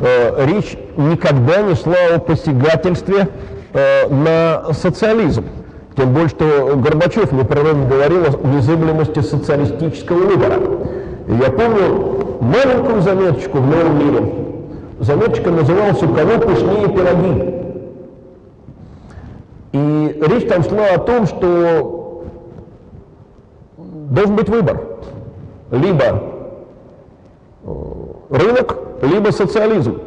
[0.00, 3.28] э, речь никогда не шла о посягательстве
[3.72, 5.44] э, на социализм.
[5.96, 10.60] Тем более, что Горбачев непрерывно говорил о незыблемости социалистического выбора.
[11.40, 14.32] Я помню маленькую заметочку в «Новом мире».
[15.00, 17.54] Заметочка называлась «У кого пышнее пироги?».
[19.72, 22.24] И речь там шла о том, что
[23.76, 24.80] должен быть выбор.
[25.70, 26.22] Либо
[27.64, 27.72] э,
[28.30, 30.00] рынок, либо социализм.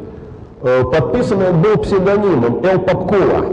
[0.62, 3.44] Э, подписан он был псевдонимом Эл Попкова.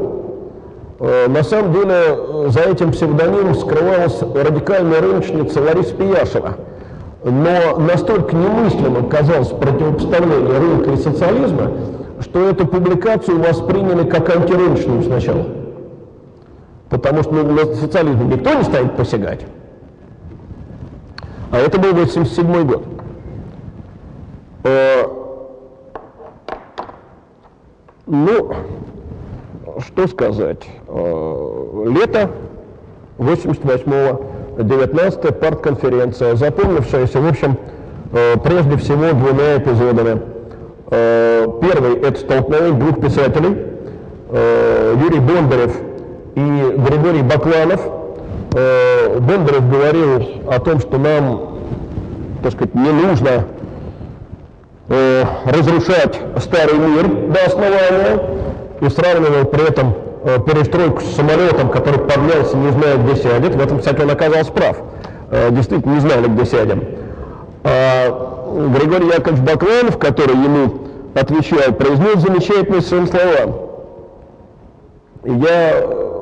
[0.99, 6.55] Э, на самом деле за этим псевдонимом скрывалась радикальная рыночница Лариса Пияшева.
[7.23, 11.71] Но настолько немыслимым казалось противопоставление рынка и социализма,
[12.21, 15.45] что эту публикацию восприняли как антирыночную сначала.
[16.89, 19.45] Потому что ну, на социализм никто не станет посягать.
[21.51, 22.83] А это был 87 год.
[24.63, 25.03] Э,
[28.05, 28.51] ну,
[29.79, 30.67] что сказать.
[30.87, 32.31] Э, лето
[33.17, 34.25] 88-го,
[34.57, 37.57] 19-я партконференция, запомнившаяся, в общем,
[38.13, 40.21] э, прежде всего двумя эпизодами.
[40.89, 43.57] Первый– это столкновение двух писателей,
[44.31, 45.75] Юрий Бондарев
[46.35, 47.81] и Григорий Бакланов.
[48.51, 51.57] Бондарев говорил о том, что нам,
[52.41, 53.43] так сказать, не нужно
[54.89, 58.21] э, разрушать старый мир до основания
[58.81, 60.06] и сравнивал при этом э,
[60.45, 63.55] перестройку с самолетом, который поднялся, не зная, где сядет.
[63.55, 64.77] В этом, кстати, он оказался прав.
[65.31, 66.83] Э, действительно, не знали, где сядем.
[67.63, 68.09] А
[68.77, 70.73] Григорий Яковлевич Бакланов, который ему
[71.15, 73.69] отвечал, произнес замечательные свои слова.
[75.23, 76.21] Я э,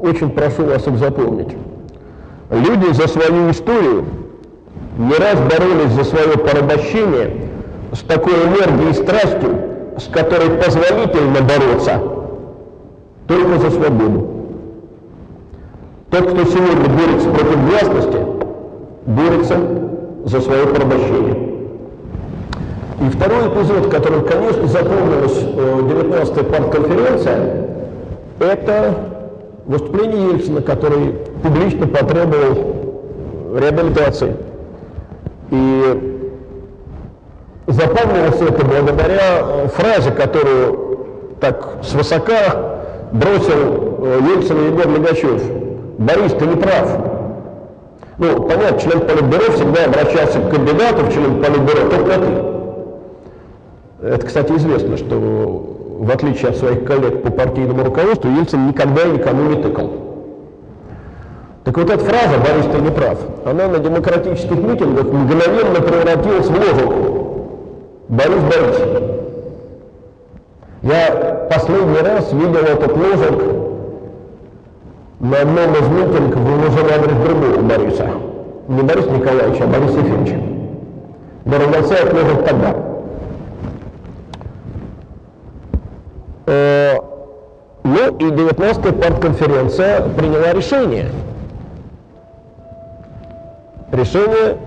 [0.00, 1.56] очень прошу вас их запомнить.
[2.50, 4.04] Люди за свою историю
[4.96, 7.48] не раз боролись за свое порабощение
[7.92, 9.58] с такой энергией и страстью,
[9.96, 12.17] с которой позволительно бороться
[13.28, 14.26] только за свободу.
[16.10, 18.18] Тот, кто сегодня борется против властности,
[19.06, 19.56] борется
[20.24, 21.48] за свое порабощение.
[23.00, 27.66] И второй эпизод, который, конечно, запомнилась 19-я э, партконференция,
[28.40, 28.94] это
[29.66, 32.74] выступление Ельцина, который публично потребовал
[33.56, 34.36] реабилитации.
[35.50, 36.24] И
[37.66, 42.77] запомнилось это благодаря э, фразе, которую так свысока
[43.12, 45.42] бросил э, Ельцин Егор Легачев.
[45.98, 46.88] Борис, ты не прав.
[48.18, 54.08] Ну, понятно, член Политбюро всегда обращался к кандидату в член Политбюро, только ты.
[54.08, 59.50] Это, кстати, известно, что в отличие от своих коллег по партийному руководству, Ельцин никогда никому
[59.50, 59.90] не тыкал.
[61.64, 66.54] Так вот эта фраза «Борис, ты не прав», она на демократических митингах мгновенно превратилась в
[66.54, 66.94] лозунг
[68.08, 69.17] Борис Борисович,
[70.82, 73.42] я последний раз видел этот лозунг
[75.20, 78.10] на одном из митингов, выложен адрес другого Бориса.
[78.68, 80.36] Не Бориса Николаевича, а Бориса Ефимовича.
[81.44, 82.76] Дорогался этот лозунг тогда.
[86.46, 86.94] Э,
[87.82, 91.10] ну и 19-я партконференция приняла решение.
[93.90, 94.58] Решение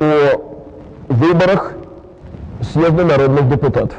[0.00, 0.40] о
[1.08, 1.74] выборах
[2.62, 3.96] съезда народных депутатов.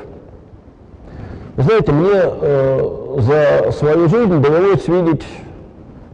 [1.57, 5.25] Знаете, мне э, за свою жизнь довелось видеть,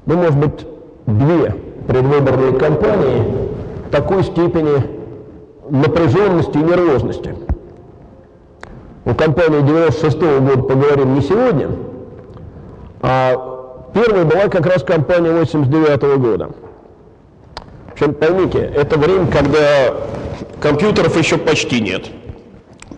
[0.05, 0.67] ну, может быть,
[1.05, 1.55] две
[1.87, 3.23] предвыборные кампании
[3.91, 4.83] такой степени
[5.69, 7.35] напряженности и нервозности.
[9.05, 11.69] О кампании 96 -го года поговорим не сегодня,
[13.01, 16.51] а первой была как раз кампания 89 года.
[17.93, 19.93] Причем, поймите, это время, когда
[20.61, 22.05] компьютеров еще почти нет,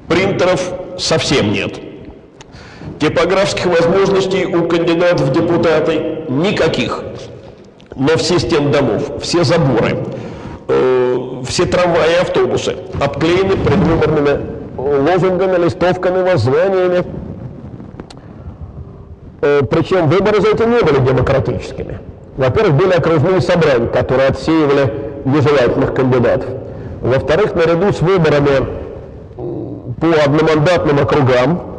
[0.07, 1.79] принтеров совсем нет,
[2.99, 7.03] типографских возможностей у кандидатов в депутаты никаких,
[7.95, 9.97] но все стен домов, все заборы,
[10.67, 14.39] э, все трамваи и автобусы обклеены предвыборными
[14.77, 17.05] лозунгами, листовками, воззваниями.
[19.41, 21.99] Э, причем выборы за это не были демократическими.
[22.37, 24.93] Во-первых, были окружные собрания, которые отсеивали
[25.25, 26.49] нежелательных кандидатов.
[27.01, 28.67] Во-вторых, наряду с выборами
[29.35, 31.74] по одномандатным округам,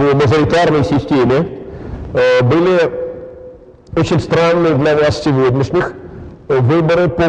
[0.00, 1.46] по мажоритарной системе,
[2.14, 2.90] э, были
[3.94, 5.92] очень странные для вас сегодняшних
[6.48, 7.24] выборы по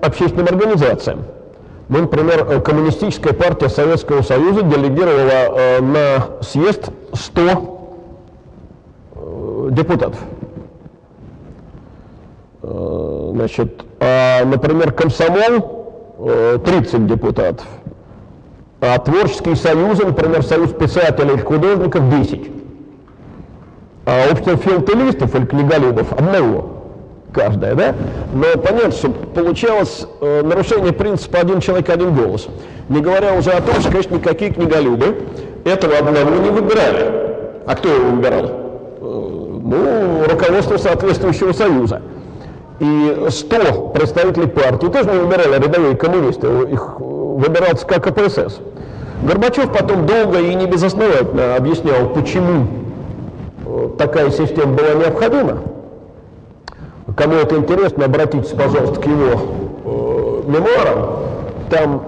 [0.00, 1.24] общественным организациям.
[1.88, 7.42] Ну, например, э, Коммунистическая партия Советского Союза делегировала э, на съезд 100
[9.14, 10.20] э, депутатов.
[12.62, 17.66] Э, значит, а, например, комсомол э, 30 депутатов,
[18.92, 22.50] а творческие союзы, например, союз писателей и художников 10,
[24.04, 26.74] а общество филателистов или книголюбов одного
[27.32, 27.94] каждая, да?
[28.32, 32.46] Но понятно, что получалось э, нарушение принципа «один человек, один голос».
[32.88, 35.16] Не говоря уже о том, что, конечно, никакие книголюбы
[35.64, 37.62] этого одного не выбирали.
[37.66, 38.44] А кто его выбирал?
[38.44, 42.02] Э, ну, руководство соответствующего союза.
[42.78, 48.60] И 100 представителей партии тоже не выбирали рядовые коммунисты, их выбирал ЦК КПСС.
[49.24, 52.66] Горбачев потом долго и не безосновательно объяснял, почему
[53.64, 55.58] э, такая система была необходима.
[57.16, 59.40] Кому это интересно, обратитесь, пожалуйста, к его
[59.84, 61.06] э, мемуарам.
[61.70, 62.02] Там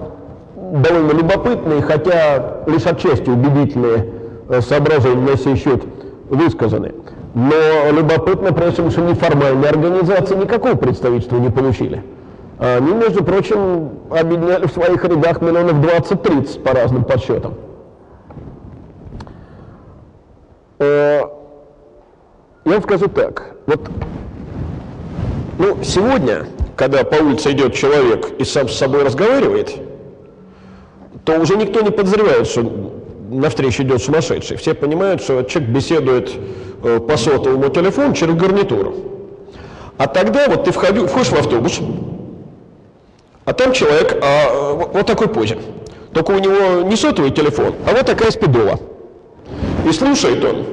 [0.55, 4.13] довольно любопытные, хотя лишь отчасти убедительные
[4.49, 5.83] э, соображения на сей счет
[6.29, 6.93] высказаны.
[7.33, 12.03] Но любопытно, прежде всего, что неформальные организации никакого представительства не получили.
[12.59, 17.53] Они, между прочим, объединяли в своих рядах миллионов 20-30 по разным подсчетам.
[20.79, 21.21] Э,
[22.65, 23.55] я вам скажу так.
[23.67, 23.81] Вот
[25.59, 29.75] ну, сегодня, когда по улице идет человек и сам с собой разговаривает,
[31.25, 32.91] то уже никто не подозревает, что
[33.29, 34.57] навстречу идет сумасшедший.
[34.57, 36.31] Все понимают, что человек беседует
[36.83, 38.95] э, по сотовому телефону через гарнитуру.
[39.97, 41.81] А тогда вот ты входи, входишь в автобус,
[43.47, 45.57] а там человек а, вот такой позе.
[46.13, 48.79] Только у него не сотовый телефон, а вот такая спидола.
[49.87, 50.65] И слушает он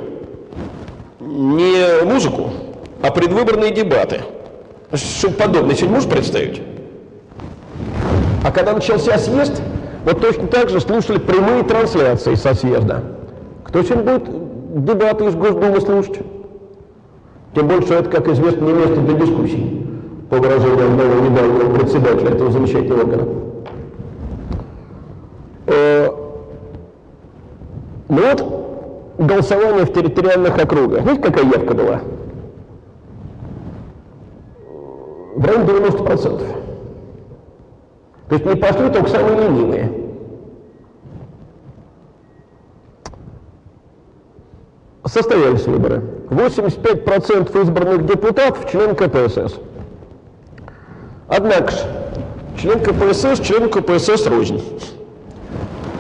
[1.21, 2.51] не музыку,
[3.01, 4.21] а предвыборные дебаты–
[4.97, 6.63] что подобное себе можешь представить?
[8.45, 9.63] А когда начался съезд,
[10.05, 13.03] вот точно так же слушали прямые трансляции со съезда.
[13.65, 16.19] Кто сегодня будет дебаты из Госдумы слушать?
[17.55, 19.84] Тем более, что это, как известно, не место для дискуссий,
[20.35, 23.28] по выражению одного недавнего председателя этого замечательного органа.
[28.09, 31.02] Ну вот, голосование в территориальных округах.
[31.02, 32.01] Знаете, какая явка была?
[35.36, 36.43] в районе 90%.
[38.28, 39.93] То есть не пошли только самые ленивые.
[45.05, 46.02] Состоялись выборы.
[46.31, 49.59] 85% избранных депутатов член КПСС.
[51.29, 51.79] Однако же,
[52.61, 54.63] член КПСС, член КПСС рознь.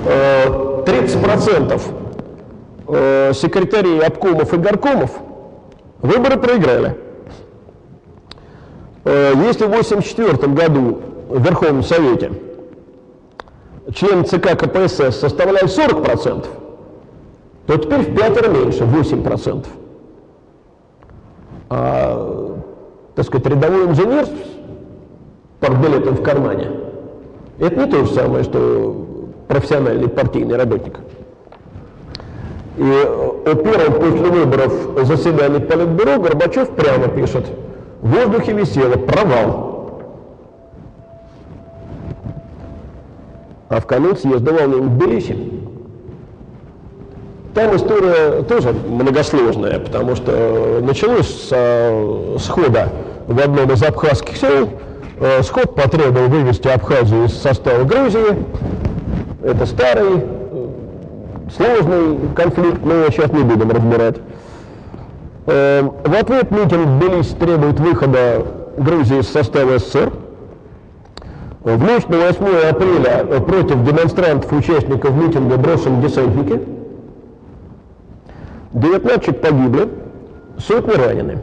[0.04, 1.80] 30%
[2.88, 5.10] э, э, секретарей обкомов и горкомов
[6.00, 6.98] выборы проиграли.
[9.04, 12.32] Э, если в 1984 году в Верховном Совете
[13.94, 16.46] члены ЦК КПСС составляли 40%,
[17.66, 19.66] то теперь в пятеро меньше, 8%.
[21.70, 22.58] А,
[23.14, 24.26] так сказать, рядовой инженер
[25.60, 26.70] с портбилетом в кармане,
[27.58, 29.06] это не то же самое, что
[29.48, 30.98] профессиональный партийный работник.
[32.76, 34.72] И о первом после выборов
[35.04, 37.46] заседании Политбюро Горбачев прямо пишет–
[38.04, 40.02] в воздухе висело провал.
[43.70, 45.36] А в канун съезда волнение в Тбилиси.
[47.54, 52.90] Там история тоже многосложная, потому что началось с схода
[53.26, 54.68] в одном из абхазских сел.
[55.20, 58.36] Э, сход потребовал вывести Абхазию из состава Грузии.
[59.44, 60.68] Это старый, э,
[61.56, 64.16] сложный конфликт, мы его сейчас не будем разбирать.
[65.46, 68.44] Эм, в ответ митинг в Тбилиси требует выхода
[68.76, 70.12] Грузии из состава СССР.
[71.62, 76.60] В ночь на 8 апреля против демонстрантов участников митинга брошены десантники.
[78.72, 79.88] 19 человек погибли,
[80.58, 81.38] Сотни ранены.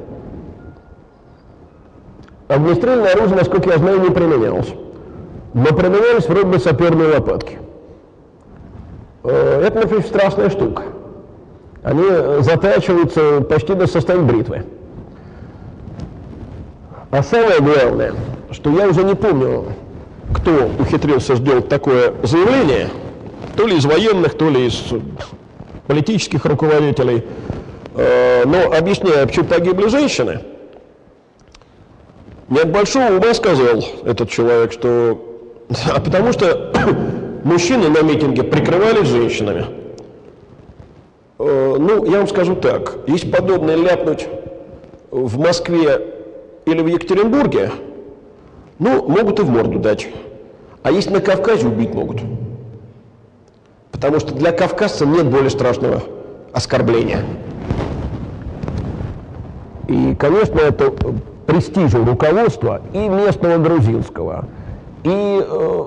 [2.52, 4.68] Огнестрельное оружие, насколько я знаю, не применялось.
[5.54, 7.60] Но применялись вроде бы саперные лопатки.
[9.24, 10.84] Э, это, например, страшная штука.
[11.82, 12.04] Они
[12.42, 14.66] затачиваются почти до состояния бритвы.
[17.10, 18.16] А самое главное,
[18.52, 19.68] что я уже не помню,
[20.34, 22.90] кто ухитрился сделать такое заявление,
[23.56, 24.84] то ли из военных, то ли из
[25.88, 27.24] политических руководителей.
[27.96, 30.42] Э, но объясняя, почему погибли женщины,
[32.60, 35.20] от большого ума сказал этот человек, что...
[35.94, 36.74] А потому что
[37.44, 39.66] мужчины на митинге прикрывались женщинами.
[41.40, 44.28] Э, ну, я вам скажу так, если подобное ляпнуть
[45.12, 46.02] в Москве
[46.66, 47.72] или в Екатеринбурге,
[48.80, 50.10] ну, могут и в морду дать.
[50.84, 52.22] А если на Кавказе убить могут.
[53.92, 56.02] Потому что для кавказца нет более страшного
[56.54, 57.24] оскорбления.
[59.88, 60.92] И, конечно, это
[61.52, 64.46] престижу руководства и местного грузинского,
[65.04, 65.84] и э,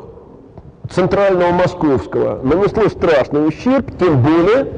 [0.91, 4.69] центрального московского нанесло страшный ущерб, тем более,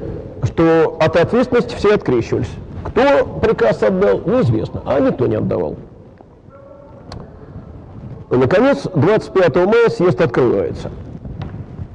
[0.45, 2.51] что от ответственности все открещивались.
[2.85, 5.77] Кто приказ отдал, неизвестно, а никто не отдавал.
[8.31, 10.91] Наконец, 25 мая съезд открывается.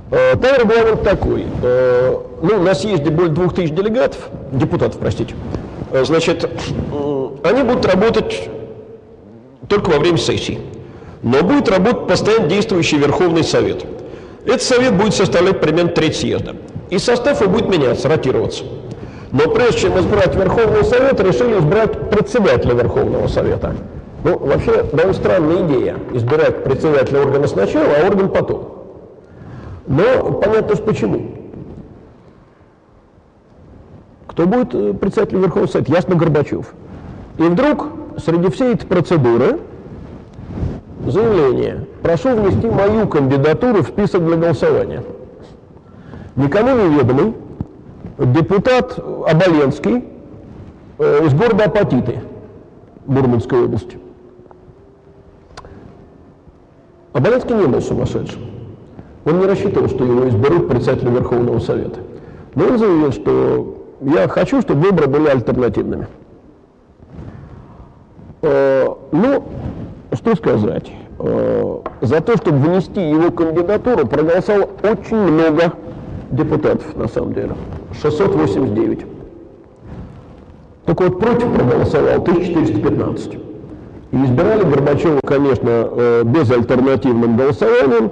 [0.09, 1.45] Э, там регламент такой.
[1.63, 5.33] Э, ну, на съезде более двух тысяч делегатов, депутатов, простите.
[5.91, 6.49] Э, значит,
[7.43, 8.49] они будут работать
[9.71, 10.59] только во время сессии.
[11.23, 13.85] Но будет работать постоянно действующий Верховный Совет.
[14.45, 16.57] Этот совет будет составлять примерно треть съезда.
[16.89, 18.65] И состав его будет меняться, ротироваться.
[19.31, 23.75] Но прежде чем избрать Верховный Совет, решили избрать председателя Верховного Совета.
[24.25, 28.85] Ну, вообще, довольно странная идея– избирать председателя органа сначала, а орган потом.
[29.87, 31.31] Но понятно, что почему.
[34.27, 35.91] Кто будет э, председателем Верховного Совета?
[35.93, 36.73] Ясно, Горбачев.
[37.41, 37.87] И вдруг
[38.23, 39.59] среди всей этой процедуры
[41.07, 45.03] заявление «Прошу внести мою кандидатуру в список для голосования».
[46.35, 47.33] Никому неведомый
[48.19, 50.05] депутат Оболенский
[50.99, 52.19] э, из города Апатиты
[53.07, 53.97] Мурманской области.
[57.13, 58.41] Оболенский не был сумасшедшим.
[59.25, 62.01] Он не рассчитывал, что его изберут председателем Верховного Совета.
[62.53, 66.07] Но он заявил, что я хочу, чтобы выборы были альтернативными.
[68.41, 69.43] Э, ну,
[70.13, 70.91] что сказать.
[71.19, 75.73] Э, за то, чтобы внести его кандидатуру, проголосовало очень много
[76.31, 77.53] депутатов, на самом деле.
[78.01, 79.05] 689.
[80.85, 83.35] Только вот против проголосовал 1415.
[84.11, 88.11] И избирали Горбачева, конечно, э, безальтернативным голосованием.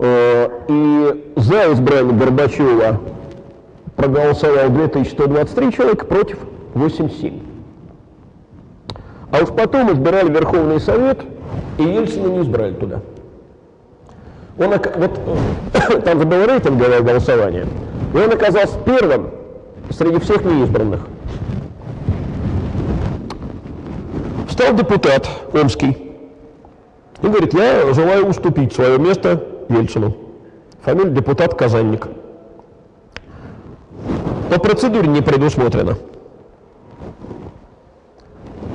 [0.00, 3.00] И за избрание Горбачева
[3.96, 6.38] проголосовал 2123 человека, против
[6.74, 7.47] 87.
[9.30, 11.20] А уж потом избирали Верховный Совет,
[11.76, 13.00] и Ельцина не избрали туда.
[14.58, 15.20] Он, вот,
[16.04, 17.66] там же было рейтинговое голосование,
[18.14, 19.30] и он оказался первым
[19.90, 21.06] среди всех неизбранных.
[24.48, 25.96] Встал депутат Омский
[27.22, 30.16] и говорит, я желаю уступить свое место Ельцину.
[30.82, 32.08] Фамилия депутат Казанник.
[34.50, 35.96] По процедуре не предусмотрено.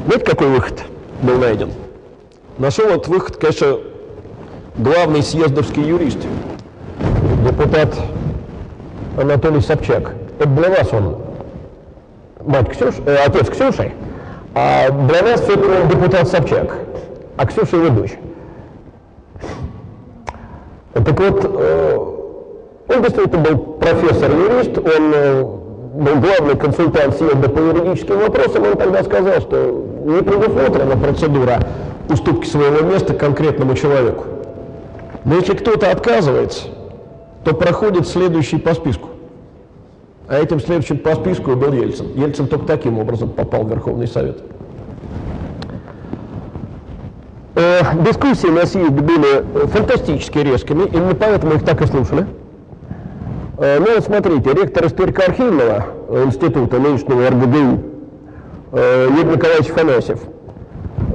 [0.05, 0.83] Знаете, какой выход
[1.21, 1.71] был найден?
[2.57, 3.77] Нашел этот выход, конечно,
[4.75, 6.17] главный съездовский юрист,
[7.45, 7.97] депутат
[9.17, 10.13] Анатолий Собчак.
[10.39, 11.19] Это для вас он,
[12.45, 13.93] мать Ксюш, э, отец Ксюши,
[14.53, 16.77] а для нас все-таки депутат Собчак,
[17.37, 18.13] а Ксюша его дочь.
[20.93, 21.97] Так вот, э,
[22.89, 25.62] он действительно был профессор-юрист, он э,
[25.93, 31.59] был главный консультант съезда по юридическим вопросам, он тогда сказал, что не предусмотрена процедура
[32.09, 34.25] уступки своего места конкретному человеку.
[35.23, 36.65] Но если кто-то отказывается,
[37.43, 39.09] то проходит следующий по списку.
[40.27, 42.07] А этим следующим по списку был Ельцин.
[42.15, 44.39] Ельцин только таким образом попал в Верховный Совет.
[47.55, 52.25] Э, дискуссии на съезде были фантастически резкими, именно поэтому их так и слушали.
[53.57, 55.85] Э, ну смотрите, ректор историко-архивного
[56.25, 57.83] института нынешнего РГГУ
[58.71, 60.19] э, Юрий Николаевич Фанасьев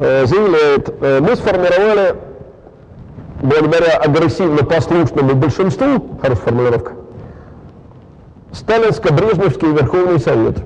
[0.00, 2.14] э, заявляет, э, мы сформировали
[3.42, 6.92] благодаря агрессивно-послушному большинству, хорошая формулировка,
[8.52, 10.58] Сталинско-Брежневский Верховный Совет.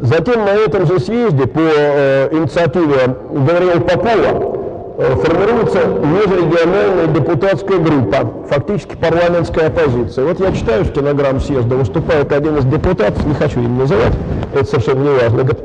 [0.00, 4.63] Затем на этом же съезде по э, инициативе Гавриила Попова э,
[4.96, 10.24] формируется межрегиональная депутатская группа, фактически парламентская оппозиция.
[10.24, 14.12] Вот я читаю стенограмму съезда, выступает один из депутатов, не хочу им называть,
[14.54, 15.42] это совершенно не важно.
[15.42, 15.64] Говорит,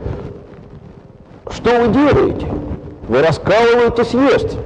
[1.51, 2.47] что вы делаете?
[3.07, 4.57] Вы раскалываете съезд.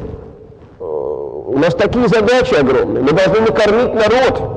[0.79, 3.03] Э, у нас такие задачи огромные.
[3.03, 4.49] Мы должны накормить народ.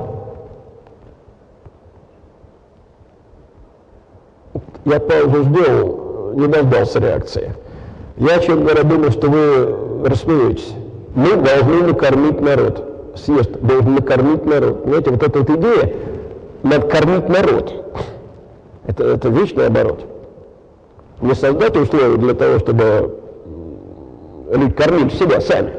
[4.84, 7.54] Я паузу сделал, не дождался реакции.
[8.16, 10.74] Я, честно говоря, думаю, что вы рассмеетесь.
[11.14, 13.14] Мы должны накормить народ.
[13.16, 14.82] Съезд должен накормить народ.
[14.82, 15.94] Понимаете, вот эта вот идея,
[16.62, 16.86] надо
[17.28, 17.86] народ.
[18.86, 20.04] Это, это вечный оборот.
[21.20, 23.18] Не создать условия для того, чтобы
[24.52, 25.72] люди кормили себя сами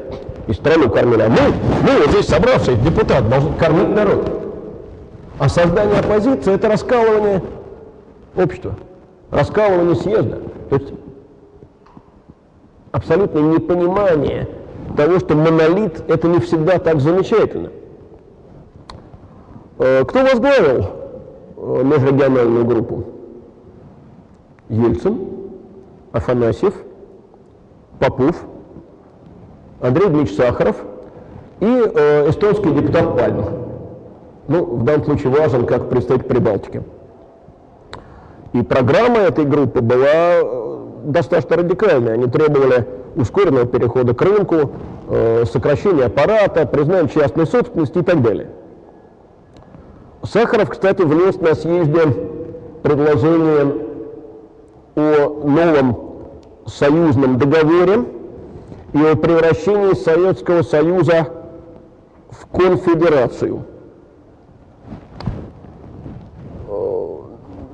[0.47, 1.21] и страну кормили.
[1.21, 1.53] А мы,
[1.83, 4.29] мы вот здесь собравшись, депутат, должны кормить народ.
[5.39, 7.43] А создание оппозиции– это раскалывание
[8.35, 8.75] общества,
[9.29, 10.39] раскалывание съезда.
[10.69, 10.93] То есть
[12.97, 14.47] абсолютное непонимание
[14.95, 17.69] того, что монолит– это не всегда так замечательно.
[19.77, 20.85] Э, кто возглавил
[21.57, 23.03] э, межрегиональную группу?
[24.69, 25.19] Ельцин,
[26.11, 26.73] Афанасьев,
[27.99, 28.35] Попов,
[29.79, 30.77] Андрей Дмитриевич Сахаров
[31.59, 33.45] и э, эстонский депутат Пальм.
[34.47, 36.83] Ну, в данном случае важен как представитель Прибалтики.
[38.53, 40.66] И программа этой группы была
[41.07, 42.13] достаточно радикальная.
[42.13, 42.85] Они требовали
[43.15, 44.71] ускоренного перехода к рынку,
[45.09, 48.49] э, сокращения аппарата, признания частной собственности и так далее.
[50.23, 52.01] Сахаров, кстати, внес на съезде
[52.83, 53.73] предложение
[54.95, 55.97] о новом
[56.65, 58.03] союзном договоре
[58.93, 61.27] и о превращении Советского Союза
[62.29, 63.63] в конфедерацию.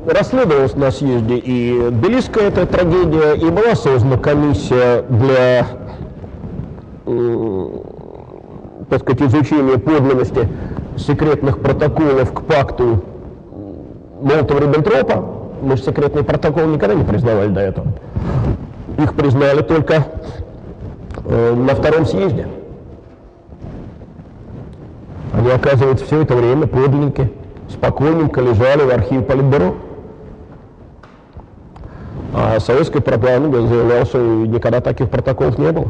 [0.05, 5.67] Расследовалась на съезде и Белиская эта трагедия, и была создана комиссия для,
[8.89, 10.47] так сказать, изучения подлинности
[10.97, 13.03] секретных протоколов к пакту
[14.21, 15.25] Молотова-Риббентропа.
[15.61, 17.87] Мы же секретный протокол никогда не признавали до этого.
[18.97, 20.05] Их признали только
[21.25, 22.47] э, на втором съезде.
[25.33, 27.31] Они, оказывается, все это время подлинники
[27.69, 29.75] спокойненько лежали в архиве Политбюро.
[32.33, 35.87] А советская пропаганда заявляла, что никогда таких протоколов не было.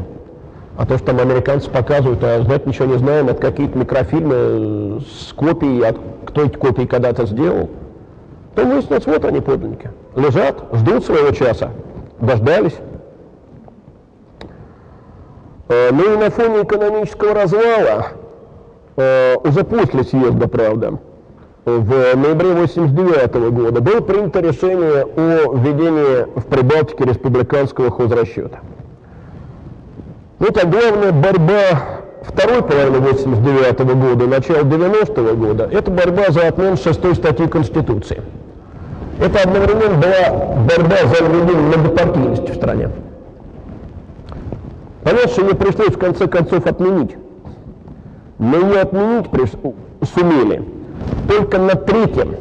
[0.76, 5.32] А то, что там американцы показывают, а знать ничего не знаем, это какие-то микрофильмы с
[5.32, 5.96] копией, от,
[6.26, 7.70] кто эти копии когда-то сделал,
[8.54, 9.90] то выяснилось, вот они подлинники.
[10.16, 11.70] Лежат, ждут своего часа,
[12.20, 12.74] дождались.
[15.68, 18.08] Э, ну и на фоне экономического развала,
[18.96, 20.98] э, уже после съезда, правда,
[21.64, 28.60] в ноябре 1989 года было принято решение о введении в Прибалтике республиканского хозрасчета.
[30.40, 36.24] Ну, это главная борьба второй половины 89 -го года, начала 90 -го года, это борьба
[36.30, 38.22] за отмену шестой статьи Конституции.
[39.20, 42.90] Это одновременно была борьба за введение многопартийности в стране.
[45.02, 47.16] Понятно, что ее пришлось в конце концов отменить.
[48.38, 49.50] Но не отменить приш...
[50.14, 50.62] сумели
[51.28, 52.36] только на третьем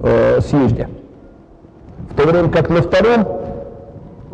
[0.00, 0.88] э, съезде.
[2.10, 3.44] В то время как на втором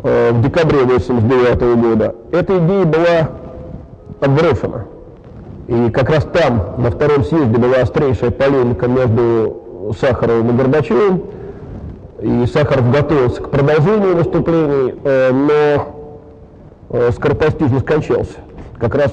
[0.03, 3.29] Э, в декабре 1989 года, эта идея была
[4.19, 4.85] отброшена.
[5.67, 11.23] И как раз там, на втором съезде, была острейшая полемика между Сахаровым и Горбачевым.
[12.19, 15.87] И Сахаров готовился к продолжению выступлений, э, но
[16.89, 18.37] э, скоропостижно скончался,
[18.79, 19.11] как раз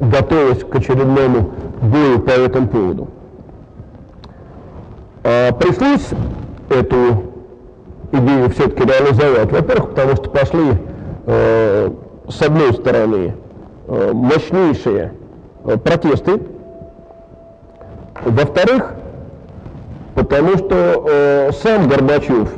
[0.00, 1.50] готовясь к очередному
[1.82, 3.08] бою по этому поводу.
[5.28, 6.06] А пришлось
[6.70, 7.24] эту
[8.12, 9.50] идею все-таки реализовать.
[9.50, 10.74] Во-первых, потому что пошли
[11.26, 11.90] э,
[12.28, 13.34] с одной стороны
[13.88, 15.14] э, мощнейшие
[15.64, 16.40] э, протесты,
[18.24, 18.94] во-вторых,
[20.14, 22.48] потому что сам Горбачев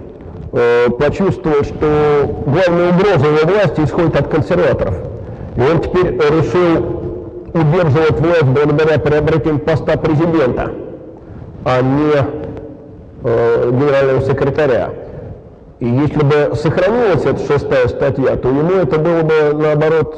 [0.98, 4.94] почувствовал, что главная угроза его власти исходит от консерваторов.
[5.56, 6.84] И он теперь решил
[7.54, 10.70] удерживать власть благодаря приобретению поста президента,
[11.64, 12.37] а не
[13.70, 14.90] генерального секретаря.
[15.80, 20.16] И если бы сохранилась эта шестая статья, то ему это было бы, наоборот,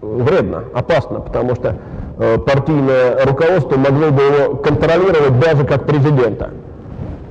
[0.00, 1.76] вредно, опасно, потому что
[2.18, 6.50] э, партийное руководство могло бы его контролировать даже как президента.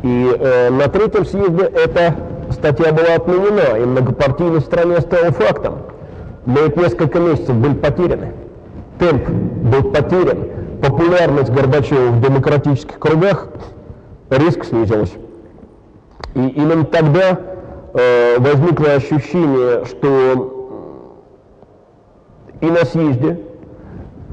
[0.04, 2.16] И э, на третьем съезде эта
[2.52, 5.80] статья была отменена, и многопартийность в стране стала фактом.
[6.46, 8.34] Но эти несколько месяцев были потеряны.
[9.00, 10.48] Темп был потерян.
[10.82, 13.48] Популярность Горбачева в демократических кругах
[14.32, 15.14] резко снизилась.
[16.34, 17.40] И именно тогда
[17.94, 20.80] э, возникло ощущение, что
[22.62, 23.41] и на съезде,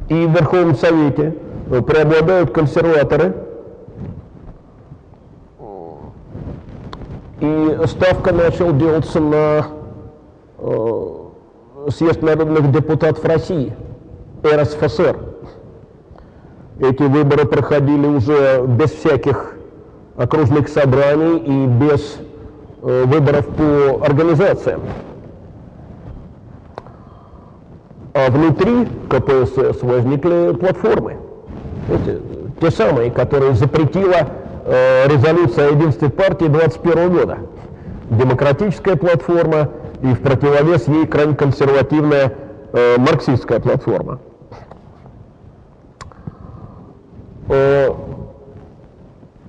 [0.09, 1.37] и в Верховном Совете
[1.71, 3.35] э, преобладают консерваторы,
[7.41, 9.67] И ставка начал делаться на
[10.59, 11.07] э,
[11.91, 13.77] съезд народных депутатов России,
[14.45, 15.17] РСФСР.
[16.81, 19.58] Эти выборы проходили уже без всяких
[20.19, 22.19] окружных собраний и без
[22.83, 24.83] э, выборов по организациям.
[28.13, 31.19] А внутри КПСС возникли платформы.
[31.89, 32.21] Эти,
[32.61, 34.29] те самые, которые запретила
[34.65, 37.39] э, резолюция о единстве партии 21 года.
[38.11, 39.71] Демократическая платформа
[40.03, 42.35] и в противовес ей крайне консервативная
[42.73, 44.19] э, марксистская платформа.
[47.49, 47.91] Э,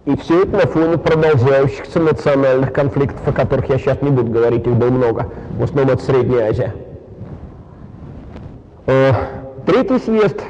[0.09, 4.65] и все это на фоне продолжающихся национальных конфликтов, о которых я сейчас не буду говорить,
[4.65, 5.29] их было много.
[5.51, 6.73] В основном это Средняя Азия.
[8.87, 9.11] Э,
[9.67, 10.41] третий съезд,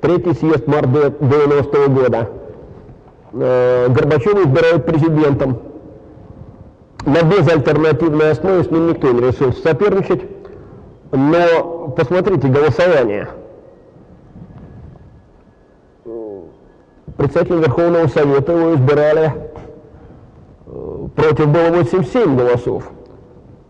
[0.00, 2.30] третий съезд марта 90 -го года.
[3.34, 5.58] Э, Горбачева избирают президентом.
[7.04, 10.22] На безальтернативной основе с ним никто не решил соперничать.
[11.12, 13.28] Но посмотрите голосование.
[17.16, 19.32] Председатель Верховного Совета его избирали,
[20.66, 22.90] э, против было 87 голосов,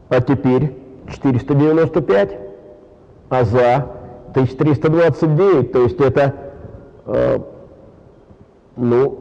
[0.09, 0.73] а теперь
[1.09, 2.39] 495,
[3.28, 3.86] а за
[4.35, 6.35] 1329, то есть это,
[7.06, 7.39] э,
[8.77, 9.18] ну,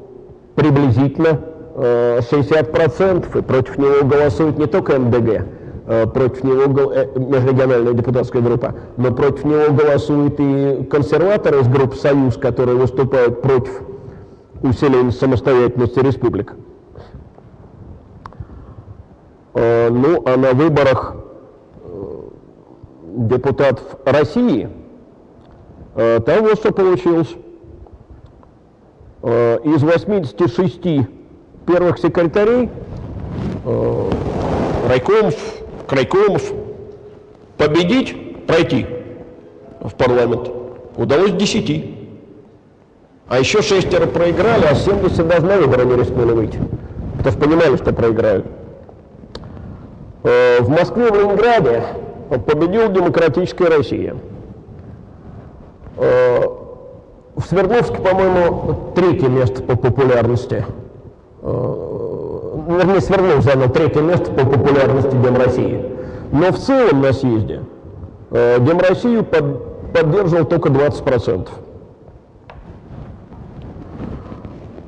[0.55, 1.41] приблизительно
[1.75, 5.45] э, 60%, и против него голосует не только МДГ,
[5.85, 11.95] э, против него э, межрегиональная депутатская группа, но против него голосуют и консерваторы из группы
[11.95, 13.83] «Союз», которые выступают против
[14.61, 16.55] усиления самостоятельности республик.
[19.53, 21.15] Э, ну, а на выборах
[23.15, 24.69] депутатов России,
[25.95, 27.33] э, там вот что получилось.
[29.23, 30.81] Э, из 86
[31.65, 32.69] первых секретарей
[33.65, 34.09] э,
[34.87, 35.35] райкомов,
[35.87, 36.53] крайкомов
[37.57, 38.85] победить, пройти
[39.79, 40.51] в парламент
[40.95, 42.04] удалось 10.
[43.27, 46.59] А еще шестеро проиграли, а 70 даже на выборы не рискнули выйти.
[47.17, 48.45] Потому что понимали, что проиграют.
[50.23, 51.83] В Москве, в Ленинграде
[52.29, 54.15] победила демократическая Россия.
[55.97, 56.41] Э,
[57.35, 60.65] в Свердловске, по-моему, третье место по популярности.
[61.41, 65.85] Э, вернее, Свердлов занял третье место по популярности Дем России.
[66.31, 67.61] Но в целом на съезде
[68.31, 71.47] э, Дем Россию под, поддерживал только 20%.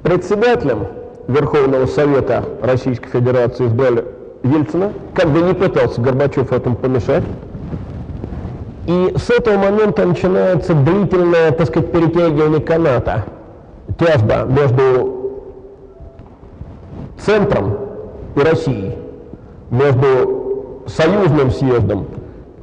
[0.08, 0.88] Председателем
[1.28, 4.06] Верховного Совета Российской Федерации избрали
[4.42, 7.26] Ельцина, как бы не пытался Горбачев этому помешать.
[8.86, 13.26] И с этого момента начинается длительное, так сказать, перетягивание каната,
[14.00, 15.44] тяжба между
[17.20, 17.78] центром
[18.38, 18.98] и Россией,
[19.72, 22.08] между союзным съездом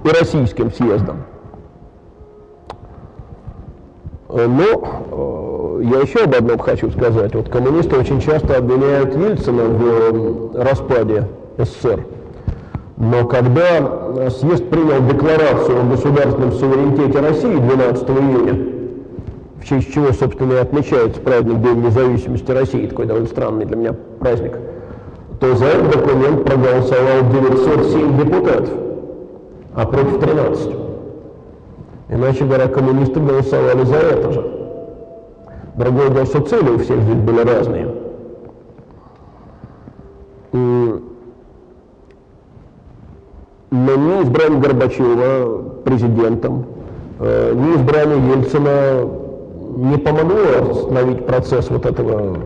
[0.02, 1.24] и российским съездом.
[4.30, 4.64] Но
[5.10, 7.34] э, я еще об одном хочу сказать.
[7.34, 11.28] Вот коммунисты очень часто обвиняют Ельцина в распаде
[11.58, 12.04] СССР.
[12.96, 18.74] Но когда съезд принял декларацию о государственном суверенитете России 12 июня,
[19.60, 23.94] в честь чего, собственно, и отмечается праздник День независимости России, такой довольно странный для меня
[24.20, 24.58] праздник,
[25.40, 28.70] то за этот документ проголосовал 907 депутатов,
[29.74, 30.76] а против 13.
[32.10, 34.53] Иначе говоря, коммунисты голосовали за это же.
[35.74, 37.88] Другое дело, что цели у всех здесь были разные.
[43.70, 46.66] Но ни избрание Горбачева президентом,
[47.18, 49.10] э, ни избрание Ельцина
[49.76, 52.38] не помогло остановить процесс вот этого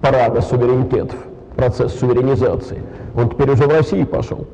[0.00, 1.18] парада суверенитетов,
[1.56, 2.80] процесс суверенизации.
[3.16, 4.46] Он теперь уже в России пошел.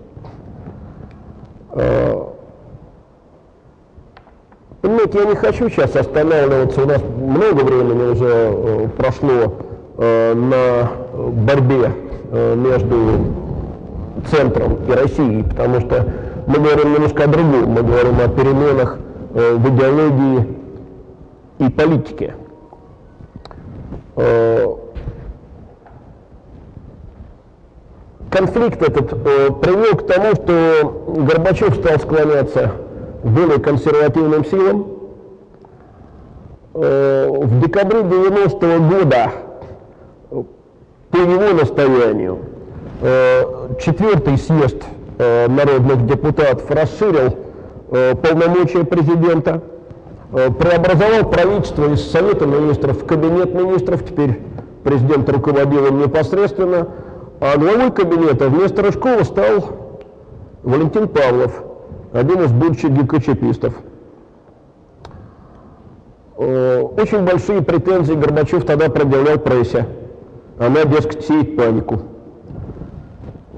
[4.82, 9.54] Э, понимаете, я не хочу сейчас останавливаться, у нас много времени уже э, прошло
[9.98, 11.92] на борьбе
[12.32, 12.96] между
[14.30, 16.06] центром и Россией, потому что
[16.46, 18.98] мы говорим немножко о другом, мы говорим о переменах
[19.34, 20.46] э, в идеологии
[21.58, 22.34] и политике.
[24.16, 24.66] Э,
[28.30, 32.72] конфликт этот э, привел к тому, что Горбачев стал склоняться
[33.24, 34.86] более консервативным силам.
[36.74, 39.32] Э, в декабре 90 -го года
[41.10, 42.38] по его настоянию
[43.02, 43.44] Э,
[43.80, 44.76] четвертый съезд
[45.18, 47.34] э, народных депутатов расширил
[47.90, 49.62] полномочия президента,
[50.30, 54.38] преобразовал правительство из Совета министров в Кабинет министров, теперь
[54.84, 56.86] президент руководил им непосредственно,
[57.40, 59.64] а главой кабинета вместо Рыжкова стал
[60.62, 61.64] Валентин Павлов,
[62.12, 63.74] один из будущих гикочепистов.
[66.36, 69.86] Э, очень большие претензии Горбачев тогда предъявлял прессе.
[70.58, 72.02] Она, дескать, сеет панику.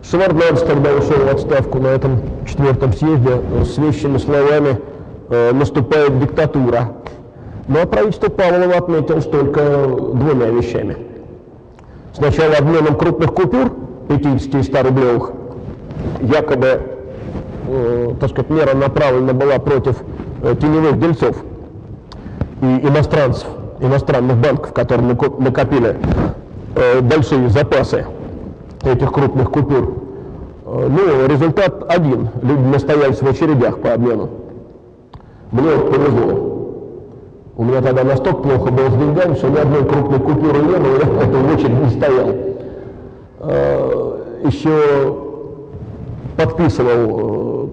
[0.03, 4.81] Шеварднадзе тогда ушел в отставку на этом четвертом съезде с вещими словами
[5.29, 6.97] э, «наступает диктатура».
[7.69, 10.97] Ну а правительство Павлова отметилось только двумя вещами.
[12.13, 13.73] Сначала обменом крупных купюр,
[14.09, 15.33] 50 и 100 рублевых,
[16.21, 16.92] якобы,
[18.21, 19.97] так сказать, мера направлена была против
[20.43, 21.37] э, теневых дельцов
[22.61, 23.47] и иностранцев,
[23.81, 25.97] иностранных банков, которые накопили
[26.75, 28.07] э, большие запасы
[28.83, 29.95] этих крупных купюр.
[30.67, 32.31] Э, ну, результат один.
[32.43, 34.29] Люди настоялись в очередях по обмену.
[35.51, 36.49] Мне повезло.
[37.55, 40.99] У меня тогда настолько плохо было с деньгами, что ни одной крупной купюры не было,
[40.99, 42.35] я в очередь не стоял.
[43.41, 45.32] Э, Еще
[46.37, 47.69] подписывал, э,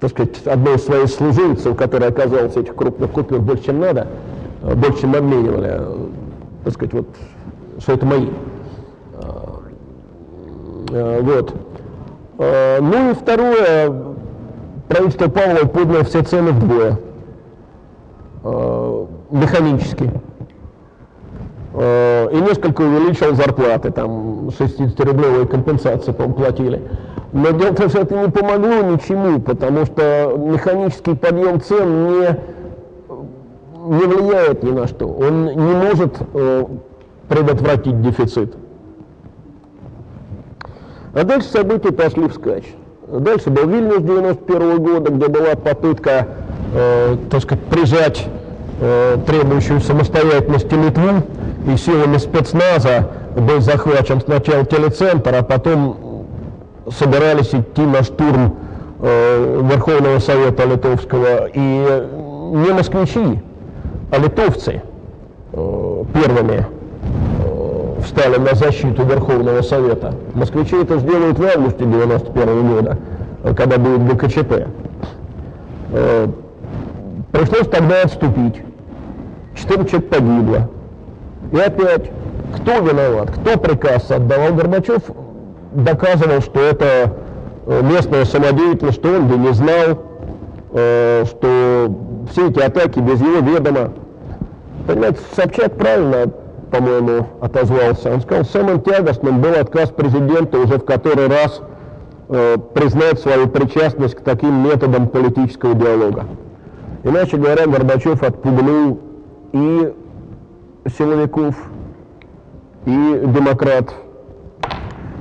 [0.00, 4.08] так сказать, одной из своих служильцев, которая оказалась этих крупных купюр больше, чем надо,
[4.62, 5.80] больше, чем обменивали,
[6.64, 7.06] так сказать, вот,
[7.78, 8.28] что это мои.
[10.90, 11.54] Э, вот.
[12.38, 13.92] Э, ну и второе,
[14.88, 16.98] правительство Павлова подняло все цены вдвое,
[18.44, 20.10] э, механически.
[21.78, 26.80] И несколько увеличил зарплаты, там 60-рублевые компенсации, по платили.
[27.32, 32.38] Но дело в том, что это не помогло ничему, потому что механический подъем цен не,
[33.88, 35.08] не влияет ни на что.
[35.08, 36.16] Он не может
[37.28, 38.54] предотвратить дефицит.
[41.14, 42.74] А дальше события пошли вскачь.
[43.08, 46.26] Дальше был Вильнюс 91 года, где была попытка,
[46.74, 48.26] э, так сказать, прижать
[48.80, 51.22] э, требующую самостоятельности Литву,
[51.72, 55.96] и силами спецназа был захвачен сначала телецентр, а потом
[56.90, 58.56] собирались идти на штурм
[59.00, 61.46] э, Верховного Совета Литовского.
[61.52, 63.40] И не москвичи,
[64.10, 64.82] а литовцы
[65.52, 66.66] э, первыми
[68.06, 70.14] встали на защиту Верховного Совета.
[70.34, 72.98] Москвичи это сделают в августе 91 года,
[73.56, 74.68] когда будет ГКЧП.
[75.92, 76.26] Э,
[77.32, 78.62] пришлось тогда отступить.
[79.54, 80.70] Четыре человек погибло.
[81.52, 82.10] И опять,
[82.56, 85.02] кто виноват, кто приказ отдавал Горбачев,
[85.76, 87.12] доказывал, что это
[87.66, 90.02] э, местная самодеятельность, что он бы не знал,
[90.72, 91.94] э, что
[92.30, 93.92] все эти атаки без его ведома.
[94.86, 96.32] Понимаете, Собчак правильно
[96.70, 98.12] по-моему, отозвался.
[98.12, 101.62] Он сказал, самым тягостным был отказ президента уже в который раз
[102.28, 106.26] э, признать свою причастность к таким методам политического диалога.
[107.04, 109.00] Иначе говоря, Горбачев отпугнул
[109.52, 109.92] и
[110.98, 111.54] силовиков,
[112.84, 113.94] и демократов.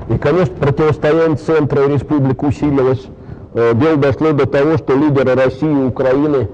[0.09, 3.05] И, конечно, противостояние центра и республик усилилось.
[3.53, 6.47] Э, дело дошло до того, что лидеры России, Украины,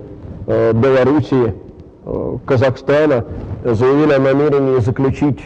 [0.47, 1.53] э, Белоруссии–
[2.03, 3.25] Э, Казахстана
[3.63, 5.39] заявили о намерении заключить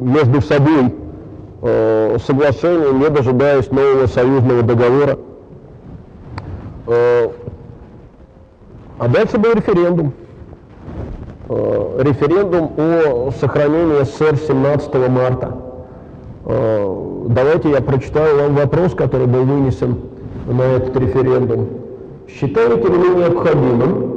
[0.00, 0.94] между собой
[1.60, 5.16] соглашение, не дожидаясь нового союзного договора.
[6.86, 7.30] А
[9.08, 10.12] дальше был референдум.
[11.48, 15.56] Референдум о сохранении СССР 17 марта.
[17.28, 19.96] Давайте я прочитаю вам вопрос, который был вынесен
[20.46, 21.68] на этот референдум.
[22.28, 24.12] Считаете ли вы необходимым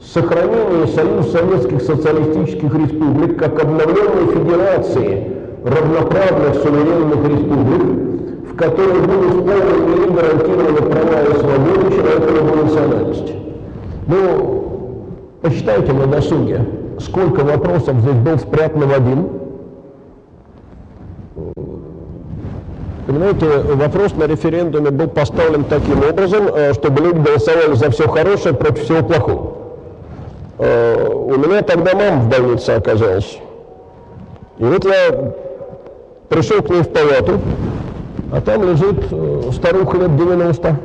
[0.00, 5.26] сохранение Союза Советских Социалистических Республик как обновленной федерации
[5.64, 12.64] равноправных суверенных республик, в которой будут в полной мере гарантированы права и свободы человека любой
[12.64, 13.34] национальности.
[14.06, 14.64] Ну,
[15.42, 16.66] посчитайте на досуге,
[17.00, 19.28] сколько вопросов здесь был спрятан в один.
[23.10, 28.54] Понимаете, вопрос на референдуме был поставлен таким образом, э, чтобы люди голосовали за все хорошее
[28.54, 29.54] против всего плохого.
[30.58, 33.40] Э, у меня тогда мама в больнице оказалась.
[34.58, 35.32] И вот я
[36.28, 37.40] пришел к ней в палату,
[38.32, 40.76] а там лежит э, старуха лет 90.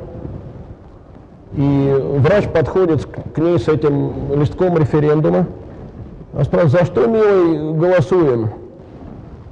[1.57, 5.45] И врач подходит к ней с этим листком референдума.
[6.33, 8.64] А спрашивает, за что, милый, голосуем?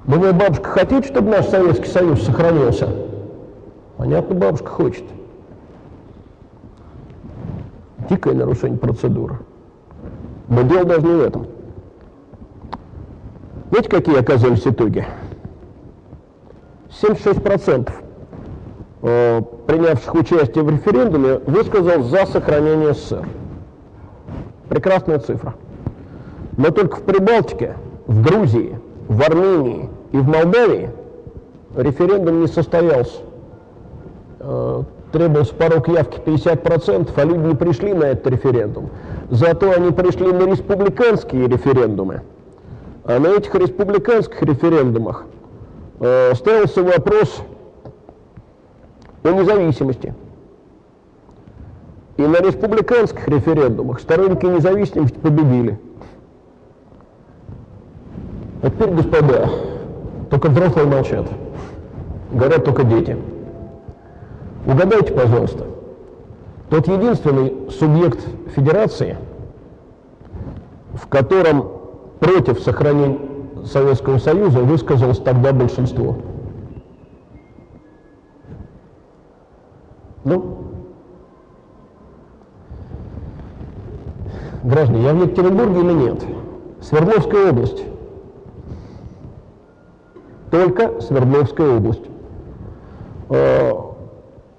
[0.06, 2.90] Думаю, бабушка, хотите, чтобы наш Советский Союз сохранился?
[3.98, 5.04] Понятно, бабушка хочет.
[8.10, 9.40] Дикое нарушение процедуры.
[10.50, 11.48] Но дело даже не в этом.
[13.70, 15.06] Знаете, какие оказались итоги?
[17.02, 17.92] 76%
[19.04, 23.26] э, принявших участие в референдуме высказал за сохранение СССР.
[24.68, 25.56] Прекрасная цифра.
[26.58, 28.78] Но только в Прибалтике, в Грузии,
[29.08, 30.92] в Армении и в Молдавии
[31.76, 33.20] референдум не состоялся.
[34.40, 38.90] Э, требовался порог явки 50%, а люди не пришли на этот референдум.
[39.32, 42.22] Зато они пришли на республиканские референдумы.
[43.06, 45.26] А на этих республиканских референдумах
[46.00, 47.42] э, ставился вопрос
[49.24, 50.14] о независимости.
[52.18, 55.80] И на республиканских референдумах сторонники независимости победили.
[58.62, 59.50] А теперь, господа,
[60.34, 61.28] только взрослые молчат.
[62.32, 63.16] Говорят только дети.
[64.66, 65.68] Угадайте, пожалуйста,
[66.72, 68.20] тот единственный субъект
[68.56, 69.16] федерации,
[70.96, 71.68] в котором
[72.20, 73.20] против сохранения
[73.64, 76.18] Советского Союза высказалось тогда большинство.
[80.24, 80.58] Ну,
[84.64, 86.26] граждане, я в Екатеринбурге или нет?
[86.82, 87.93] Свердловская область.
[90.54, 92.04] Только Свердловская область.
[93.30, 93.72] Э,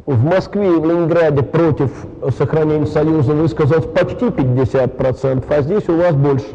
[0.07, 1.93] в Москве и в Ленинграде против
[2.37, 6.47] сохранения Союза высказалось почти 50%, а здесь у вас больше.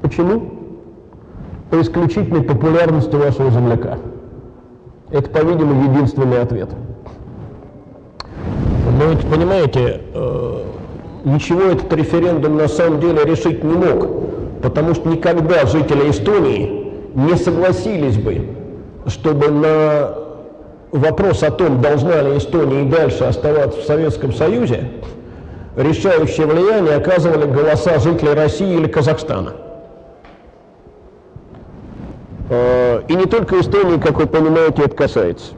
[0.00, 0.48] Почему?
[1.70, 3.98] По исключительной популярности вашего земляка.
[5.10, 6.70] Это, по-видимому, единственный ответ.
[8.96, 10.62] Но ведь, понимаете, э,
[11.24, 14.06] ничего этот референдум на самом деле решить не мог,
[14.62, 16.79] потому что никогда жители Эстонии
[17.14, 18.48] не согласились бы,
[19.06, 20.14] чтобы на
[20.92, 24.90] вопрос о том, должна ли Эстония и дальше оставаться в Советском Союзе,
[25.76, 29.54] решающее влияние оказывали голоса жителей России или Казахстана.
[32.48, 35.52] Э, и не только Эстонии, как вы понимаете, это касается.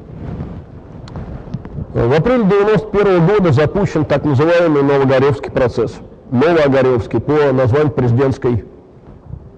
[1.95, 5.95] В апреле 1991 года запущен так называемый Новогоревский процесс.
[6.31, 8.65] Новогоревский по названию президентской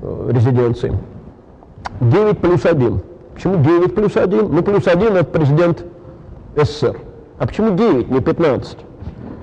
[0.03, 0.99] э, резиденции.
[2.01, 3.01] 9 плюс 1.
[3.35, 4.55] Почему 9 плюс 1?
[4.55, 5.85] Ну, плюс 1 это президент
[6.57, 6.97] СССР.
[7.39, 8.79] А почему 9, не 15?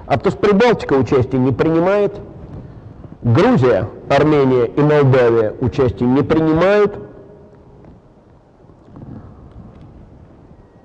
[0.07, 2.19] А потому что Прибалтика участие не принимает,
[3.21, 6.95] Грузия, Армения и Молдавия участие не принимают,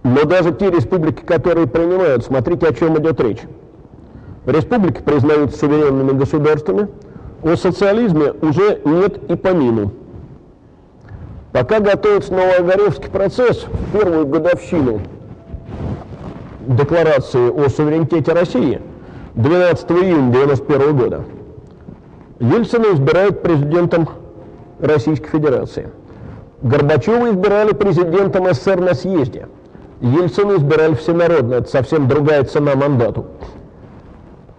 [0.06, 3.40] Но даже те республики, которые принимают, смотрите, о чем идет речь.
[4.46, 6.86] Республики признаются суверенными государствами,
[7.42, 9.90] о социализме уже нет и помину.
[11.56, 15.00] Пока готовится Новоогоревский процесс, в первую годовщину
[16.66, 18.82] декларации о суверенитете России,
[19.36, 21.24] 12 июня 1991 года,
[22.40, 24.06] Ельцина избирают президентом
[24.80, 25.88] Российской Федерации.
[26.60, 29.48] Горбачева избирали президентом СССР на съезде.
[30.02, 33.24] Ельцина избирали всенародно, это совсем другая цена мандату.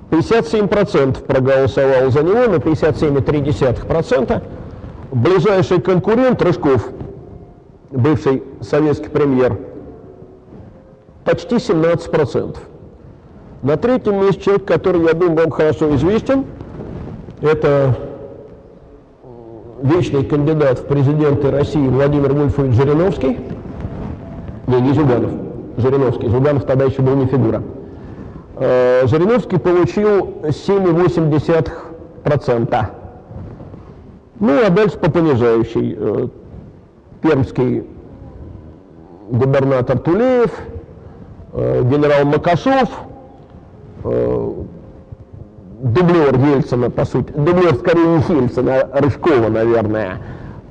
[0.09, 4.41] 57% проголосовало за него, на 57,3%.
[5.11, 6.89] Ближайший конкурент Рыжков,
[7.91, 9.57] бывший советский премьер,
[11.23, 12.57] почти 17%.
[13.63, 16.43] На третьем месте человек, который, я думаю, вам хорошо известен,
[17.41, 17.97] это
[19.81, 23.37] вечный кандидат в президенты России Владимир Вольфович Жириновский,
[24.67, 25.31] не, не Зюганов,
[25.77, 27.63] Жириновский, Зюганов тогда еще был не фигура.
[28.57, 32.87] Э, Жириновский получил 7,8%.
[34.39, 35.95] Ну, а дальше по понижающей.
[35.97, 36.27] Э,
[37.21, 37.85] пермский
[39.29, 40.51] губернатор Тулеев,
[41.53, 42.89] э, генерал Макашов,
[45.79, 50.21] дублер Ельцина, по сути, дублер скорее не Ельцина, а Рыжкова, наверное,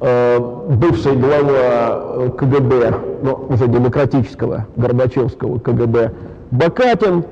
[0.01, 6.13] бывший глава КГБ, но уже демократического Горбачевского КГБ,
[6.53, 7.25] Бакатин,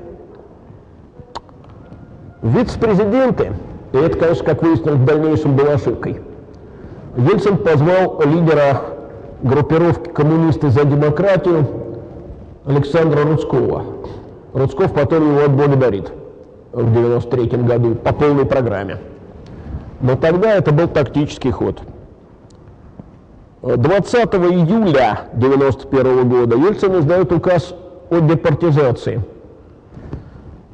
[2.43, 3.53] вице-президенты,
[3.95, 6.19] и это, конечно, как выяснилось, в дальнейшем была ошибкой.
[7.17, 8.81] Ельцин позвал лидера
[9.41, 11.65] группировки «Коммунисты за демократию»
[12.65, 13.85] Александра Рудского.
[14.53, 16.11] Рудсков потом его отблагодарит
[16.73, 18.97] в 93 году по полной программе.
[20.01, 21.81] Но тогда это был тактический ход.
[23.61, 27.73] 20 июля 1991 года Ельцин издает указ
[28.09, 29.23] о депортизации–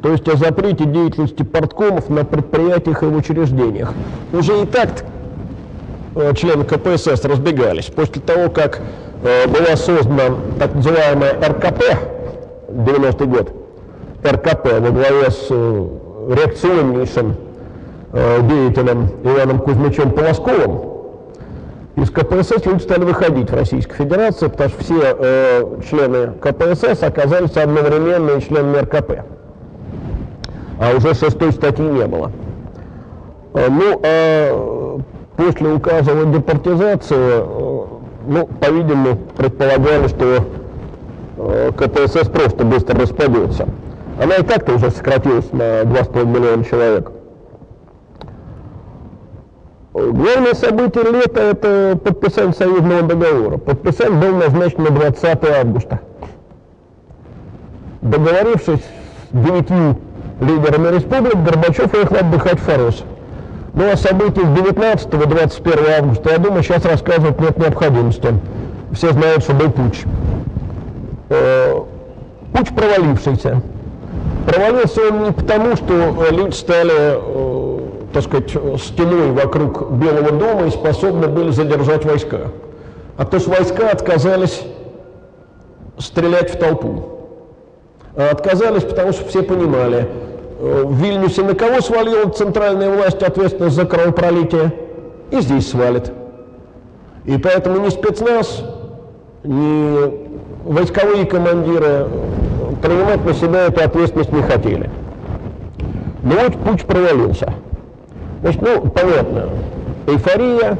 [0.01, 3.93] то есть о запрете деятельности порткомов на предприятиях и в учреждениях.
[4.33, 4.89] Уже и так
[6.15, 7.85] э, члены КПСС разбегались.
[7.85, 8.81] После того, как
[9.23, 11.83] э, была создана так называемая РКП,
[12.69, 13.51] 90-й год,
[14.25, 15.87] РКП во главе с э,
[16.29, 17.35] реакционнейшим
[18.13, 20.91] деятелем Иваном Кузьмичем Полосковым,
[21.95, 27.55] из КПСС люди стали выходить в Российской Федерации, потому что все э, члены КПСС оказались
[27.55, 29.30] одновременно членами РКП
[30.81, 32.31] а уже шестой статьи не было.
[33.53, 34.99] А, ну, а
[35.37, 37.45] после указа о депортизации
[38.27, 40.43] ну, по-видимому, предполагали, что
[41.37, 43.67] э, КПСС просто быстро распадется.
[44.21, 47.11] Она и так-то уже сократилась на 2,5 миллиона человек.
[49.93, 53.57] Главное событие лета– это подписание союзного договора.
[53.57, 55.99] Подписание было назначено на 20 августа.
[58.01, 59.97] Договорившись с девятью
[60.41, 63.03] лидерами республик, Горбачев уехал отдыхать в Форос.
[63.73, 68.27] Ну а события с 19-21 августа, я думаю, сейчас рассказывать нет необходимости.
[68.91, 70.03] Все знают, что был путь.
[71.29, 71.79] Э,
[72.53, 73.61] путь провалившийся.
[74.45, 77.61] Провалился он не потому, что люди стали э,
[78.13, 78.49] так сказать,
[78.81, 82.51] стеной вокруг Белого дома и способны были задержать войска.
[83.17, 84.61] А то есть войска отказались
[85.97, 87.03] стрелять в толпу.
[88.15, 90.30] А отказались, потому что все понимали, э,
[90.61, 94.71] в Вильнюсе на кого свалила центральная власть ответственность за кровопролитие?
[95.31, 96.11] И здесь свалит.
[97.25, 98.63] И поэтому ни спецназ,
[99.43, 100.29] ни
[100.63, 102.07] войсковые командиры
[102.81, 104.89] принимать на себя эту ответственность не хотели.
[106.21, 107.53] Но вот путь провалился.
[108.41, 109.49] Значит, ну, понятно,
[110.05, 110.77] эйфория,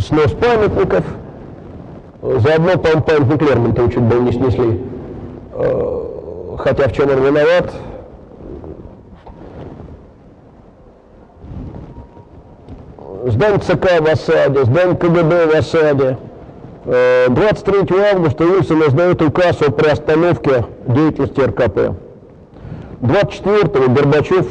[0.00, 1.04] снос памятников,
[2.20, 4.80] заодно, по-моему, памятник Лермонтова чуть было не снесли,
[5.52, 6.04] э,
[6.58, 7.72] хотя в чем он виноват,
[13.30, 16.18] здание ЦК в осаде, здание КГБ в осаде.
[16.84, 21.96] 23 э, августа Ельцин издает указ о приостановке деятельности РКП.
[23.00, 24.46] 24 Горбачев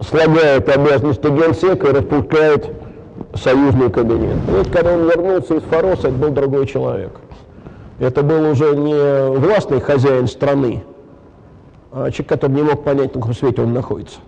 [0.00, 2.70] слагает обязанности генсека и распускает
[3.34, 4.36] союзный кабинет.
[4.48, 7.12] И вот когда он вернулся из Фороса, это был другой человек.
[8.00, 10.82] Это был уже не властный хозяин страны,
[11.92, 14.18] а человек, который не мог понять, на каком свете он находится.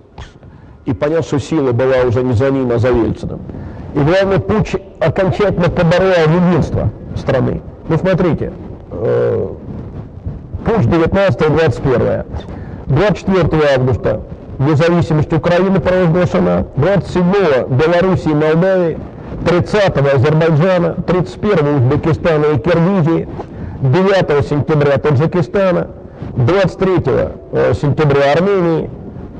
[0.86, 3.40] И понял, что сила была уже не за ним, а за Ельциным.
[3.94, 7.60] И главное, путь окончательно поборол единство страны.
[7.88, 8.52] Ну, смотрите,
[8.90, 9.48] э,
[10.64, 12.24] путь 19-21.
[12.86, 14.20] 24 августа
[14.58, 18.98] независимость Украины провозглашена, 27-го Белоруссии и Молдавии,
[19.44, 23.28] 30-го Азербайджана, 31-го Узбекистана и Киргизии,
[23.80, 25.88] 9 сентября Таджикистана,
[26.36, 26.94] 23
[27.52, 28.90] э, сентября Армении,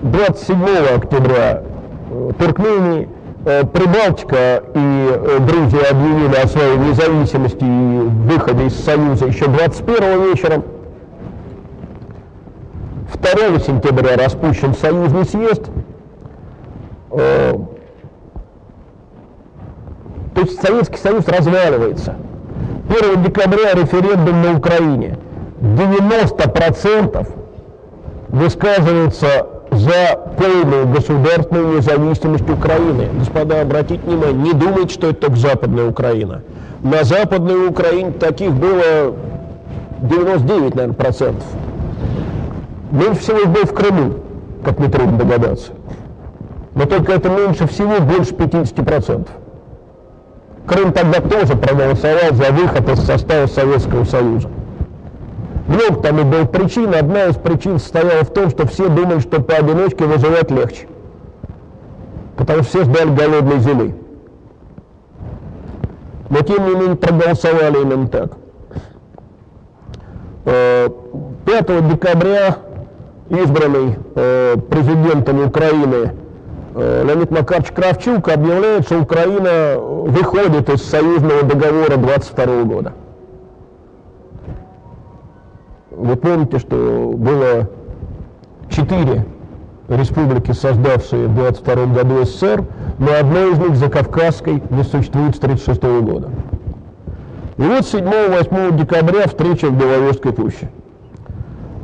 [0.07, 0.65] 27
[0.95, 1.63] октября
[2.11, 3.09] э, Туркмении,
[3.45, 7.99] э, Прибалтика и Грузия объявили о своей независимости и
[8.31, 10.65] выходе из Союза еще 21 вечером.
[13.15, 15.63] 2 сентября распущен союзный съезд.
[17.11, 17.55] Э,
[20.35, 22.15] то есть Советский Союз разваливается.
[22.89, 25.19] 1 декабря референдум на Украине.
[25.61, 27.27] 90%
[28.29, 33.09] высказывается за полную государственную независимость Украины.
[33.19, 36.43] Господа, обратите внимание, не думайте, что это только Западная Украина.
[36.83, 39.15] На Западной Украине таких было
[40.01, 41.45] 99, наверное, процентов.
[42.91, 44.15] Меньше всего их было в Крыму,
[44.65, 45.73] как нетрудно догадаться.
[46.75, 49.27] Но только это меньше всего, больше 50%.
[50.67, 54.49] Крым тогда тоже проголосовал за выход из состава Советского Союза.
[55.69, 56.95] Много там и был причин.
[56.95, 60.87] Одна из причин состояла в том, что все думали, что поодиночке выживать легче.
[62.37, 63.95] Потому что все ждали голодной зимы.
[66.31, 68.33] Но тем не менее проголосовали именно так.
[70.45, 72.57] 5 э, декабря
[73.31, 76.13] избранный э, президентом Украины
[76.75, 82.93] э, Леонид Макарович Кравчук объявляет, что Украина выходит из союзного договора 22 года.
[85.97, 87.71] Вы помните, что было
[88.69, 89.25] четыре
[89.89, 92.65] республики, создавшие в 22 году СССР,
[92.99, 96.29] но одной из них, Закавказской, не существует с 1936 года.
[97.57, 100.71] И вот 7-8 декабря встреча в Беловежской пуще.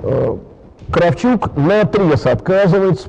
[0.03, 0.37] Э,
[0.93, 3.09] Кравчук на отрез отказывается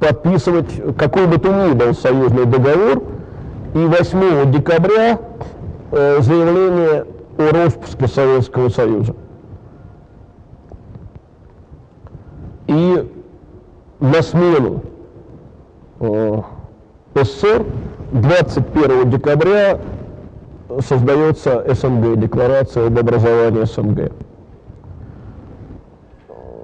[0.00, 3.04] подписывать какой бы то ни был союзный договор,
[3.74, 5.20] и 8 декабря
[5.92, 7.06] э, заявление
[7.38, 9.14] о распуске Советского Союза.
[12.74, 13.08] И
[14.00, 14.82] на смену
[16.00, 16.40] э,
[17.14, 17.64] СССР
[18.10, 19.78] 21 декабря
[20.80, 24.12] создается СНГ, Декларация об образовании СНГ.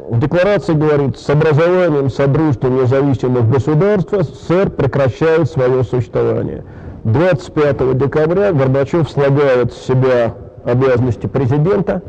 [0.09, 6.65] В декларации говорится, с образованием Содружества независимых государств СССР прекращает свое существование.
[7.05, 10.35] 25 декабря Горбачев слагает с себя
[10.65, 12.03] обязанности президента,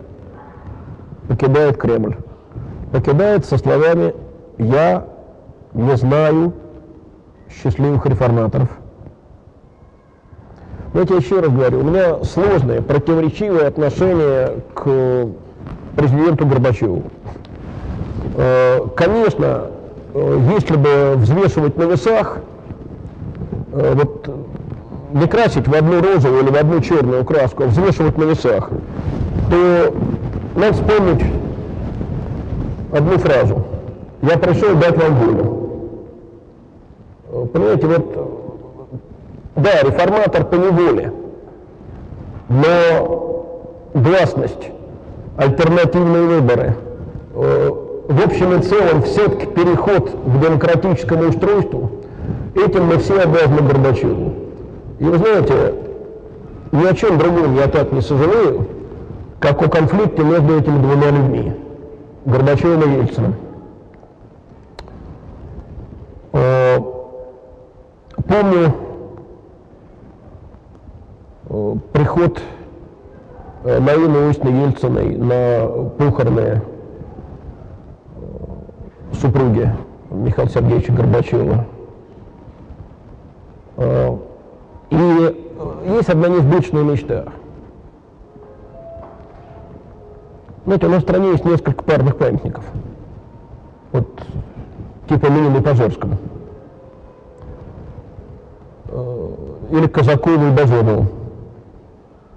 [1.28, 2.16] покидает Кремль.
[2.92, 4.14] Покидает со словами
[4.58, 5.06] «Я
[5.74, 6.54] не знаю
[7.50, 8.70] счастливых реформаторов».
[10.92, 15.28] Знаете, я еще раз говорю, у меня сложное, противоречивое отношение к
[15.96, 17.04] президенту Горбачеву.
[18.36, 19.68] Э, конечно,
[20.14, 22.40] э, если бы взвешивать на весах,
[23.72, 24.36] э, вот
[25.14, 28.70] не красить в одну розовую или в одну черную краску, а взвешивать на весах,
[29.50, 29.94] то
[30.56, 31.24] надо вспомнить
[32.92, 33.64] одну фразу.
[34.22, 35.58] Я пришел дать вам волю.
[37.54, 38.30] Понимаете, вот,
[39.56, 41.14] да, реформатор по неволе,
[42.50, 43.46] но
[43.94, 44.70] гласность,
[45.38, 46.76] альтернативные выборы,
[47.34, 51.90] в общем и целом все-таки переход к демократическому устройству,
[52.54, 54.34] этим мы все обязаны Горбачеву.
[55.00, 55.74] И вы знаете,
[56.74, 58.68] ни о чем другом я так не сожалею,
[59.40, 61.54] как о конфликте между этими двумя людьми,
[62.26, 63.36] Горбачевым и Ельциным.
[66.34, 66.78] Э,
[68.28, 68.74] помню
[71.50, 72.42] э, приход
[73.64, 76.62] э, Наины Иосифовны Ельциной на похороны
[79.14, 79.70] супруги
[80.12, 81.66] Михаила Сергеевича Горбачева.
[84.90, 85.36] И
[85.88, 87.26] есть одна несбыточная мечта.
[90.66, 92.64] Знаете, у нас в стране есть несколько парных памятников.
[93.92, 94.08] Вот
[95.10, 96.18] типа Ленину Пожерскому.
[98.88, 99.28] Э,
[99.72, 101.08] или Казакову и Базонову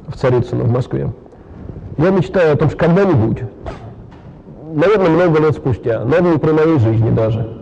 [0.09, 1.13] в Царицыно в Москве.
[1.99, 3.43] Я мечтаю о том, что когда-нибудь,
[4.73, 7.59] наверное, много лет спустя, наверное, при моей жизни даже,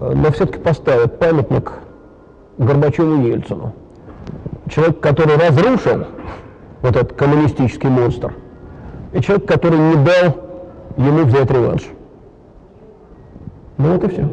[0.00, 1.72] э, но все-таки поставят памятник
[2.58, 3.72] Горбачеву и Ельцину.
[4.70, 6.06] Человек, который разрушил
[6.80, 8.34] вот этот коммунистический монстр,
[9.14, 10.36] и человек, который не дал
[10.96, 11.82] ему взять реванш.
[13.78, 14.28] Ну вот и все.